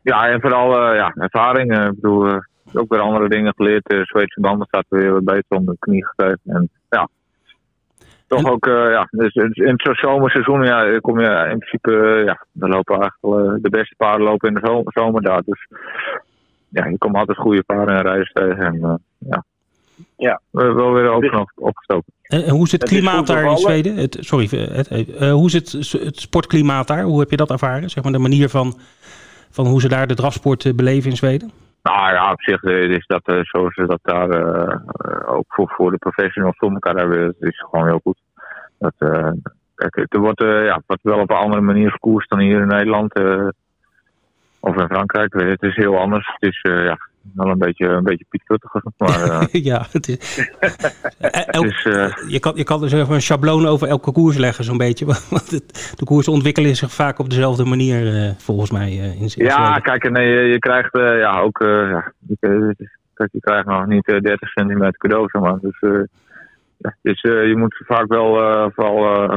ja, 0.01 0.27
en 0.27 0.41
vooral 0.41 0.93
ja, 0.93 1.13
ervaring. 1.15 1.87
ik 1.87 1.95
bedoel, 1.95 2.41
ook 2.73 2.89
weer 2.89 2.99
andere 2.99 3.29
dingen 3.29 3.53
geleerd. 3.55 3.85
De 3.85 4.05
Zweedse 4.05 4.41
banden 4.41 4.67
staat 4.67 4.85
weer 4.89 5.11
wat 5.11 5.23
beter 5.23 5.57
om 5.57 5.65
de 5.65 5.75
knie 5.79 6.05
gegeven. 6.05 6.39
En 6.45 6.69
ja, 6.89 7.07
toch 8.27 8.39
en... 8.39 8.49
ook, 8.49 8.65
ja, 8.65 9.07
dus 9.11 9.33
in 9.33 9.73
het 9.77 9.97
zomerseizoen 9.97 10.63
ja, 10.63 10.99
kom 10.99 11.19
je 11.19 11.47
in 11.51 11.57
principe, 11.57 12.23
ja, 12.25 12.45
dan 12.51 12.69
lopen 12.69 12.99
eigenlijk 12.99 13.63
de 13.63 13.69
beste 13.69 13.95
paarden 13.97 14.27
lopen 14.27 14.47
in 14.47 14.53
de 14.53 14.67
zomer, 14.67 14.91
zomer 14.93 15.21
daar. 15.21 15.41
Dus 15.45 15.67
ja, 16.69 16.85
je 16.85 16.97
komt 16.97 17.15
altijd 17.15 17.37
goede 17.37 17.63
paarden 17.63 17.95
en 17.95 18.01
rijders 18.01 18.31
tegen. 18.31 18.65
En 18.65 19.01
ja, 19.17 19.43
ja. 20.17 20.41
wel 20.51 20.93
weer 20.93 21.09
open 21.09 21.31
dus, 21.31 21.45
opgestoken. 21.55 22.13
En, 22.21 22.43
en, 22.43 22.49
hoe 22.49 22.65
is 22.65 22.71
het, 22.71 22.81
het 22.81 22.89
klimaat 22.89 23.27
daar 23.27 23.43
in 23.43 23.57
Zweden? 23.57 23.95
Het, 23.95 24.17
sorry, 24.19 24.47
het, 24.49 24.91
uh, 24.91 25.31
hoe 25.31 25.45
is 25.45 25.53
het, 25.53 25.71
het 26.03 26.19
sportklimaat 26.19 26.87
daar? 26.87 27.03
Hoe 27.03 27.19
heb 27.19 27.29
je 27.29 27.37
dat 27.37 27.49
ervaren? 27.49 27.89
Zeg 27.89 28.03
maar 28.03 28.11
de 28.11 28.19
manier 28.19 28.49
van, 28.49 28.73
van 29.49 29.65
hoe 29.65 29.81
ze 29.81 29.87
daar 29.87 30.07
de 30.07 30.15
drafsport 30.15 30.65
uh, 30.65 30.73
beleven 30.73 31.09
in 31.09 31.15
Zweden? 31.15 31.51
Nou 31.83 32.13
ja, 32.13 32.31
op 32.31 32.41
zich 32.41 32.63
is 32.63 33.05
dat 33.05 33.21
uh, 33.25 33.39
zoals 33.41 33.73
ze 33.73 33.85
dat 33.85 33.99
daar 34.01 34.29
ook 35.27 35.45
voor, 35.47 35.73
voor 35.75 35.91
de 35.91 35.97
professionals 35.97 36.57
voor 36.57 36.71
elkaar 36.71 36.95
hebben, 36.95 37.35
dat 37.39 37.49
is 37.49 37.59
gewoon 37.69 37.87
heel 37.87 37.99
goed. 38.03 38.17
Dat, 38.77 38.93
er 40.09 40.19
wordt 40.19 40.41
ja, 40.41 40.81
wat 40.85 40.99
wel 41.01 41.19
op 41.19 41.29
een 41.29 41.35
andere 41.35 41.61
manier 41.61 41.91
gekoerst 41.91 42.29
dan 42.29 42.39
hier 42.39 42.61
in 42.61 42.67
Nederland 42.67 43.13
in 44.79 44.87
Frankrijk. 44.87 45.33
Het 45.33 45.63
is 45.63 45.75
heel 45.75 45.97
anders. 45.97 46.31
Het 46.39 46.49
is 46.49 46.59
ja, 46.61 46.97
wel 47.35 47.47
een 47.47 47.57
beetje, 47.57 47.87
een 47.87 48.03
beetje 48.03 48.25
pietkuttig. 48.29 48.73
Maar, 48.97 49.25
uh, 49.25 49.41
ja, 49.71 49.85
het 49.91 50.07
is, 50.07 50.39
je, 52.35 52.37
kan, 52.39 52.55
je 52.55 52.63
kan 52.63 52.79
dus 52.79 52.91
even 52.91 53.13
een 53.13 53.21
schabloon 53.21 53.65
over 53.65 53.87
elke 53.87 54.11
koers 54.11 54.37
leggen, 54.37 54.63
zo'n 54.63 54.77
beetje. 54.77 55.05
Want 55.29 55.51
het, 55.51 55.93
de 55.97 56.05
koersen 56.05 56.33
ontwikkelen 56.33 56.75
zich 56.75 56.91
vaak 56.91 57.19
op 57.19 57.29
dezelfde 57.29 57.65
manier, 57.65 58.33
volgens 58.37 58.71
mij. 58.71 58.91
in, 58.91 59.19
in 59.19 59.29
ja, 59.45 59.79
kijk, 59.79 60.09
nee, 60.09 60.27
je, 60.27 60.41
je 60.41 60.59
krijgt 60.59 60.97
ja, 60.97 61.39
ook. 61.39 61.57
ja, 61.59 62.13
je, 62.27 62.75
kijk, 63.13 63.29
je 63.31 63.39
krijgt 63.39 63.65
nog 63.65 63.85
niet 63.85 64.05
30 64.05 64.49
centimeter 64.49 64.97
cadeau, 64.97 65.27
zeg 65.31 65.41
maar. 65.41 65.57
Dus, 65.61 65.79
ja, 66.77 66.95
dus 67.01 67.21
je 67.21 67.53
moet 67.57 67.81
vaak 67.85 68.07
wel, 68.07 68.33
vooral 68.71 69.29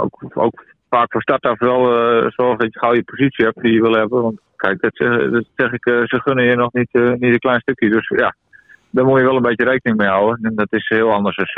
ook, 0.00 0.24
ook 0.34 0.64
vaak 0.90 1.12
voor 1.12 1.22
start 1.22 1.42
af 1.42 1.58
wel 1.58 1.82
zorgen 2.30 2.58
dat 2.58 2.72
je 2.72 2.78
gauw 2.78 2.94
je 2.94 3.02
positie 3.02 3.44
hebt 3.44 3.62
die 3.62 3.72
je 3.72 3.80
wil 3.80 3.92
hebben. 3.92 4.22
Want 4.22 4.40
kijk, 4.56 4.80
dat, 4.80 4.96
dat 5.32 5.44
zeg 5.56 5.72
ik, 5.72 5.82
ze 5.82 6.20
gunnen 6.20 6.44
je 6.44 6.56
nog 6.56 6.72
niet, 6.72 6.92
niet 6.92 7.32
een 7.32 7.38
klein 7.38 7.60
stukje. 7.60 7.90
Dus 7.90 8.08
ja, 8.08 8.34
daar 8.90 9.04
moet 9.04 9.18
je 9.18 9.24
wel 9.24 9.36
een 9.36 9.42
beetje 9.42 9.64
rekening 9.64 9.98
mee 9.98 10.08
houden. 10.08 10.38
En 10.42 10.54
dat 10.54 10.72
is 10.72 10.88
heel 10.88 11.12
anders 11.12 11.38
als, 11.38 11.54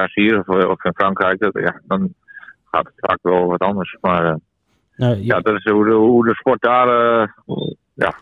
als 0.00 0.14
hier 0.14 0.38
of, 0.38 0.48
of, 0.48 0.84
in 0.84 0.94
Frankrijk. 0.94 1.38
Dat, 1.38 1.52
ja, 1.52 1.80
dan 1.86 2.14
gaat 2.70 2.84
het 2.84 2.94
vaak 2.96 3.18
wel 3.22 3.46
wat 3.46 3.60
anders. 3.60 3.96
Maar 4.00 4.38
nou, 4.96 5.16
ja. 5.16 5.34
ja. 5.34 5.40
dat 5.40 5.54
is 5.54 5.70
hoe 5.70 5.84
de, 5.84 5.92
hoe 5.92 6.24
de 6.24 6.34
sport 6.34 6.62
daar, 6.62 6.88
ja, 7.94 8.14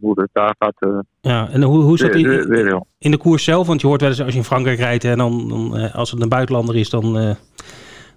hoe 0.00 0.20
het 0.20 0.30
daar 0.32 0.54
gaat. 0.58 1.04
ja, 1.20 1.48
en 1.48 1.62
hoe, 1.62 1.82
hoe 1.82 1.94
is 1.94 2.00
dat 2.00 2.14
in, 2.14 2.84
in, 2.98 3.10
de 3.10 3.18
koers 3.18 3.44
zelf? 3.44 3.66
Want 3.66 3.80
je 3.80 3.86
hoort 3.86 4.00
wel 4.00 4.10
eens 4.10 4.22
als 4.22 4.32
je 4.32 4.38
in 4.38 4.44
Frankrijk 4.44 4.78
rijdt 4.78 5.04
en 5.04 5.18
dan, 5.18 5.48
dan 5.48 5.92
als 5.92 6.10
het 6.10 6.22
een 6.22 6.28
buitenlander 6.28 6.76
is, 6.76 6.90
dan, 6.90 7.36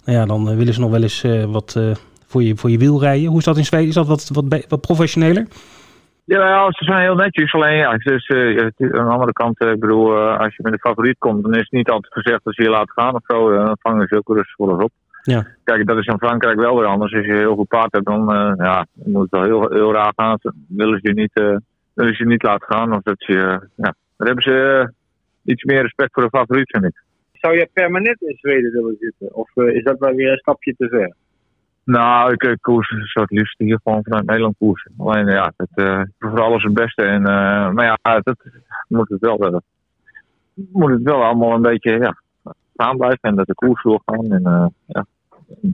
nou 0.08 0.20
ja, 0.20 0.26
dan 0.26 0.56
willen 0.56 0.74
ze 0.74 0.80
nog 0.80 0.90
wel 0.90 1.02
eens 1.02 1.22
wat 1.46 1.80
voor, 2.26 2.42
je, 2.42 2.56
voor 2.56 2.70
je 2.70 2.78
wiel 2.78 3.00
rijden. 3.00 3.28
Hoe 3.28 3.38
is 3.38 3.44
dat 3.44 3.56
in 3.56 3.64
Zweden? 3.64 3.88
Is 3.88 3.94
dat 3.94 4.06
wat, 4.06 4.30
wat, 4.32 4.66
wat 4.68 4.80
professioneler? 4.80 5.46
Ja, 6.24 6.72
ze 6.72 6.84
zijn 6.84 7.00
heel 7.00 7.14
netjes. 7.14 7.52
Alleen 7.52 7.76
ja, 7.76 7.96
dus, 7.96 8.28
uh, 8.28 8.60
aan 8.60 8.70
de 8.78 9.12
andere 9.12 9.32
kant, 9.32 9.60
ik 9.60 9.80
bedoel, 9.80 10.16
uh, 10.16 10.38
als 10.38 10.56
je 10.56 10.62
met 10.62 10.72
een 10.72 10.78
favoriet 10.78 11.18
komt, 11.18 11.42
dan 11.42 11.52
is 11.54 11.60
het 11.60 11.70
niet 11.70 11.90
altijd 11.90 12.12
gezegd 12.12 12.44
dat 12.44 12.54
ze 12.54 12.62
je 12.62 12.70
laten 12.70 12.92
gaan 12.94 13.14
of 13.14 13.20
zo. 13.26 13.54
dan 13.54 13.76
vangen 13.80 14.06
ze 14.06 14.16
ook 14.16 14.28
rustig 14.28 14.54
voor 14.54 14.82
op. 14.82 14.90
Ja. 15.22 15.46
Kijk, 15.64 15.86
dat 15.86 15.96
is 15.96 16.06
in 16.06 16.18
Frankrijk 16.18 16.58
wel 16.58 16.76
weer 16.78 16.86
anders. 16.86 17.14
Als 17.14 17.24
je 17.26 17.32
heel 17.32 17.54
goed 17.54 17.68
paard 17.68 17.92
hebt, 17.92 18.06
dan, 18.06 18.24
ja, 18.58 18.86
dan 18.92 19.12
moet 19.12 19.22
het 19.22 19.30
wel 19.30 19.42
heel, 19.42 19.70
heel 19.70 19.92
raar 19.92 20.12
gaan. 20.16 20.38
Willen 20.68 21.00
ze 21.02 21.08
je 21.08 21.14
niet, 21.14 21.32
willen 21.94 22.14
ze 22.14 22.22
je 22.22 22.26
niet 22.26 22.42
laten 22.42 22.66
gaan. 22.68 22.94
Of 22.94 23.02
dat 23.02 23.24
je, 23.24 23.68
ja. 23.76 23.94
Dan 24.16 24.26
hebben 24.26 24.44
ze 24.44 24.90
iets 25.44 25.64
meer 25.64 25.82
respect 25.82 26.12
voor 26.12 26.22
de 26.22 26.38
favoriet, 26.38 26.70
vind 26.70 26.84
ik. 26.84 27.02
Zou 27.40 27.54
je 27.54 27.68
permanent 27.72 28.22
in 28.22 28.36
Zweden 28.36 28.72
willen 28.72 28.96
zitten? 29.00 29.34
Of 29.34 29.56
is 29.56 29.82
dat 29.82 29.98
wel 29.98 30.14
weer 30.14 30.32
een 30.32 30.38
stapje 30.38 30.74
te 30.76 30.88
ver? 30.88 31.14
Nou, 31.84 32.32
ik, 32.32 32.42
ik 32.42 32.58
koers 32.60 32.88
zo 33.12 33.20
het 33.20 33.30
liefst 33.30 33.58
hier 33.58 33.80
gewoon 33.82 34.02
vanuit 34.02 34.26
Nederland 34.26 34.56
koersen. 34.58 34.92
Alleen 34.98 35.26
ja, 35.26 35.52
het, 35.56 35.70
uh, 35.74 36.02
voor 36.18 36.40
alles 36.40 36.62
het 36.62 36.74
beste. 36.74 37.02
En, 37.02 37.22
maar 37.22 37.84
ja, 37.84 38.20
dat 38.20 38.36
moet 38.88 39.08
het 39.08 39.20
wel, 39.20 39.52
uh, 39.52 39.58
moet 40.72 40.90
het 40.90 41.02
wel 41.02 41.24
allemaal 41.24 41.54
een 41.54 41.62
beetje 41.62 41.98
ja, 41.98 42.16
gaan 42.76 42.96
blijven. 42.96 43.18
En 43.20 43.34
dat 43.34 43.46
de 43.46 43.54
koers 43.54 43.82
doorgaan. 43.82 44.32
En 44.32 44.72
ja, 44.86 45.06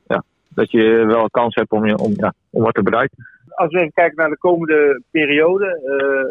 ja, 0.06 0.22
dat 0.48 0.70
je 0.70 1.04
wel 1.06 1.22
een 1.22 1.30
kans 1.30 1.54
hebt 1.54 1.70
om, 1.70 1.86
je, 1.86 1.98
om, 1.98 2.12
ja, 2.16 2.34
om 2.50 2.62
wat 2.62 2.74
te 2.74 2.82
bereiken. 2.82 3.26
Als 3.54 3.72
we 3.72 3.78
even 3.78 3.92
kijken 3.92 4.16
naar 4.16 4.28
de 4.28 4.38
komende 4.38 5.02
periode. 5.10 5.80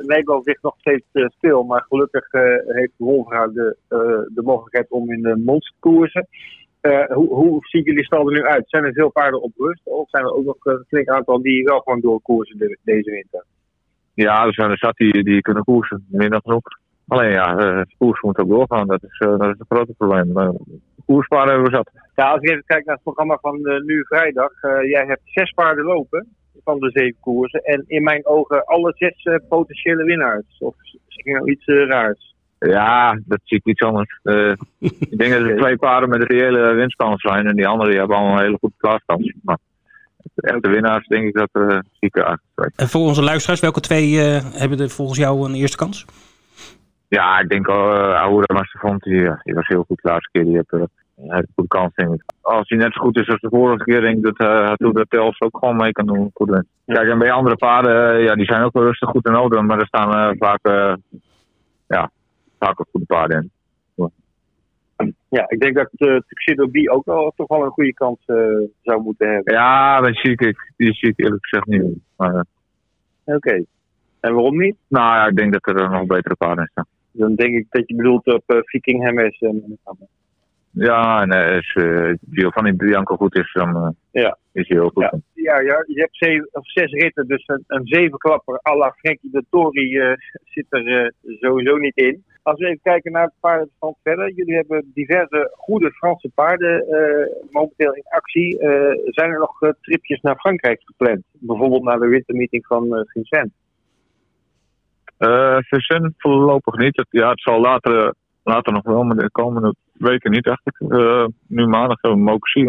Nederland 0.05 0.45
ligt 0.45 0.61
nog 0.61 0.75
steeds 0.77 1.05
stil. 1.11 1.63
Maar 1.63 1.85
gelukkig 1.87 2.31
heeft 2.65 2.93
Wolfra 2.97 3.47
de, 3.47 3.77
de 4.33 4.41
mogelijkheid 4.43 4.89
om 4.89 5.11
in 5.11 5.21
de 5.21 5.41
monster 5.45 5.75
koersen. 5.79 6.27
Uh, 6.83 7.05
hoe, 7.05 7.27
hoe 7.27 7.57
zien 7.61 7.83
jullie 7.83 8.05
stal 8.05 8.27
er 8.27 8.33
nu 8.33 8.43
uit? 8.43 8.63
Zijn 8.69 8.83
er 8.83 8.93
veel 8.93 9.11
paarden 9.11 9.41
op 9.41 9.51
rust? 9.57 9.81
Of 9.83 10.09
zijn 10.09 10.23
er 10.23 10.33
ook 10.33 10.45
nog 10.45 10.57
een 10.59 10.85
flink 10.87 11.07
aantal 11.07 11.41
die 11.41 11.63
wel 11.63 11.79
gewoon 11.79 11.99
doorkoersen 11.99 12.57
de, 12.57 12.77
deze 12.83 13.11
winter? 13.11 13.45
Ja, 14.13 14.45
er 14.45 14.53
zijn 14.53 14.69
er 14.69 14.77
zat 14.77 14.97
die, 14.97 15.23
die 15.23 15.41
kunnen 15.41 15.63
koersen, 15.63 16.05
meer 16.09 16.29
dan 16.29 16.41
genoeg. 16.43 16.61
Alleen 17.07 17.31
ja, 17.31 17.59
uh, 17.59 17.81
koers 17.97 18.21
moet 18.21 18.37
ook 18.37 18.49
doorgaan. 18.49 18.87
Dat 18.87 19.03
is, 19.03 19.19
uh, 19.19 19.37
dat 19.37 19.53
is 19.53 19.59
een 19.59 19.65
groot 19.69 19.97
probleem. 19.97 20.37
Uh, 20.37 20.49
koerspaarden 21.05 21.53
hebben 21.53 21.71
we 21.71 21.75
zat. 21.75 21.91
Ja, 22.15 22.31
als 22.31 22.41
ik 22.41 22.49
even 22.49 22.63
kijk 22.65 22.85
naar 22.85 22.95
het 22.95 23.03
programma 23.03 23.37
van 23.41 23.61
nu 23.85 24.05
vrijdag. 24.05 24.51
jij 24.61 25.05
hebt 25.05 25.21
zes 25.23 25.51
paarden 25.51 25.85
lopen 25.85 26.27
van 26.63 26.79
de 26.79 26.89
zeven 26.93 27.19
koersen. 27.19 27.63
En 27.63 27.83
in 27.87 28.03
mijn 28.03 28.25
ogen 28.25 28.65
alle 28.65 28.93
zes 28.97 29.39
potentiële 29.49 30.03
winnaars. 30.03 30.57
Of 30.59 30.75
zeg 31.07 31.25
ik 31.25 31.33
nou 31.33 31.51
iets 31.51 31.65
raars? 31.65 32.33
Ja, 32.59 33.19
dat 33.25 33.39
zie 33.43 33.57
ik 33.57 33.65
iets 33.65 33.81
anders. 33.81 34.19
Uh, 34.23 34.53
ik 35.11 35.17
denk 35.17 35.33
dat 35.33 35.41
er 35.41 35.57
twee 35.57 35.77
paren 35.77 36.09
met 36.09 36.21
een 36.21 36.37
reële 36.37 36.73
winstkans 36.73 37.21
zijn. 37.21 37.47
En 37.47 37.55
die 37.55 37.67
andere 37.67 37.89
die 37.89 37.99
hebben 37.99 38.17
allemaal 38.17 38.37
een 38.37 38.43
hele 38.43 38.57
goede 38.59 38.75
plaaskans. 38.77 39.33
Maar 39.41 39.57
de 40.33 40.69
winnaars 40.69 41.07
denk 41.07 41.27
ik 41.27 41.33
dat 41.33 41.49
uh, 41.53 41.67
zie 41.69 41.81
ik 41.99 42.15
eigenlijk. 42.15 42.73
En 42.75 42.87
voor 42.87 43.01
onze 43.01 43.23
luisteraars, 43.23 43.59
welke 43.59 43.79
twee 43.79 44.11
uh, 44.11 44.39
hebben 44.53 44.79
er 44.79 44.89
volgens 44.89 45.19
jou 45.19 45.45
een 45.45 45.55
eerste 45.55 45.77
kans? 45.77 46.05
Ja, 47.07 47.39
ik 47.39 47.49
denk 47.49 47.67
al 47.67 47.93
uh, 47.95 48.13
Aura 48.13 48.53
Masterfont, 48.53 49.03
die, 49.03 49.29
die 49.43 49.53
was 49.53 49.67
heel 49.67 49.83
goed 49.87 49.99
de 50.01 50.09
laatste 50.09 50.29
keer. 50.31 50.43
Die 50.43 50.63
heeft 51.15 51.47
een 51.47 51.53
goede 51.55 51.69
kans, 51.69 51.93
denk 51.93 52.13
ik. 52.13 52.23
Als 52.41 52.69
hij 52.69 52.77
net 52.77 52.93
zo 52.93 53.01
goed 53.01 53.17
is 53.17 53.29
als 53.29 53.41
de 53.41 53.49
vorige 53.49 53.83
keer, 53.83 54.01
denk 54.01 54.17
ik 54.17 54.23
dat 54.23 54.41
uh, 54.41 54.73
de 54.93 55.05
Tels 55.09 55.39
ook 55.39 55.57
gewoon 55.57 55.75
mee 55.75 55.91
kan 55.91 56.05
doen. 56.05 56.31
Goed 56.33 56.63
Kijk, 56.85 57.09
en 57.09 57.19
bij 57.19 57.31
andere 57.31 57.55
paarden, 57.55 58.21
ja, 58.21 58.35
die 58.35 58.45
zijn 58.45 58.63
ook 58.63 58.73
wel 58.73 58.83
rustig 58.83 59.09
goed 59.09 59.27
in 59.27 59.35
orde. 59.35 59.61
Maar 59.61 59.79
er 59.79 59.87
staan 59.87 60.37
vaak 60.37 60.59
ja, 61.87 62.11
vaak 62.59 62.79
ook 62.79 62.87
goede 62.91 63.05
paarden 63.05 63.41
in. 63.41 63.51
Ja, 65.29 65.45
ik 65.47 65.59
denk 65.59 65.75
dat 65.75 65.89
uh, 65.97 66.17
Tuxedo 66.27 66.67
B 66.67 66.89
ook 66.89 67.05
wel 67.05 67.33
toch 67.35 67.47
wel 67.47 67.63
een 67.63 67.71
goede 67.71 67.93
kans 67.93 68.19
uh, 68.27 68.37
zou 68.81 69.01
moeten 69.01 69.33
hebben. 69.33 69.53
Ja, 69.53 70.01
dat 70.01 70.15
zie 70.15 70.31
ik, 70.31 70.71
die 70.77 70.93
zie 70.93 71.09
ik 71.09 71.19
eerlijk 71.19 71.45
gezegd 71.45 71.67
niet. 71.67 71.99
Uh. 72.17 72.39
Oké. 73.23 73.63
En 74.19 74.33
waarom 74.33 74.57
niet? 74.57 74.75
Nou 74.87 75.15
ja, 75.15 75.27
ik 75.27 75.35
denk 75.35 75.53
dat 75.53 75.79
er 75.79 75.89
nog 75.89 76.05
betere 76.05 76.35
paarden 76.35 76.67
staan. 76.71 76.85
Dan 77.11 77.35
denk 77.35 77.55
ik 77.55 77.65
dat 77.69 77.83
je 77.87 77.95
bedoelt 77.95 78.33
op 78.33 78.43
uh, 78.47 78.57
Viking 78.61 79.03
Hermes 79.03 79.39
en 79.39 79.79
ja, 80.73 81.21
en 81.21 81.31
als 81.55 81.75
uh, 81.75 82.13
Giovanni 82.31 82.73
Bianco 82.73 83.15
goed 83.15 83.35
is, 83.35 83.51
dan 83.53 83.75
uh, 83.75 84.23
ja. 84.23 84.37
is 84.51 84.67
hij 84.67 84.77
heel 84.77 84.89
goed. 84.89 85.03
Ja, 85.03 85.19
ja, 85.33 85.59
ja 85.59 85.83
je 85.87 85.99
hebt 85.99 86.17
zeven, 86.17 86.49
of 86.51 86.71
zes 86.71 86.91
ritten, 86.91 87.27
dus 87.27 87.43
een, 87.45 87.63
een 87.67 87.87
zevenklapper 87.87 88.59
à 88.63 88.75
la 88.75 88.91
Frankie 88.97 89.31
de 89.31 89.45
Tori 89.49 89.97
uh, 89.97 90.13
zit 90.43 90.65
er 90.69 91.13
sowieso 91.39 91.77
niet 91.77 91.97
in. 91.97 92.23
Als 92.41 92.59
we 92.59 92.65
even 92.65 92.79
kijken 92.81 93.11
naar 93.11 93.23
het 93.23 93.33
paardenstand 93.39 93.97
verder. 94.03 94.31
Jullie 94.31 94.55
hebben 94.55 94.91
diverse 94.93 95.51
goede 95.55 95.91
Franse 95.91 96.31
paarden 96.35 96.85
momenteel 97.49 97.93
in 97.93 98.03
actie. 98.09 98.57
zijn 99.05 99.31
er 99.31 99.39
nog 99.39 99.59
tripjes 99.81 100.21
naar 100.21 100.35
Frankrijk 100.35 100.81
gepland? 100.83 101.23
Bijvoorbeeld 101.31 101.83
naar 101.83 101.99
de 101.99 102.07
wintermeeting 102.07 102.65
van 102.65 103.05
Vincent? 103.07 103.51
Vincent 105.67 106.13
voorlopig 106.17 106.77
niet. 106.77 106.97
Het, 106.97 107.07
ja, 107.09 107.29
het 107.29 107.41
zal 107.41 107.59
later, 107.59 108.13
later 108.43 108.73
nog 108.73 108.83
wel, 108.83 109.03
maar 109.03 109.15
de 109.15 109.31
komende 109.31 109.75
weken 109.93 110.31
niet 110.31 110.47
echt. 110.47 110.61
Uh, 110.79 111.25
nu 111.47 111.67
maandag 111.67 112.01
hebben 112.01 112.19
we 112.19 112.31
Mokusi. 112.31 112.65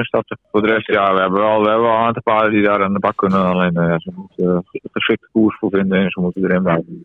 Voor 0.50 0.62
de 0.62 0.72
rest, 0.72 0.86
ja, 0.86 1.14
we 1.14 1.20
hebben 1.20 1.40
wel, 1.40 1.62
we 1.62 1.68
hebben 1.68 1.86
wel 1.86 1.96
een 1.96 2.04
aantal 2.06 2.22
paarden 2.22 2.52
die 2.52 2.62
daar 2.62 2.82
aan 2.82 2.92
de 2.92 2.98
bak 2.98 3.16
kunnen. 3.16 3.44
Alleen 3.44 3.74
uh, 3.74 3.94
ze 3.98 4.10
moeten 4.14 4.46
uh, 4.46 4.58
geschikte 4.92 5.28
koers 5.32 5.58
voor 5.58 5.70
vinden 5.70 5.98
en 5.98 6.10
ze 6.10 6.20
moeten 6.20 6.44
erin 6.44 6.62
blijven. 6.62 7.04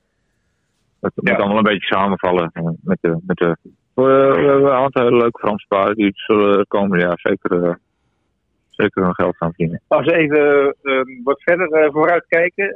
Het 1.00 1.12
moet 1.16 1.32
allemaal 1.32 1.58
een 1.58 1.64
beetje 1.64 1.96
samenvallen 1.96 2.52
met 2.82 2.98
de. 3.02 3.18
Met 3.26 3.38
de 3.38 3.58
we 3.94 4.06
hebben 4.06 4.66
een 4.66 4.78
aantal 4.78 5.04
hele 5.04 5.18
leuke 5.18 5.40
Franse 5.40 5.66
paarden 5.68 5.96
die 5.96 6.12
zullen 6.14 6.68
komende 6.68 7.06
jaar 7.06 7.20
zeker, 7.20 7.80
zeker 8.70 9.04
hun 9.04 9.16
geld 9.16 9.38
gaan 9.38 9.54
verdienen. 9.54 9.82
Als 9.88 10.06
we 10.06 10.14
even 10.14 10.76
wat 11.24 11.42
verder 11.42 11.92
vooruit 11.92 12.26
kijken. 12.28 12.76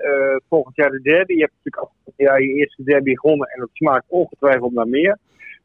volgend 0.50 0.76
jaar 0.76 0.90
de 0.90 1.02
derby. 1.02 1.34
Je 1.34 1.40
hebt 1.40 1.54
natuurlijk 1.64 1.84
afgelopen 1.84 2.26
jaar 2.26 2.42
je 2.42 2.54
eerste 2.54 2.84
derby 2.84 3.16
gewonnen 3.16 3.48
en 3.48 3.60
dat 3.60 3.70
smaakt 3.74 4.06
ongetwijfeld 4.08 4.74
naar 4.74 4.88
meer. 4.88 5.18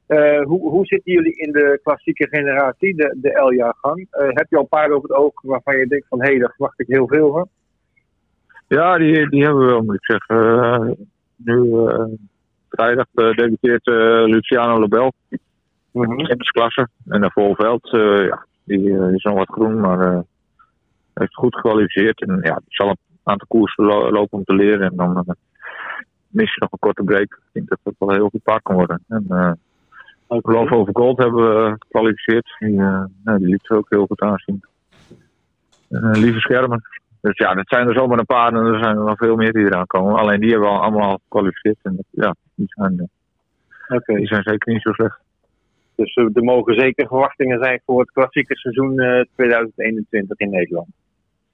Uh, 0.08 0.42
hoe, 0.42 0.70
hoe 0.70 0.86
zitten 0.86 1.12
jullie 1.12 1.34
in 1.34 1.52
de 1.52 1.80
klassieke 1.82 2.28
generatie, 2.28 2.94
de, 2.94 3.16
de 3.20 3.40
L-jaargang? 3.40 3.98
Uh, 3.98 4.28
heb 4.28 4.46
je 4.48 4.56
al 4.56 4.64
paarden 4.64 4.96
op 4.96 5.02
het 5.02 5.12
oog 5.12 5.42
waarvan 5.42 5.76
je 5.76 5.86
denkt 5.86 6.08
van 6.08 6.20
hé, 6.22 6.26
hey, 6.28 6.38
daar 6.38 6.52
verwacht 6.56 6.80
ik 6.80 6.86
heel 6.86 7.08
veel 7.08 7.32
van? 7.32 7.48
Ja, 8.68 8.98
die, 8.98 9.28
die 9.28 9.44
hebben 9.44 9.64
we 9.64 9.70
wel, 9.70 9.82
moet 9.82 9.94
ik 9.94 10.04
zeggen. 10.04 10.36
Uh, 10.36 10.90
nu 11.36 11.88
vrijdag 12.68 13.06
debuteert 13.12 13.86
Luciano 14.26 14.80
Lebel 14.80 15.12
mm 15.28 16.04
-hmm. 16.04 16.18
in 16.18 16.38
de 16.38 16.52
klasse. 16.52 16.88
En 17.08 17.20
de 17.20 17.30
volveld, 17.30 17.88
ja, 18.28 18.46
die 18.64 19.12
is 19.14 19.22
nog 19.22 19.34
wat 19.34 19.48
groen, 19.50 19.80
maar 19.80 20.24
heeft 21.14 21.34
goed 21.34 21.54
gekwalificeerd. 21.54 22.20
En 22.20 22.40
ja, 22.42 22.60
zal 22.66 22.88
een 22.88 22.96
aantal 23.22 23.46
koersen 23.48 23.84
lopen 23.84 24.38
om 24.38 24.44
te 24.44 24.54
leren. 24.54 24.90
En 24.90 24.96
dan 24.96 25.36
mis 26.28 26.54
je 26.54 26.60
nog 26.60 26.72
een 26.72 26.78
korte 26.78 27.02
break. 27.02 27.22
Ik 27.22 27.52
denk 27.52 27.68
dat 27.68 27.78
dat 27.82 27.94
wel 27.98 28.08
een 28.08 28.14
heel 28.14 28.28
goed 28.28 28.42
paard 28.42 28.62
kan 28.62 28.74
worden. 28.74 29.04
En, 29.08 29.58
ook 30.28 30.46
Love 30.46 30.74
over 30.74 30.96
Gold 30.96 31.18
hebben 31.18 31.64
we 31.64 31.76
gekwalificeerd. 31.78 32.56
Die, 32.58 32.72
uh, 32.72 33.04
die 33.24 33.46
liet 33.46 33.60
ze 33.62 33.74
ook 33.74 33.86
heel 33.88 34.06
goed 34.06 34.20
aanzien. 34.20 34.60
Uh, 35.90 36.10
lieve 36.12 36.40
schermen. 36.40 36.82
Dus 37.20 37.36
ja, 37.36 37.54
dat 37.54 37.68
zijn 37.68 37.88
er 37.88 37.94
zomaar 37.94 38.18
een 38.18 38.26
paar 38.26 38.52
en 38.52 38.66
er 38.66 38.78
zijn 38.78 38.96
er 38.96 39.04
nog 39.04 39.16
veel 39.16 39.36
meer 39.36 39.52
die 39.52 39.64
eraan 39.64 39.86
komen. 39.86 40.18
Alleen 40.18 40.40
die 40.40 40.50
hebben 40.50 40.68
we 40.68 40.78
allemaal 40.78 41.18
gekwalificeerd. 41.22 41.78
En 41.82 42.04
ja, 42.10 42.34
die 42.54 42.66
zijn, 42.68 43.10
okay. 43.88 44.16
die 44.16 44.26
zijn 44.26 44.42
zeker 44.42 44.72
niet 44.72 44.82
zo 44.82 44.92
slecht. 44.92 45.20
Dus 45.94 46.16
er 46.16 46.44
mogen 46.44 46.74
zeker 46.74 47.06
verwachtingen 47.06 47.64
zijn 47.64 47.80
voor 47.86 48.00
het 48.00 48.10
klassieke 48.10 48.56
seizoen 48.56 49.26
2021 49.34 50.38
in 50.38 50.50
Nederland. 50.50 50.88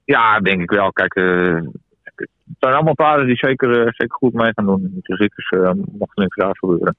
Ja, 0.05 0.41
denk 0.41 0.63
ik 0.63 0.71
wel. 0.71 0.93
Kijk, 0.93 1.15
het 1.15 2.29
zijn 2.59 2.75
allemaal 2.75 2.95
paarden 2.95 3.27
die 3.27 3.37
zeker, 3.37 3.75
zeker 3.75 4.17
goed 4.17 4.33
mee 4.33 4.53
gaan 4.55 4.67
doen. 4.67 4.81
In 4.81 4.93
de 4.95 5.03
klassiekers 5.03 5.51
mocht 5.99 6.17
er 6.17 6.23
niks 6.23 6.37
raars 6.37 6.59
gebeuren 6.59 6.97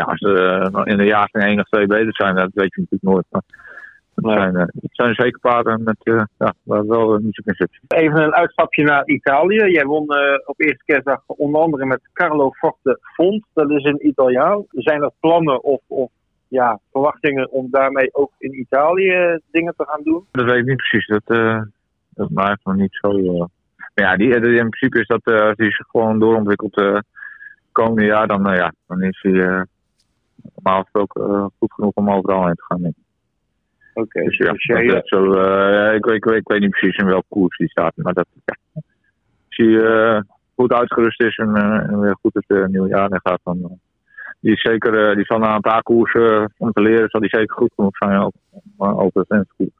ja, 0.00 0.06
als 0.06 0.18
ze 0.18 0.70
uh, 0.74 0.82
in 0.84 0.96
de 0.96 1.04
jaren 1.04 1.40
één 1.40 1.60
of 1.60 1.68
twee 1.68 1.86
beter 1.86 2.14
zijn, 2.14 2.34
dat 2.34 2.50
weet 2.52 2.74
je 2.74 2.80
natuurlijk 2.80 3.02
nooit. 3.02 3.26
Maar 3.30 3.42
het 4.14 4.24
zijn, 4.24 4.54
uh, 4.54 4.60
het 4.60 4.90
zijn 4.90 5.14
zeker 5.14 5.40
paarden 5.40 5.82
met, 5.82 5.96
uh, 6.02 6.22
ja, 6.38 6.54
waar 6.62 6.86
wel 6.86 7.18
niet 7.18 7.34
zo 7.34 7.42
in 7.44 7.54
zit. 7.54 7.78
Even 7.88 8.22
een 8.22 8.34
uitstapje 8.34 8.84
naar 8.84 9.06
Italië. 9.06 9.70
Jij 9.70 9.84
won 9.84 10.06
op 10.44 10.60
eerste 10.60 10.84
kerstdag 10.84 11.22
onder 11.26 11.60
andere 11.60 11.86
met 11.86 12.08
Carlo 12.12 12.50
Forte 12.50 12.98
Font. 13.14 13.44
Dat 13.52 13.70
is 13.70 13.84
een 13.84 14.06
Italiaan. 14.06 14.64
Zijn 14.70 15.02
er 15.02 15.12
plannen 15.20 15.62
of, 15.62 15.80
of 15.86 16.10
ja, 16.48 16.78
verwachtingen 16.92 17.50
om 17.50 17.68
daarmee 17.70 18.14
ook 18.14 18.32
in 18.38 18.58
Italië 18.58 19.40
dingen 19.50 19.74
te 19.76 19.84
gaan 19.88 20.02
doen? 20.02 20.24
Dat 20.30 20.44
weet 20.44 20.58
ik 20.58 20.66
niet 20.66 20.76
precies. 20.76 21.06
Dat, 21.06 21.24
dat 22.10 22.30
maakt 22.30 22.64
nog 22.64 22.74
niet 22.74 22.98
zo. 23.00 23.38
Maar 23.94 24.04
ja, 24.04 24.16
die, 24.16 24.34
in 24.34 24.68
principe 24.68 25.00
is 25.00 25.06
dat 25.06 25.24
als 25.24 25.56
die 25.56 25.72
zich 25.72 25.86
gewoon 25.86 26.18
doorontwikkelt 26.18 27.04
komende 27.72 28.04
jaar, 28.04 28.26
dan, 28.26 28.42
ja, 28.42 28.72
dan 28.86 29.02
is 29.02 29.18
hij 29.22 29.66
normaal 30.54 30.82
gesproken 30.82 31.50
goed 31.58 31.72
genoeg 31.72 31.92
om 31.94 32.10
overal 32.10 32.46
heen 32.46 32.54
te 32.54 32.64
gaan. 32.64 32.94
Oké, 33.94 34.22
Dus 34.24 34.36
ja, 34.36 34.52
dus 34.52 34.64
jij, 34.64 34.86
dat, 34.86 34.94
dat 34.94 35.08
zo, 35.08 35.32
eh, 35.32 35.94
ik, 35.94 36.04
weet- 36.04 36.16
ik, 36.16 36.24
weet, 36.24 36.38
ik 36.38 36.48
weet 36.48 36.60
niet 36.60 36.70
precies 36.70 36.96
in 36.96 37.06
welke 37.06 37.26
koers 37.28 37.56
die 37.56 37.68
staat. 37.68 37.92
Maar 37.96 38.12
dat, 38.12 38.26
ja, 38.44 38.56
als 38.74 39.56
hij 39.56 39.80
eh, 39.80 40.20
goed 40.54 40.72
uitgerust 40.72 41.22
is 41.22 41.36
en, 41.36 41.54
eh, 41.56 41.90
en 41.90 42.00
weer 42.00 42.16
goed 42.20 42.34
het 42.34 42.44
eh, 42.46 42.64
nieuwe 42.64 42.88
jaar 42.88 43.10
in 43.10 43.20
gaat, 43.22 43.40
dan 43.44 43.58
eh, 43.62 43.70
die, 44.40 44.52
is 44.52 44.60
zeker, 44.60 45.08
eh, 45.08 45.14
die 45.14 45.24
zal 45.24 45.38
na 45.38 45.54
een 45.54 45.60
paar 45.60 45.82
koersen 45.82 46.40
eh, 46.40 46.44
om 46.56 46.72
te 46.72 46.80
leren, 46.80 47.08
zal 47.08 47.20
die 47.20 47.28
zeker 47.30 47.56
goed 47.56 47.72
genoeg 47.74 47.96
zijn 47.96 48.32
over 48.78 49.20
het 49.20 49.30
renskoers. 49.30 49.79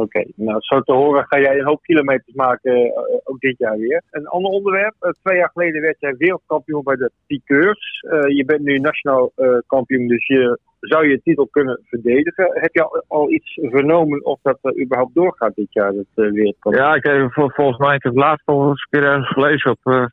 Oké, 0.00 0.24
nou 0.34 0.56
zo 0.60 0.80
te 0.80 0.92
horen 0.92 1.26
ga 1.26 1.40
jij 1.40 1.58
een 1.58 1.66
hoop 1.66 1.82
kilometers 1.82 2.34
maken, 2.34 2.72
eh, 2.74 2.92
ook 3.24 3.40
dit 3.40 3.58
jaar 3.58 3.78
weer. 3.78 4.02
Een 4.10 4.26
ander 4.26 4.50
onderwerp, 4.50 4.94
eh, 4.98 5.10
twee 5.22 5.36
jaar 5.36 5.50
geleden 5.52 5.80
werd 5.80 6.00
jij 6.00 6.14
wereldkampioen 6.16 6.82
bij 6.82 6.96
de 6.96 7.10
piqueurs. 7.26 8.00
Eh, 8.00 8.36
je 8.36 8.44
bent 8.44 8.60
nu 8.60 8.78
nationaal 8.78 9.32
eh, 9.34 9.58
kampioen, 9.66 10.06
dus 10.06 10.26
je 10.26 10.58
zou 10.80 11.08
je 11.08 11.22
titel 11.22 11.46
kunnen 11.46 11.80
verdedigen. 11.84 12.50
Heb 12.52 12.74
je 12.74 12.82
al, 12.82 13.04
al 13.08 13.30
iets 13.30 13.58
vernomen 13.62 14.24
of 14.24 14.38
dat 14.42 14.58
er 14.62 14.80
überhaupt 14.80 15.14
doorgaat 15.14 15.54
dit 15.54 15.72
jaar, 15.72 15.92
dat 15.92 16.04
uh, 16.14 16.32
wereldkampioen? 16.32 16.84
Ja, 16.84 16.94
ik 16.94 17.04
heb 17.04 17.32
vol- 17.32 17.50
volgens 17.50 17.78
mij, 17.78 17.94
ik 17.94 18.02
heb 18.02 18.16
laatst 18.16 18.46
al 18.46 18.68
eens 18.68 18.86
een 18.90 19.00
keer 19.00 19.08
ergens 19.08 19.28
gelezen 19.28 19.70
op 19.70 19.78
eh 19.82 20.06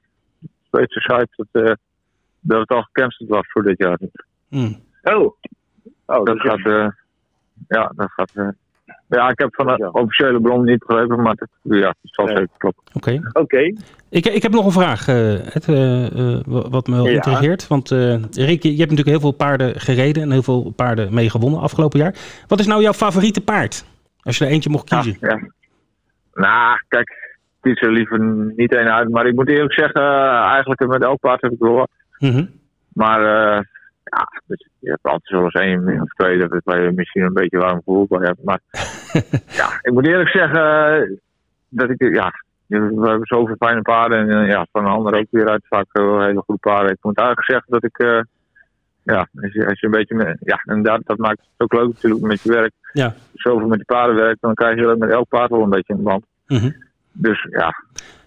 de 0.69 0.85
site 0.87 1.29
dat, 1.35 1.63
eh, 1.63 1.73
dat 2.39 2.59
het 2.59 2.69
al 2.69 2.81
gecanceld 2.81 3.29
was 3.29 3.51
voor 3.51 3.63
dit 3.63 3.77
jaar. 3.77 3.99
Hmm. 4.47 4.75
Oh, 5.03 5.35
oh 6.05 6.25
Dat 6.25 6.25
dus 6.25 6.41
gaat, 6.41 6.65
eh, 6.65 6.87
ja, 7.67 7.91
dat 7.95 8.11
gaat. 8.11 8.53
Ja, 9.07 9.29
ik 9.29 9.39
heb 9.39 9.55
van 9.55 9.65
de 9.67 9.91
officiële 9.91 10.41
bron 10.41 10.65
niet 10.65 10.85
begrepen, 10.85 11.21
maar 11.21 11.35
het, 11.37 11.49
ja, 11.61 11.87
het 11.87 11.95
zal 12.01 12.27
zeker 12.27 12.47
kloppen. 12.57 12.83
Oké. 12.93 13.19
Oké, 13.33 13.57
Ik, 14.09 14.25
ik 14.25 14.41
heb 14.41 14.51
nog 14.51 14.65
een 14.65 14.71
vraag, 14.71 15.07
eh, 15.07 15.55
Ed, 15.55 15.67
eh, 15.67 16.05
eh, 16.05 16.41
wa- 16.45 16.69
wat 16.69 16.87
me 16.87 16.95
wel 16.95 17.05
Ja. 17.07 17.11
intrigeert. 17.13 17.67
Want 17.67 17.91
eh, 17.91 18.15
Rick, 18.31 18.63
je, 18.63 18.71
je 18.71 18.77
hebt 18.77 18.89
natuurlijk 18.91 19.07
heel 19.07 19.19
veel 19.19 19.31
paarden 19.31 19.79
gereden 19.79 20.23
en 20.23 20.31
heel 20.31 20.43
veel 20.43 20.73
paarden 20.75 21.13
mee 21.13 21.29
gewonnen 21.29 21.59
afgelopen 21.59 21.99
jaar. 21.99 22.15
Wat 22.47 22.59
is 22.59 22.67
nou 22.67 22.81
jouw 22.81 22.93
favoriete 22.93 23.41
paard? 23.41 23.85
Als 24.21 24.37
je 24.37 24.45
er 24.45 24.51
eentje 24.51 24.69
mocht 24.69 24.89
kiezen. 24.89 25.17
Ja, 25.19 25.29
ja. 25.29 25.47
Nou, 26.33 26.77
kijk, 26.87 27.09
ik 27.09 27.37
kies 27.61 27.81
er 27.81 27.91
liever 27.91 28.19
niet 28.55 28.75
één 28.75 28.93
uit. 28.93 29.09
Maar 29.09 29.25
ik 29.25 29.35
moet 29.35 29.49
eerlijk 29.49 29.73
zeggen, 29.73 30.01
eigenlijk 30.31 30.87
met 30.87 31.03
elk 31.03 31.19
paard 31.19 31.41
heb 31.41 31.51
ik 31.51 31.59
wel 31.59 31.73
wat. 31.73 31.89
Mhm. 32.19 32.45
Maar 32.93 33.21
eh, 33.55 33.61
ja, 34.03 34.41
dus 34.45 34.67
je 34.79 34.89
hebt 34.89 35.03
altijd 35.03 35.29
wel 35.29 35.43
eens 35.43 35.53
één 35.53 36.01
of 36.01 36.13
twee 36.13 36.39
dat 36.39 36.51
het 36.51 36.61
je 36.65 36.91
misschien 36.95 37.21
een 37.21 37.33
beetje 37.33 37.57
warm 37.57 37.77
gevoel 37.77 38.05
bij 38.09 38.27
hebt. 38.27 38.43
Maar 38.43 38.59
ja, 39.59 39.79
ik 39.81 39.91
moet 39.91 40.07
eerlijk 40.07 40.29
zeggen 40.29 40.95
eh, 40.95 41.17
dat 41.69 41.89
ik, 41.89 42.13
ja, 42.13 42.31
we 42.67 43.07
hebben 43.07 43.27
zoveel 43.27 43.55
fijne 43.55 43.81
paarden. 43.81 44.29
En 44.29 44.41
eh, 44.41 44.47
ja, 44.47 44.67
van 44.71 44.85
een 44.85 44.91
ander 44.91 45.19
ook 45.19 45.27
weer 45.29 45.49
uit 45.49 45.65
vaak 45.67 45.85
wel 45.91 46.21
hele 46.21 46.43
goede 46.45 46.61
paarden. 46.61 46.91
Ik 46.91 46.97
moet 47.01 47.17
eigenlijk 47.17 47.49
zeggen 47.49 47.71
dat 47.71 47.83
ik, 47.83 47.97
eh, 47.97 48.21
ja, 49.03 49.27
als 49.41 49.53
je, 49.53 49.67
als 49.67 49.79
je 49.79 49.85
een 49.85 49.91
beetje, 49.91 50.37
ja, 50.39 50.61
inderdaad, 50.65 51.01
dat 51.03 51.17
maakt 51.17 51.39
het 51.39 51.49
ook 51.57 51.73
leuk 51.73 51.87
natuurlijk 51.87 52.23
met 52.23 52.41
je 52.41 52.51
werk. 52.51 52.73
Ja. 52.93 53.13
Zoveel 53.33 53.67
met 53.67 53.77
die 53.77 53.95
paarden 53.95 54.15
werkt, 54.15 54.41
dan 54.41 54.53
krijg 54.53 54.79
je 54.79 54.95
met 54.97 55.09
elk 55.09 55.27
paard 55.27 55.49
wel 55.49 55.61
een 55.61 55.69
beetje 55.69 55.93
een 55.93 56.03
band. 56.03 56.25
Mhm. 56.47 56.71
Dus 57.11 57.47
ja, 57.49 57.73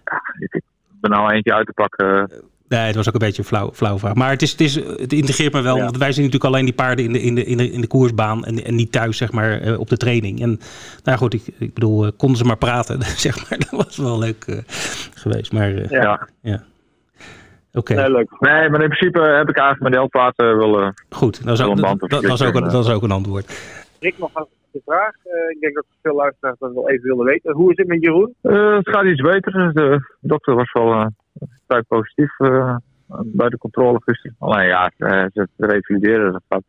ja 0.03 0.21
ik 0.39 0.61
ben 1.01 1.11
nou 1.11 1.31
eentje 1.31 1.53
uit 1.53 1.65
te 1.65 1.73
pakken. 1.73 2.29
Nee, 2.69 2.79
het 2.79 2.95
was 2.95 3.07
ook 3.07 3.13
een 3.13 3.19
beetje 3.19 3.41
een 3.41 3.47
flauw, 3.47 3.71
flauw 3.73 3.97
vraag. 3.99 4.13
Maar 4.13 4.29
het, 4.29 4.41
is, 4.41 4.51
het, 4.51 4.61
is, 4.61 4.75
het 4.75 5.13
integreert 5.13 5.53
me 5.53 5.61
wel. 5.61 5.75
Ja. 5.77 5.83
Want 5.83 5.97
wij 5.97 6.11
zien 6.11 6.23
natuurlijk 6.25 6.51
alleen 6.53 6.65
die 6.65 6.73
paarden 6.73 7.05
in 7.05 7.13
de, 7.13 7.21
in 7.21 7.35
de, 7.35 7.43
in 7.45 7.57
de, 7.57 7.71
in 7.71 7.81
de 7.81 7.87
koersbaan. 7.87 8.45
En, 8.45 8.63
en 8.63 8.75
niet 8.75 8.91
thuis, 8.91 9.17
zeg 9.17 9.31
maar, 9.31 9.61
eh, 9.61 9.79
op 9.79 9.89
de 9.89 9.97
training. 9.97 10.41
En 10.41 10.59
nou 11.03 11.17
goed, 11.17 11.33
ik, 11.33 11.43
ik 11.59 11.73
bedoel, 11.73 12.05
eh, 12.05 12.11
konden 12.17 12.37
ze 12.37 12.43
maar 12.43 12.57
praten, 12.57 13.01
zeg 13.27 13.49
maar. 13.49 13.59
Dat 13.59 13.85
was 13.85 13.97
wel 13.97 14.19
leuk 14.19 14.43
eh, 14.47 14.57
geweest. 15.15 15.53
Maar 15.53 15.75
eh, 15.75 15.89
ja, 15.89 16.27
Ja. 16.41 16.63
oké, 17.73 17.93
nee, 17.93 18.11
leuk. 18.11 18.29
Nee, 18.39 18.69
maar 18.69 18.81
in 18.81 18.89
principe 18.89 19.19
heb 19.21 19.49
ik 19.49 19.57
eigenlijk 19.57 19.89
met 19.91 19.95
elk 20.01 20.09
paard 20.09 20.37
eh, 20.37 20.55
wel. 20.55 20.81
eh, 20.81 20.89
goed. 21.09 21.43
Dat 21.45 21.53
is, 21.59 21.63
ook, 21.65 21.69
een 21.69 21.75
dat, 21.75 21.85
band 21.85 22.01
of 22.01 22.09
dat, 22.09 22.21
dat 22.21 22.31
is 22.33 22.41
ook, 22.41 22.47
een- 22.47 22.51
flikker, 22.53 22.71
dat 22.71 22.85
is 22.87 22.91
ook 22.93 23.03
een 23.03 23.11
antwoord. 23.11 23.61
Rick, 23.99 24.17
nog 24.17 24.29
een 24.35 24.81
vraag. 24.85 25.11
Eh, 25.23 25.49
ik 25.49 25.57
denk 25.59 25.75
dat 25.75 25.85
veel 26.01 26.15
luisteraars 26.15 26.55
dat 26.59 26.73
wel 26.73 26.89
even 26.89 27.03
willen 27.09 27.25
weten. 27.25 27.53
Hoe 27.53 27.71
is 27.71 27.77
het 27.77 27.87
met 27.87 28.01
Jeroen? 28.01 28.33
eh, 28.41 28.75
het 28.75 28.89
gaat 28.89 29.05
iets 29.05 29.21
beter. 29.21 29.71
De 29.73 30.15
dokter 30.21 30.55
was 30.55 30.71
wel 30.71 30.91
eh, 30.93 31.05
vrij 31.67 31.81
positief 31.81 32.39
eh, 32.39 32.75
bij 33.23 33.49
de 33.49 33.57
controle 33.57 34.01
gisteren. 34.03 34.35
Alleen 34.39 34.67
ja, 34.67 34.91
eh, 34.97 35.25
het 35.33 35.49
revalideren, 35.57 36.31
dat 36.31 36.41
gaat 36.49 36.63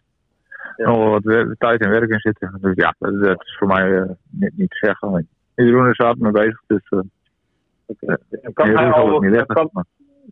Ja. 0.76 0.86
nog 0.90 1.10
wat 1.10 1.56
tijd 1.58 1.80
en 1.80 1.90
werk 1.90 2.10
in 2.10 2.18
zitten. 2.20 2.58
Dus 2.60 2.72
ja, 2.74 2.94
dat, 2.98 3.20
dat 3.20 3.42
is 3.44 3.56
voor 3.58 3.66
mij 3.66 3.98
eh, 3.98 4.10
niet, 4.30 4.56
niet 4.56 4.70
te 4.70 4.76
zeggen. 4.76 5.28
Jeroen 5.54 5.88
is 5.88 5.96
hard 5.96 6.18
mee 6.18 6.32
bezig, 6.32 6.62
dus 6.66 6.90
uh, 6.90 8.14
Kan 8.52 8.68
hij, 8.68 8.90
al, 8.90 9.20
niet 9.20 9.46
kan, 9.46 9.70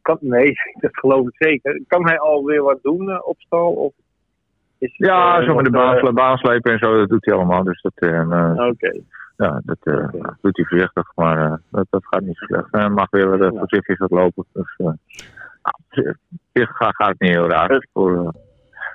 kan, 0.02 0.18
nee, 0.20 0.52
dat 0.80 0.96
geloof 0.98 1.26
ik 1.26 1.34
zeker. 1.38 1.82
Kan 1.86 2.06
hij 2.06 2.18
alweer 2.18 2.62
wat 2.62 2.78
doen 2.82 3.24
op 3.24 3.40
stal? 3.40 3.72
Of 3.72 3.92
is 4.78 4.96
Ja, 4.96 5.42
zo 5.44 5.54
met 5.54 5.64
de 5.64 5.70
baan, 5.70 6.14
baanslepen 6.14 6.72
en 6.72 6.78
zo, 6.78 6.98
dat 6.98 7.08
doet 7.08 7.24
hij 7.24 7.34
allemaal. 7.34 7.62
Dus 7.62 7.82
dat, 7.82 7.92
Oké, 8.70 9.00
ja, 9.36 9.60
dat 9.64 9.76
eh, 9.82 9.94
Oké. 9.94 10.36
doet 10.40 10.56
hij 10.56 10.64
voorzichtig, 10.64 11.12
maar 11.14 11.44
eh, 11.44 11.54
dat, 11.70 11.86
dat 11.90 12.06
gaat 12.06 12.20
niet 12.22 12.36
zo 12.36 12.44
slecht. 12.44 12.66
Hij 12.70 12.88
mag 12.88 13.10
weer 13.10 13.28
wat, 13.38 13.52
Ja. 13.52 13.58
voorzichtig 13.58 13.98
wat 13.98 14.10
lopen. 14.10 14.44
Dus 14.52 14.76
eh, 14.76 14.90
gaat, 16.52 16.94
gaat 16.94 17.08
het 17.08 17.20
niet 17.20 17.30
heel 17.30 17.48
raar 17.48 17.86
voor, 17.92 18.34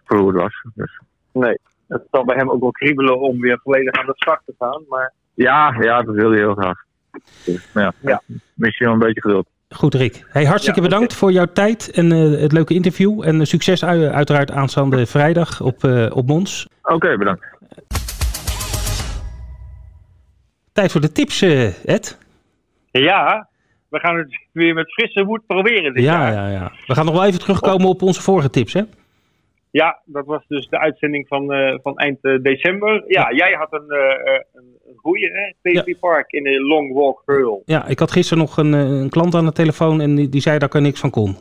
voor 0.06 0.18
hoe 0.18 0.28
het 0.34 0.42
was. 0.42 0.66
Dus, 0.74 1.00
nee. 1.32 1.58
Het 1.88 2.04
zal 2.12 2.26
bij 2.26 2.36
hem 2.38 2.50
ook 2.50 2.62
wel 2.62 2.72
kriebelen 2.72 3.20
om 3.20 3.40
weer 3.40 3.60
volledig 3.64 3.94
aan 4.00 4.06
de 4.06 4.14
slag 4.16 4.42
te 4.46 4.54
gaan. 4.60 4.82
Maar 4.90 5.14
ja, 5.34 5.76
ja, 5.80 6.02
dat 6.02 6.16
wil 6.16 6.30
hij 6.30 6.40
heel 6.40 6.56
graag. 6.56 6.80
Dus, 7.46 7.68
maar 7.74 7.84
ja, 7.84 7.94
Ja. 8.00 8.22
misschien 8.54 8.86
wel 8.86 8.96
een 8.96 9.02
beetje 9.02 9.22
geduld. 9.22 9.48
Goed, 9.70 9.94
Rick. 9.94 10.26
Hey, 10.30 10.46
hartstikke 10.46 10.82
Ja, 10.82 10.88
bedankt 10.88 11.14
voor 11.16 11.32
jouw 11.32 11.46
tijd 11.46 11.92
en 11.92 12.12
eh, 12.12 12.42
het 12.42 12.52
leuke 12.52 12.74
interview. 12.74 13.24
En 13.28 13.46
succes 13.48 13.84
ui- 13.86 14.08
uiteraard 14.10 14.52
aanstaande 14.52 15.06
vrijdag 15.06 15.62
op, 15.62 15.84
eh, 15.84 16.06
op 16.16 16.28
Mons. 16.28 16.68
Oké, 16.82 17.18
bedankt. 17.18 17.46
Tijd 20.74 20.92
voor 20.92 21.02
de 21.02 21.12
tips, 21.12 21.42
eh, 21.42 21.86
Ed. 21.88 22.18
ja, 22.92 23.48
we 23.90 24.00
gaan 24.00 24.18
het 24.18 24.40
weer 24.52 24.74
met 24.74 24.94
frisse 24.94 25.24
moed 25.24 25.46
proberen 25.48 25.94
dit 25.94 26.04
Ja, 26.04 26.32
jaar. 26.32 26.34
ja, 26.34 26.48
ja. 26.60 26.72
We 26.88 26.94
gaan 26.96 27.06
nog 27.06 27.14
wel 27.14 27.26
even 27.26 27.40
terugkomen 27.40 27.88
op 27.88 28.02
onze 28.02 28.22
vorige 28.22 28.50
tips, 28.50 28.74
hè? 28.74 28.82
Ja, 29.72 30.02
dat 30.06 30.26
was 30.26 30.44
dus 30.48 30.68
de 30.70 30.80
uitzending 30.80 31.28
van, 31.28 31.54
eh, 31.54 31.78
van 31.84 31.98
eind 31.98 32.18
eh, 32.22 32.36
december. 32.42 33.04
Ja, 33.08 33.34
jij 33.34 33.54
had 33.54 33.68
een, 33.74 33.90
eh, 33.90 34.40
een, 34.54 34.96
goeie, 34.96 35.30
hè? 35.32 35.72
PSV 35.72 36.00
Park 36.00 36.32
in 36.32 36.44
de 36.44 36.62
Long 36.62 36.94
Walk 36.94 37.22
Hurl. 37.26 37.62
Ja, 37.66 37.88
ik 37.88 38.00
had 38.00 38.12
gisteren 38.12 38.44
nog 38.44 38.58
een, 38.58 38.74
een 38.74 39.10
klant 39.10 39.36
aan 39.36 39.46
de 39.46 39.52
telefoon 39.52 40.02
en 40.02 40.16
die, 40.16 40.30
die 40.30 40.42
zei 40.42 40.58
dat 40.60 40.68
ik 40.68 40.76
er 40.76 40.82
niks 40.82 41.00
van 41.00 41.10
kon. 41.10 41.36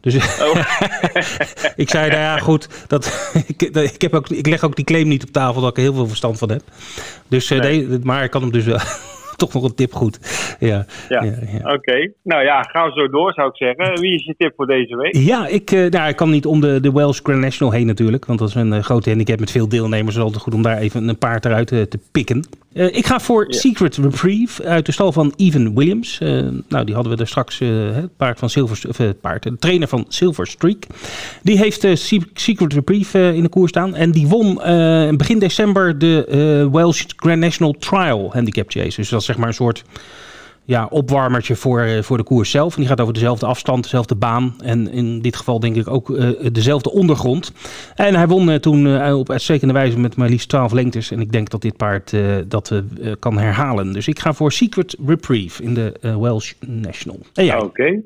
Dus 0.00 0.40
Oh. 0.40 0.56
ik 1.76 1.88
zei, 1.88 2.08
nou 2.10 2.20
ja, 2.20 2.38
goed, 2.38 2.88
dat, 2.88 3.04
ik, 3.56 3.72
dat- 3.74 3.84
ik, 3.94 4.02
heb 4.02 4.14
ook, 4.14 4.28
ik 4.28 4.46
leg 4.46 4.64
ook 4.64 4.76
die 4.76 4.84
claim 4.84 5.08
niet 5.08 5.22
op 5.24 5.30
tafel 5.30 5.60
dat 5.60 5.70
ik 5.70 5.76
er 5.76 5.82
heel 5.82 5.94
veel 5.94 6.06
verstand 6.06 6.38
van 6.38 6.50
heb. 6.50 6.62
Dus, 7.28 7.48
Nee. 7.50 7.60
nee, 7.86 7.98
maar 8.02 8.24
ik 8.24 8.30
kan 8.30 8.42
hem 8.42 8.52
dus 8.52 8.64
wel 8.64 8.78
toch 9.42 9.52
nog 9.52 9.62
een 9.62 9.74
tip 9.74 9.92
goed. 9.92 10.18
Ja, 10.58 10.86
Ja. 11.08 11.22
ja, 11.22 11.32
ja. 11.62 11.72
Oké, 11.74 12.12
nou 12.22 12.44
ja, 12.44 12.62
gaan 12.62 12.86
we 12.86 13.00
zo 13.00 13.08
door 13.08 13.32
zou 13.32 13.48
ik 13.48 13.56
zeggen. 13.56 14.00
Wie 14.00 14.14
is 14.14 14.24
je 14.24 14.34
tip 14.38 14.52
voor 14.56 14.66
deze 14.66 14.96
week? 14.96 15.16
Ja, 15.16 15.46
ik, 15.46 15.70
eh, 15.70 15.90
nou, 15.90 16.08
ik 16.08 16.16
kan 16.16 16.30
niet 16.30 16.46
om 16.46 16.60
de, 16.60 16.80
de 16.80 16.92
Welsh 16.92 17.20
Grand 17.22 17.40
National 17.40 17.72
heen 17.72 17.86
natuurlijk. 17.86 18.24
Want 18.26 18.38
dat 18.38 18.48
is 18.48 18.54
een 18.54 18.72
eh, 18.72 18.82
grote 18.82 19.08
handicap 19.08 19.40
met 19.40 19.50
veel 19.50 19.68
deelnemers. 19.68 20.06
Het 20.06 20.16
is 20.16 20.22
altijd 20.22 20.42
goed 20.42 20.54
om 20.54 20.62
daar 20.62 20.78
even 20.78 21.08
een 21.08 21.18
paard 21.18 21.44
eruit 21.44 21.72
eh, 21.72 21.82
te 21.82 21.98
pikken. 22.12 22.44
Eh, 22.76 22.86
ik 22.96 23.06
ga 23.06 23.20
voor. 23.20 23.46
Secret 23.48 23.96
Reprieve 23.96 24.64
uit 24.64 24.86
de 24.86 24.92
stal 24.92 25.12
van 25.12 25.32
Evan 25.36 25.74
Williams. 25.74 26.18
Eh, 26.20 26.28
nou, 26.68 26.84
die 26.84 26.94
hadden 26.94 27.12
we 27.16 27.18
er 27.22 27.28
straks. 27.28 27.60
eh, 27.60 27.68
het 27.92 28.16
paard 28.16 28.38
van 28.38 28.50
Silver, 28.50 28.88
of, 28.88 28.96
het 28.96 29.20
paard, 29.20 29.42
de 29.42 29.56
trainer 29.58 29.88
van 29.88 30.04
Silver 30.08 30.46
Streak. 30.46 30.82
Die 31.42 31.58
heeft 31.58 31.80
Se- 31.80 32.20
Secret 32.34 32.72
Reprieve 32.72 33.32
in 33.34 33.42
de 33.42 33.48
koers 33.48 33.70
staan. 33.70 33.94
En 33.94 34.10
die 34.10 34.26
won 34.26 34.54
begin 35.16 35.38
december 35.38 35.98
de 35.98 36.68
Welsh 36.72 37.02
Grand 37.16 37.40
National 37.40 37.72
Trial 37.78 38.30
Handicap 38.32 38.70
Chase. 38.70 38.96
Dus 38.96 39.08
dat 39.08 39.20
is 39.20 39.26
zeg 39.26 39.36
maar 39.36 39.48
een 39.48 39.54
soort 39.54 39.84
ja, 40.66 40.86
opwarmertje 40.90 41.56
voor, 41.56 41.80
eh, 41.80 42.02
voor 42.02 42.16
de 42.16 42.22
koers 42.22 42.50
zelf. 42.50 42.74
En 42.74 42.80
die 42.80 42.88
gaat 42.88 43.00
over 43.00 43.14
dezelfde 43.14 43.46
afstand, 43.46 43.82
dezelfde 43.82 44.14
baan. 44.14 44.54
En 44.64 44.90
in 44.92 45.20
dit 45.20 45.36
geval 45.36 45.60
denk 45.60 45.76
ik 45.76 45.88
ook 45.90 46.10
eh, 46.10 46.28
dezelfde 46.52 46.90
ondergrond. 46.92 47.52
En 47.94 48.14
hij 48.14 48.26
won 48.26 48.50
eh, 48.50 48.56
toen 48.56 49.12
op 49.12 49.30
uitstekende 49.30 49.74
wijze 49.74 49.98
met 49.98 50.16
maar 50.16 50.28
liefst 50.28 50.48
12 50.48 50.72
lengtes. 50.72 51.10
En 51.10 51.20
ik 51.20 51.32
denk 51.32 51.50
dat 51.50 51.62
dit 51.62 51.76
paard 51.76 52.12
eh, 52.12 52.36
dat 52.46 52.82
kan 53.18 53.38
herhalen. 53.38 53.92
Dus 53.92 54.08
ik 54.08 54.18
ga 54.18 54.32
voor 54.32 54.52
Secret 54.52 54.96
Reprieve 55.06 55.62
in 55.62 55.74
de 55.74 55.92
Welsh 56.20 56.52
National. 56.66 57.18
Oké. 57.58 58.00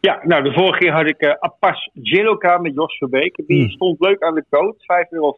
Ja, 0.00 0.20
nou 0.22 0.42
de 0.42 0.52
vorige 0.52 0.78
keer 0.78 0.92
had 0.92 1.06
ik 1.06 1.20
eh 1.20 1.34
Apas 1.38 1.90
Jeloka 1.92 2.58
met 2.58 2.74
Jos 2.74 2.96
Verbeek. 2.98 3.42
Die 3.46 3.60
Hmm. 3.60 3.70
stond 3.70 4.00
leuk 4.00 4.22
aan 4.22 4.34
de 4.34 4.44
coach, 4.50 4.74
5,40 4.78 5.10
euro. 5.10 5.36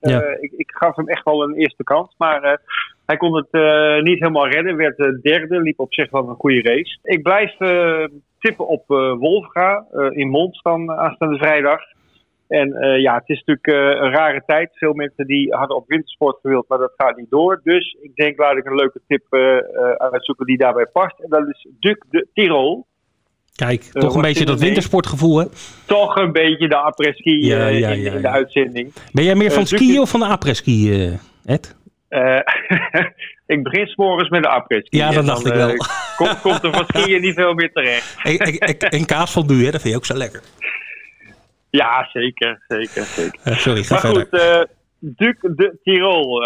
Ja. 0.00 0.36
ik, 0.40 0.52
ik 0.56 0.70
gaf 0.70 0.96
hem 0.96 1.08
echt 1.08 1.24
wel 1.24 1.42
een 1.42 1.54
eerste 1.54 1.84
kans, 1.84 2.14
maar 2.18 2.60
hij 3.10 3.18
kon 3.18 3.36
het 3.36 3.50
eh, 3.50 4.02
niet 4.02 4.18
helemaal 4.18 4.48
redden. 4.48 4.76
Werd 4.76 4.98
eh, 4.98 5.06
derde, 5.22 5.60
liep 5.60 5.80
op 5.80 5.94
zich 5.94 6.10
wel 6.10 6.28
een 6.28 6.34
goede 6.34 6.62
race. 6.62 6.98
Ik 7.02 7.22
blijf 7.22 7.60
eh, 7.60 8.04
tippen 8.38 8.66
op 8.66 8.84
Wolfga 9.18 9.84
in 10.10 10.28
Mons 10.28 10.62
dan 10.62 10.90
aanstaande 10.90 11.36
vrijdag. 11.36 11.80
En 12.48 12.68
ja, 13.00 13.14
het 13.14 13.28
is 13.28 13.42
natuurlijk 13.44 13.66
een 14.02 14.10
rare 14.10 14.42
tijd. 14.46 14.70
Veel 14.72 14.92
mensen 14.92 15.26
die 15.26 15.54
hadden 15.54 15.76
op 15.76 15.88
wintersport 15.88 16.38
gewild, 16.40 16.68
maar 16.68 16.78
dat 16.78 16.92
gaat 16.96 17.16
niet 17.16 17.30
door. 17.30 17.60
Dus 17.64 17.96
ik 18.02 18.14
denk, 18.14 18.38
laat 18.38 18.56
ik 18.56 18.64
een 18.64 18.74
leuke 18.74 19.00
tip 19.06 19.22
uitzoeken 19.98 20.46
die 20.46 20.58
daarbij 20.58 20.86
past. 20.86 21.18
En 21.20 21.28
dat 21.28 21.48
is 21.48 21.68
Duc 21.80 21.96
de 22.10 22.26
Tirol. 22.34 22.86
Kijk, 23.54 23.82
toch 23.82 24.14
een 24.14 24.22
beetje 24.22 24.44
dat 24.44 24.60
wintersportgevool, 24.60 25.38
hè? 25.38 25.46
Toch 25.86 26.16
een 26.16 26.32
beetje 26.32 26.68
de 26.68 26.76
après-ski 26.76 27.46
ja, 27.46 27.66
ja, 27.66 27.88
in, 27.88 28.04
in, 28.04 28.22
de 28.22 28.28
uitzending. 28.28 28.92
Ben 29.12 29.24
jij 29.24 29.34
meer 29.34 29.50
van 29.50 29.66
skiën 29.66 30.00
of 30.00 30.10
van 30.10 30.20
de 30.20 30.26
après-ski, 30.26 31.18
Ed? 31.44 31.76
ik 33.54 33.62
begin 33.62 33.86
s'morgens 33.86 34.28
met 34.28 34.42
de 34.42 34.48
après-ski. 34.48 34.96
Ja, 34.96 35.10
dat 35.10 35.26
dacht 35.26 35.46
ik 35.46 35.54
wel. 35.54 35.76
Komt, 36.16 36.40
komt 36.40 36.62
er 36.62 36.72
van 36.72 36.84
skiën 36.84 37.20
niet 37.20 37.34
veel 37.34 37.54
meer 37.54 37.72
terecht. 37.72 38.16
en, 38.98 39.06
kaas 39.06 39.32
van 39.32 39.48
hè? 39.48 39.70
dat 39.70 39.80
vind 39.80 39.92
je 39.92 39.96
ook 39.96 40.04
zo 40.04 40.16
lekker. 40.16 40.42
Ja, 41.70 42.08
zeker, 42.12 42.64
zeker, 42.68 43.04
zeker. 43.04 43.56
sorry, 43.56 43.82
ga 43.82 43.94
maar 43.94 44.00
verder. 44.00 44.26
goed, 44.30 44.68
Duc 44.98 45.36
de 45.40 45.78
Tirol, 45.82 46.42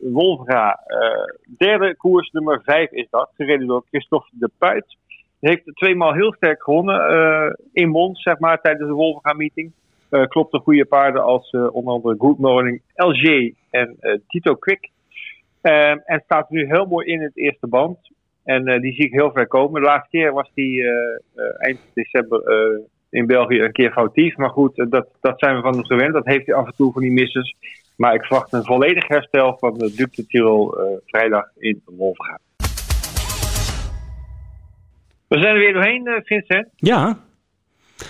Wolfga, 0.00 0.80
uh, 0.86 1.56
derde 1.58 1.96
koers 1.96 2.30
nummer 2.30 2.62
5 2.64 2.90
is 2.90 3.06
dat, 3.10 3.30
gereden 3.36 3.66
door 3.66 3.84
Christophe 3.88 4.28
de 4.30 4.50
Puit. 4.58 4.96
Heeft 5.40 5.62
tweemaal 5.74 6.12
heel 6.12 6.34
sterk 6.34 6.62
gewonnen 6.62 7.58
in 7.72 7.88
Mons, 7.88 8.22
zeg 8.22 8.38
maar, 8.38 8.60
tijdens 8.60 8.88
de 8.88 8.94
Wolfga-meeting. 8.94 9.72
Klopt 10.28 10.52
de 10.52 10.58
goede 10.58 10.84
paarden 10.84 11.22
als 11.22 11.50
onder 11.50 11.92
andere 11.92 12.14
Good 12.18 12.38
Morning, 12.38 12.82
LG 12.94 13.52
en 13.70 13.96
Tito 14.26 14.54
Quick. 14.54 14.90
en 15.60 16.22
staat 16.24 16.50
nu 16.50 16.66
heel 16.66 16.86
mooi 16.86 17.06
in 17.06 17.22
het 17.22 17.36
eerste 17.36 17.66
band. 17.66 17.98
En 18.44 18.80
die 18.80 18.92
zie 18.92 19.04
ik 19.04 19.12
heel 19.12 19.32
ver 19.32 19.46
komen. 19.46 19.80
De 19.80 19.86
laatste 19.86 20.10
keer 20.10 20.32
was 20.32 20.50
die 20.54 20.84
eind 21.58 21.80
december 21.94 22.42
in 23.10 23.26
België 23.26 23.60
een 23.60 23.72
keer 23.72 23.92
foutief. 23.92 24.36
Maar 24.36 24.50
goed, 24.50 24.78
eh, 24.78 24.86
dat, 24.88 25.08
dat 25.20 25.38
zijn 25.38 25.56
we 25.56 25.62
van 25.62 25.72
hem 25.72 25.84
gewend. 25.84 26.12
Dat 26.12 26.26
heeft 26.26 26.46
hij 26.46 26.54
af 26.54 26.66
en 26.66 26.74
toe 26.76 26.92
van 26.92 27.02
die 27.02 27.12
missers. 27.12 27.54
Maar 27.96 28.14
ik 28.14 28.24
verwacht 28.24 28.52
een 28.52 28.64
volledig 28.64 29.08
herstel 29.08 29.56
van 29.58 29.78
de 29.78 29.94
Duc 29.94 30.10
de 30.10 30.26
Tirol 30.26 30.74
vrijdag 31.06 31.44
in 31.58 31.82
Wolfga. 31.84 32.38
We 35.28 35.40
zijn 35.40 35.54
er 35.54 35.58
weer 35.58 35.72
doorheen, 35.72 36.22
Vincent. 36.24 36.68
Ja. 36.76 37.18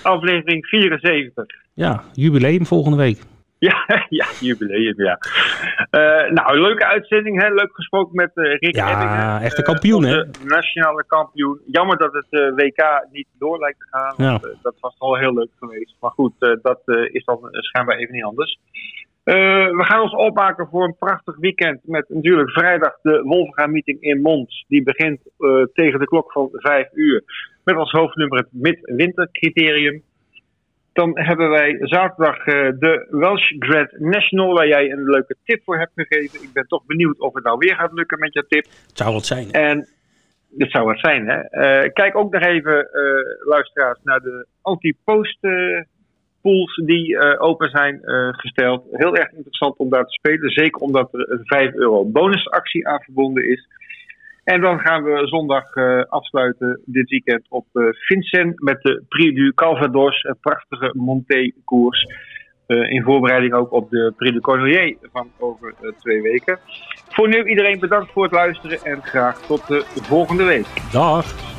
Aflevering 0.03 0.67
74. 0.67 1.66
Ja, 1.77 2.03
jubileum 2.13 2.67
volgende 2.67 2.97
week. 2.97 3.19
Ja, 3.59 4.07
ja 4.09 4.27
jubileum, 4.41 4.95
ja. 5.03 5.19
Uh, 5.91 6.31
nou, 6.31 6.61
leuke 6.61 6.87
uitzending, 6.87 7.43
hè? 7.43 7.49
leuk 7.49 7.75
gesproken 7.75 8.15
met 8.15 8.31
uh, 8.35 8.45
Rick 8.45 8.77
ja, 8.77 8.91
Ebbingen. 8.91 9.17
Ja, 9.17 9.41
echte 9.43 9.63
kampioen, 9.63 10.05
hè? 10.05 10.25
nationale 10.45 11.05
kampioen. 11.07 11.61
Jammer 11.67 11.97
dat 11.97 12.13
het 12.13 12.27
uh, 12.31 12.55
WK 12.55 13.07
niet 13.13 13.27
door 13.39 13.59
lijkt 13.59 13.79
te 13.79 13.87
gaan. 13.91 14.15
Ja. 14.17 14.31
Want, 14.31 14.63
dat 14.63 14.75
was 14.81 14.95
al 14.99 15.17
heel 15.17 15.35
leuk 15.35 15.51
geweest. 15.59 15.97
Maar 16.01 16.11
goed, 16.11 16.33
dat 16.39 16.81
is 17.13 17.25
dan 17.25 17.39
schijnbaar 17.51 17.97
even 17.97 18.15
niet 18.15 18.25
anders. 18.25 18.59
we 19.25 19.85
gaan 19.85 20.03
ons 20.03 20.15
opmaken 20.15 20.69
voor 20.71 20.85
een 20.85 20.97
prachtig 20.99 21.37
weekend 21.37 21.81
met 21.85 22.09
natuurlijk 22.09 22.51
vrijdag 22.51 22.99
de 23.03 23.23
Wolfga 23.23 23.67
meeting 23.67 24.01
in 24.01 24.21
Mons. 24.21 24.65
Die 24.69 24.83
begint 24.83 25.21
tegen 25.73 25.99
de 26.01 26.07
klok 26.07 26.33
van 26.33 26.49
5 26.53 26.89
uur. 26.93 27.23
Met 27.65 27.77
als 27.77 27.91
hoofdnummer 27.91 28.39
het 28.39 28.49
mid-winter-criterium. 28.51 30.03
Dan 30.97 31.19
hebben 31.19 31.49
wij 31.51 31.77
zaterdag 31.81 32.47
uh, 32.47 32.55
de 32.79 33.07
Welsh 33.11 33.53
Grand 33.59 33.99
National, 33.99 34.55
waar 34.55 34.69
jij 34.69 34.91
een 34.91 35.05
leuke 35.05 35.37
tip 35.45 35.63
voor 35.65 35.79
hebt 35.79 35.93
gegeven. 35.95 36.43
Ik 36.43 36.53
ben 36.53 36.67
toch 36.67 36.87
benieuwd 36.87 37.21
of 37.21 37.35
het 37.35 37.45
nou 37.45 37.59
weer 37.59 37.75
gaat 37.75 37.93
lukken 37.93 38.19
met 38.19 38.33
je 38.33 38.45
tip. 38.49 38.65
Het 38.65 38.97
zou 38.99 39.13
wat 39.13 39.27
zijn. 39.27 39.47
Hè? 39.51 39.61
En 39.61 39.89
het 40.59 40.71
zou 40.71 40.85
wat 40.85 40.99
zijn, 40.99 41.29
hè? 41.29 41.39
Uh, 41.39 41.93
kijk 41.93 42.17
ook 42.17 42.33
nog 42.33 42.43
even, 42.43 42.89
uh, 42.93 43.49
luisteraars, 43.49 43.99
naar 44.03 44.21
de 44.21 44.47
anti-post 44.63 45.39
pools 46.43 46.83
die 46.85 47.39
open 47.39 47.71
zijn 47.71 48.01
gesteld. 48.33 48.85
Heel 48.91 49.17
erg 49.17 49.33
interessant 49.33 49.77
om 49.77 49.91
daar 49.91 50.05
te 50.05 50.13
spelen. 50.13 50.51
Zeker 50.51 50.81
omdat 50.81 51.15
er 51.15 51.31
een 51.33 51.47
5 51.47 51.75
euro 51.75 52.05
bonusactie 52.05 52.89
aan 52.89 53.03
verbonden 53.03 53.49
is. 53.49 53.69
En 54.47 54.61
dan 54.61 54.81
gaan 54.81 55.03
we 55.03 55.27
zondag 55.27 55.75
uh, 55.75 56.03
afsluiten 56.09 56.81
dit 56.85 57.11
weekend 57.11 57.47
op 57.49 57.67
uh, 57.73 57.89
Vincent 57.91 58.63
met 58.63 58.83
de 58.83 59.03
Prix 59.09 59.35
du 59.35 59.53
Calvados, 59.55 60.23
een 60.23 60.39
prachtige 60.41 60.91
Monté-koers. 60.93 62.07
Uh, 62.67 62.91
in 62.91 63.03
voorbereiding 63.03 63.53
ook 63.53 63.73
op 63.73 63.91
de 63.91 64.13
Prix 64.17 64.33
du 64.33 64.41
Cornelier 64.41 64.97
van 65.13 65.31
over 65.39 65.75
twee 65.99 66.23
weken. 66.23 66.59
Voor 67.09 67.29
nu 67.29 67.45
iedereen 67.45 67.79
bedankt 67.79 68.13
voor 68.13 68.23
het 68.23 68.33
luisteren 68.33 68.79
en 68.85 69.03
graag 69.03 69.41
tot 69.41 69.67
de 69.67 69.85
volgende 70.03 70.45
week. 70.45 70.67
Dag. 70.93 71.56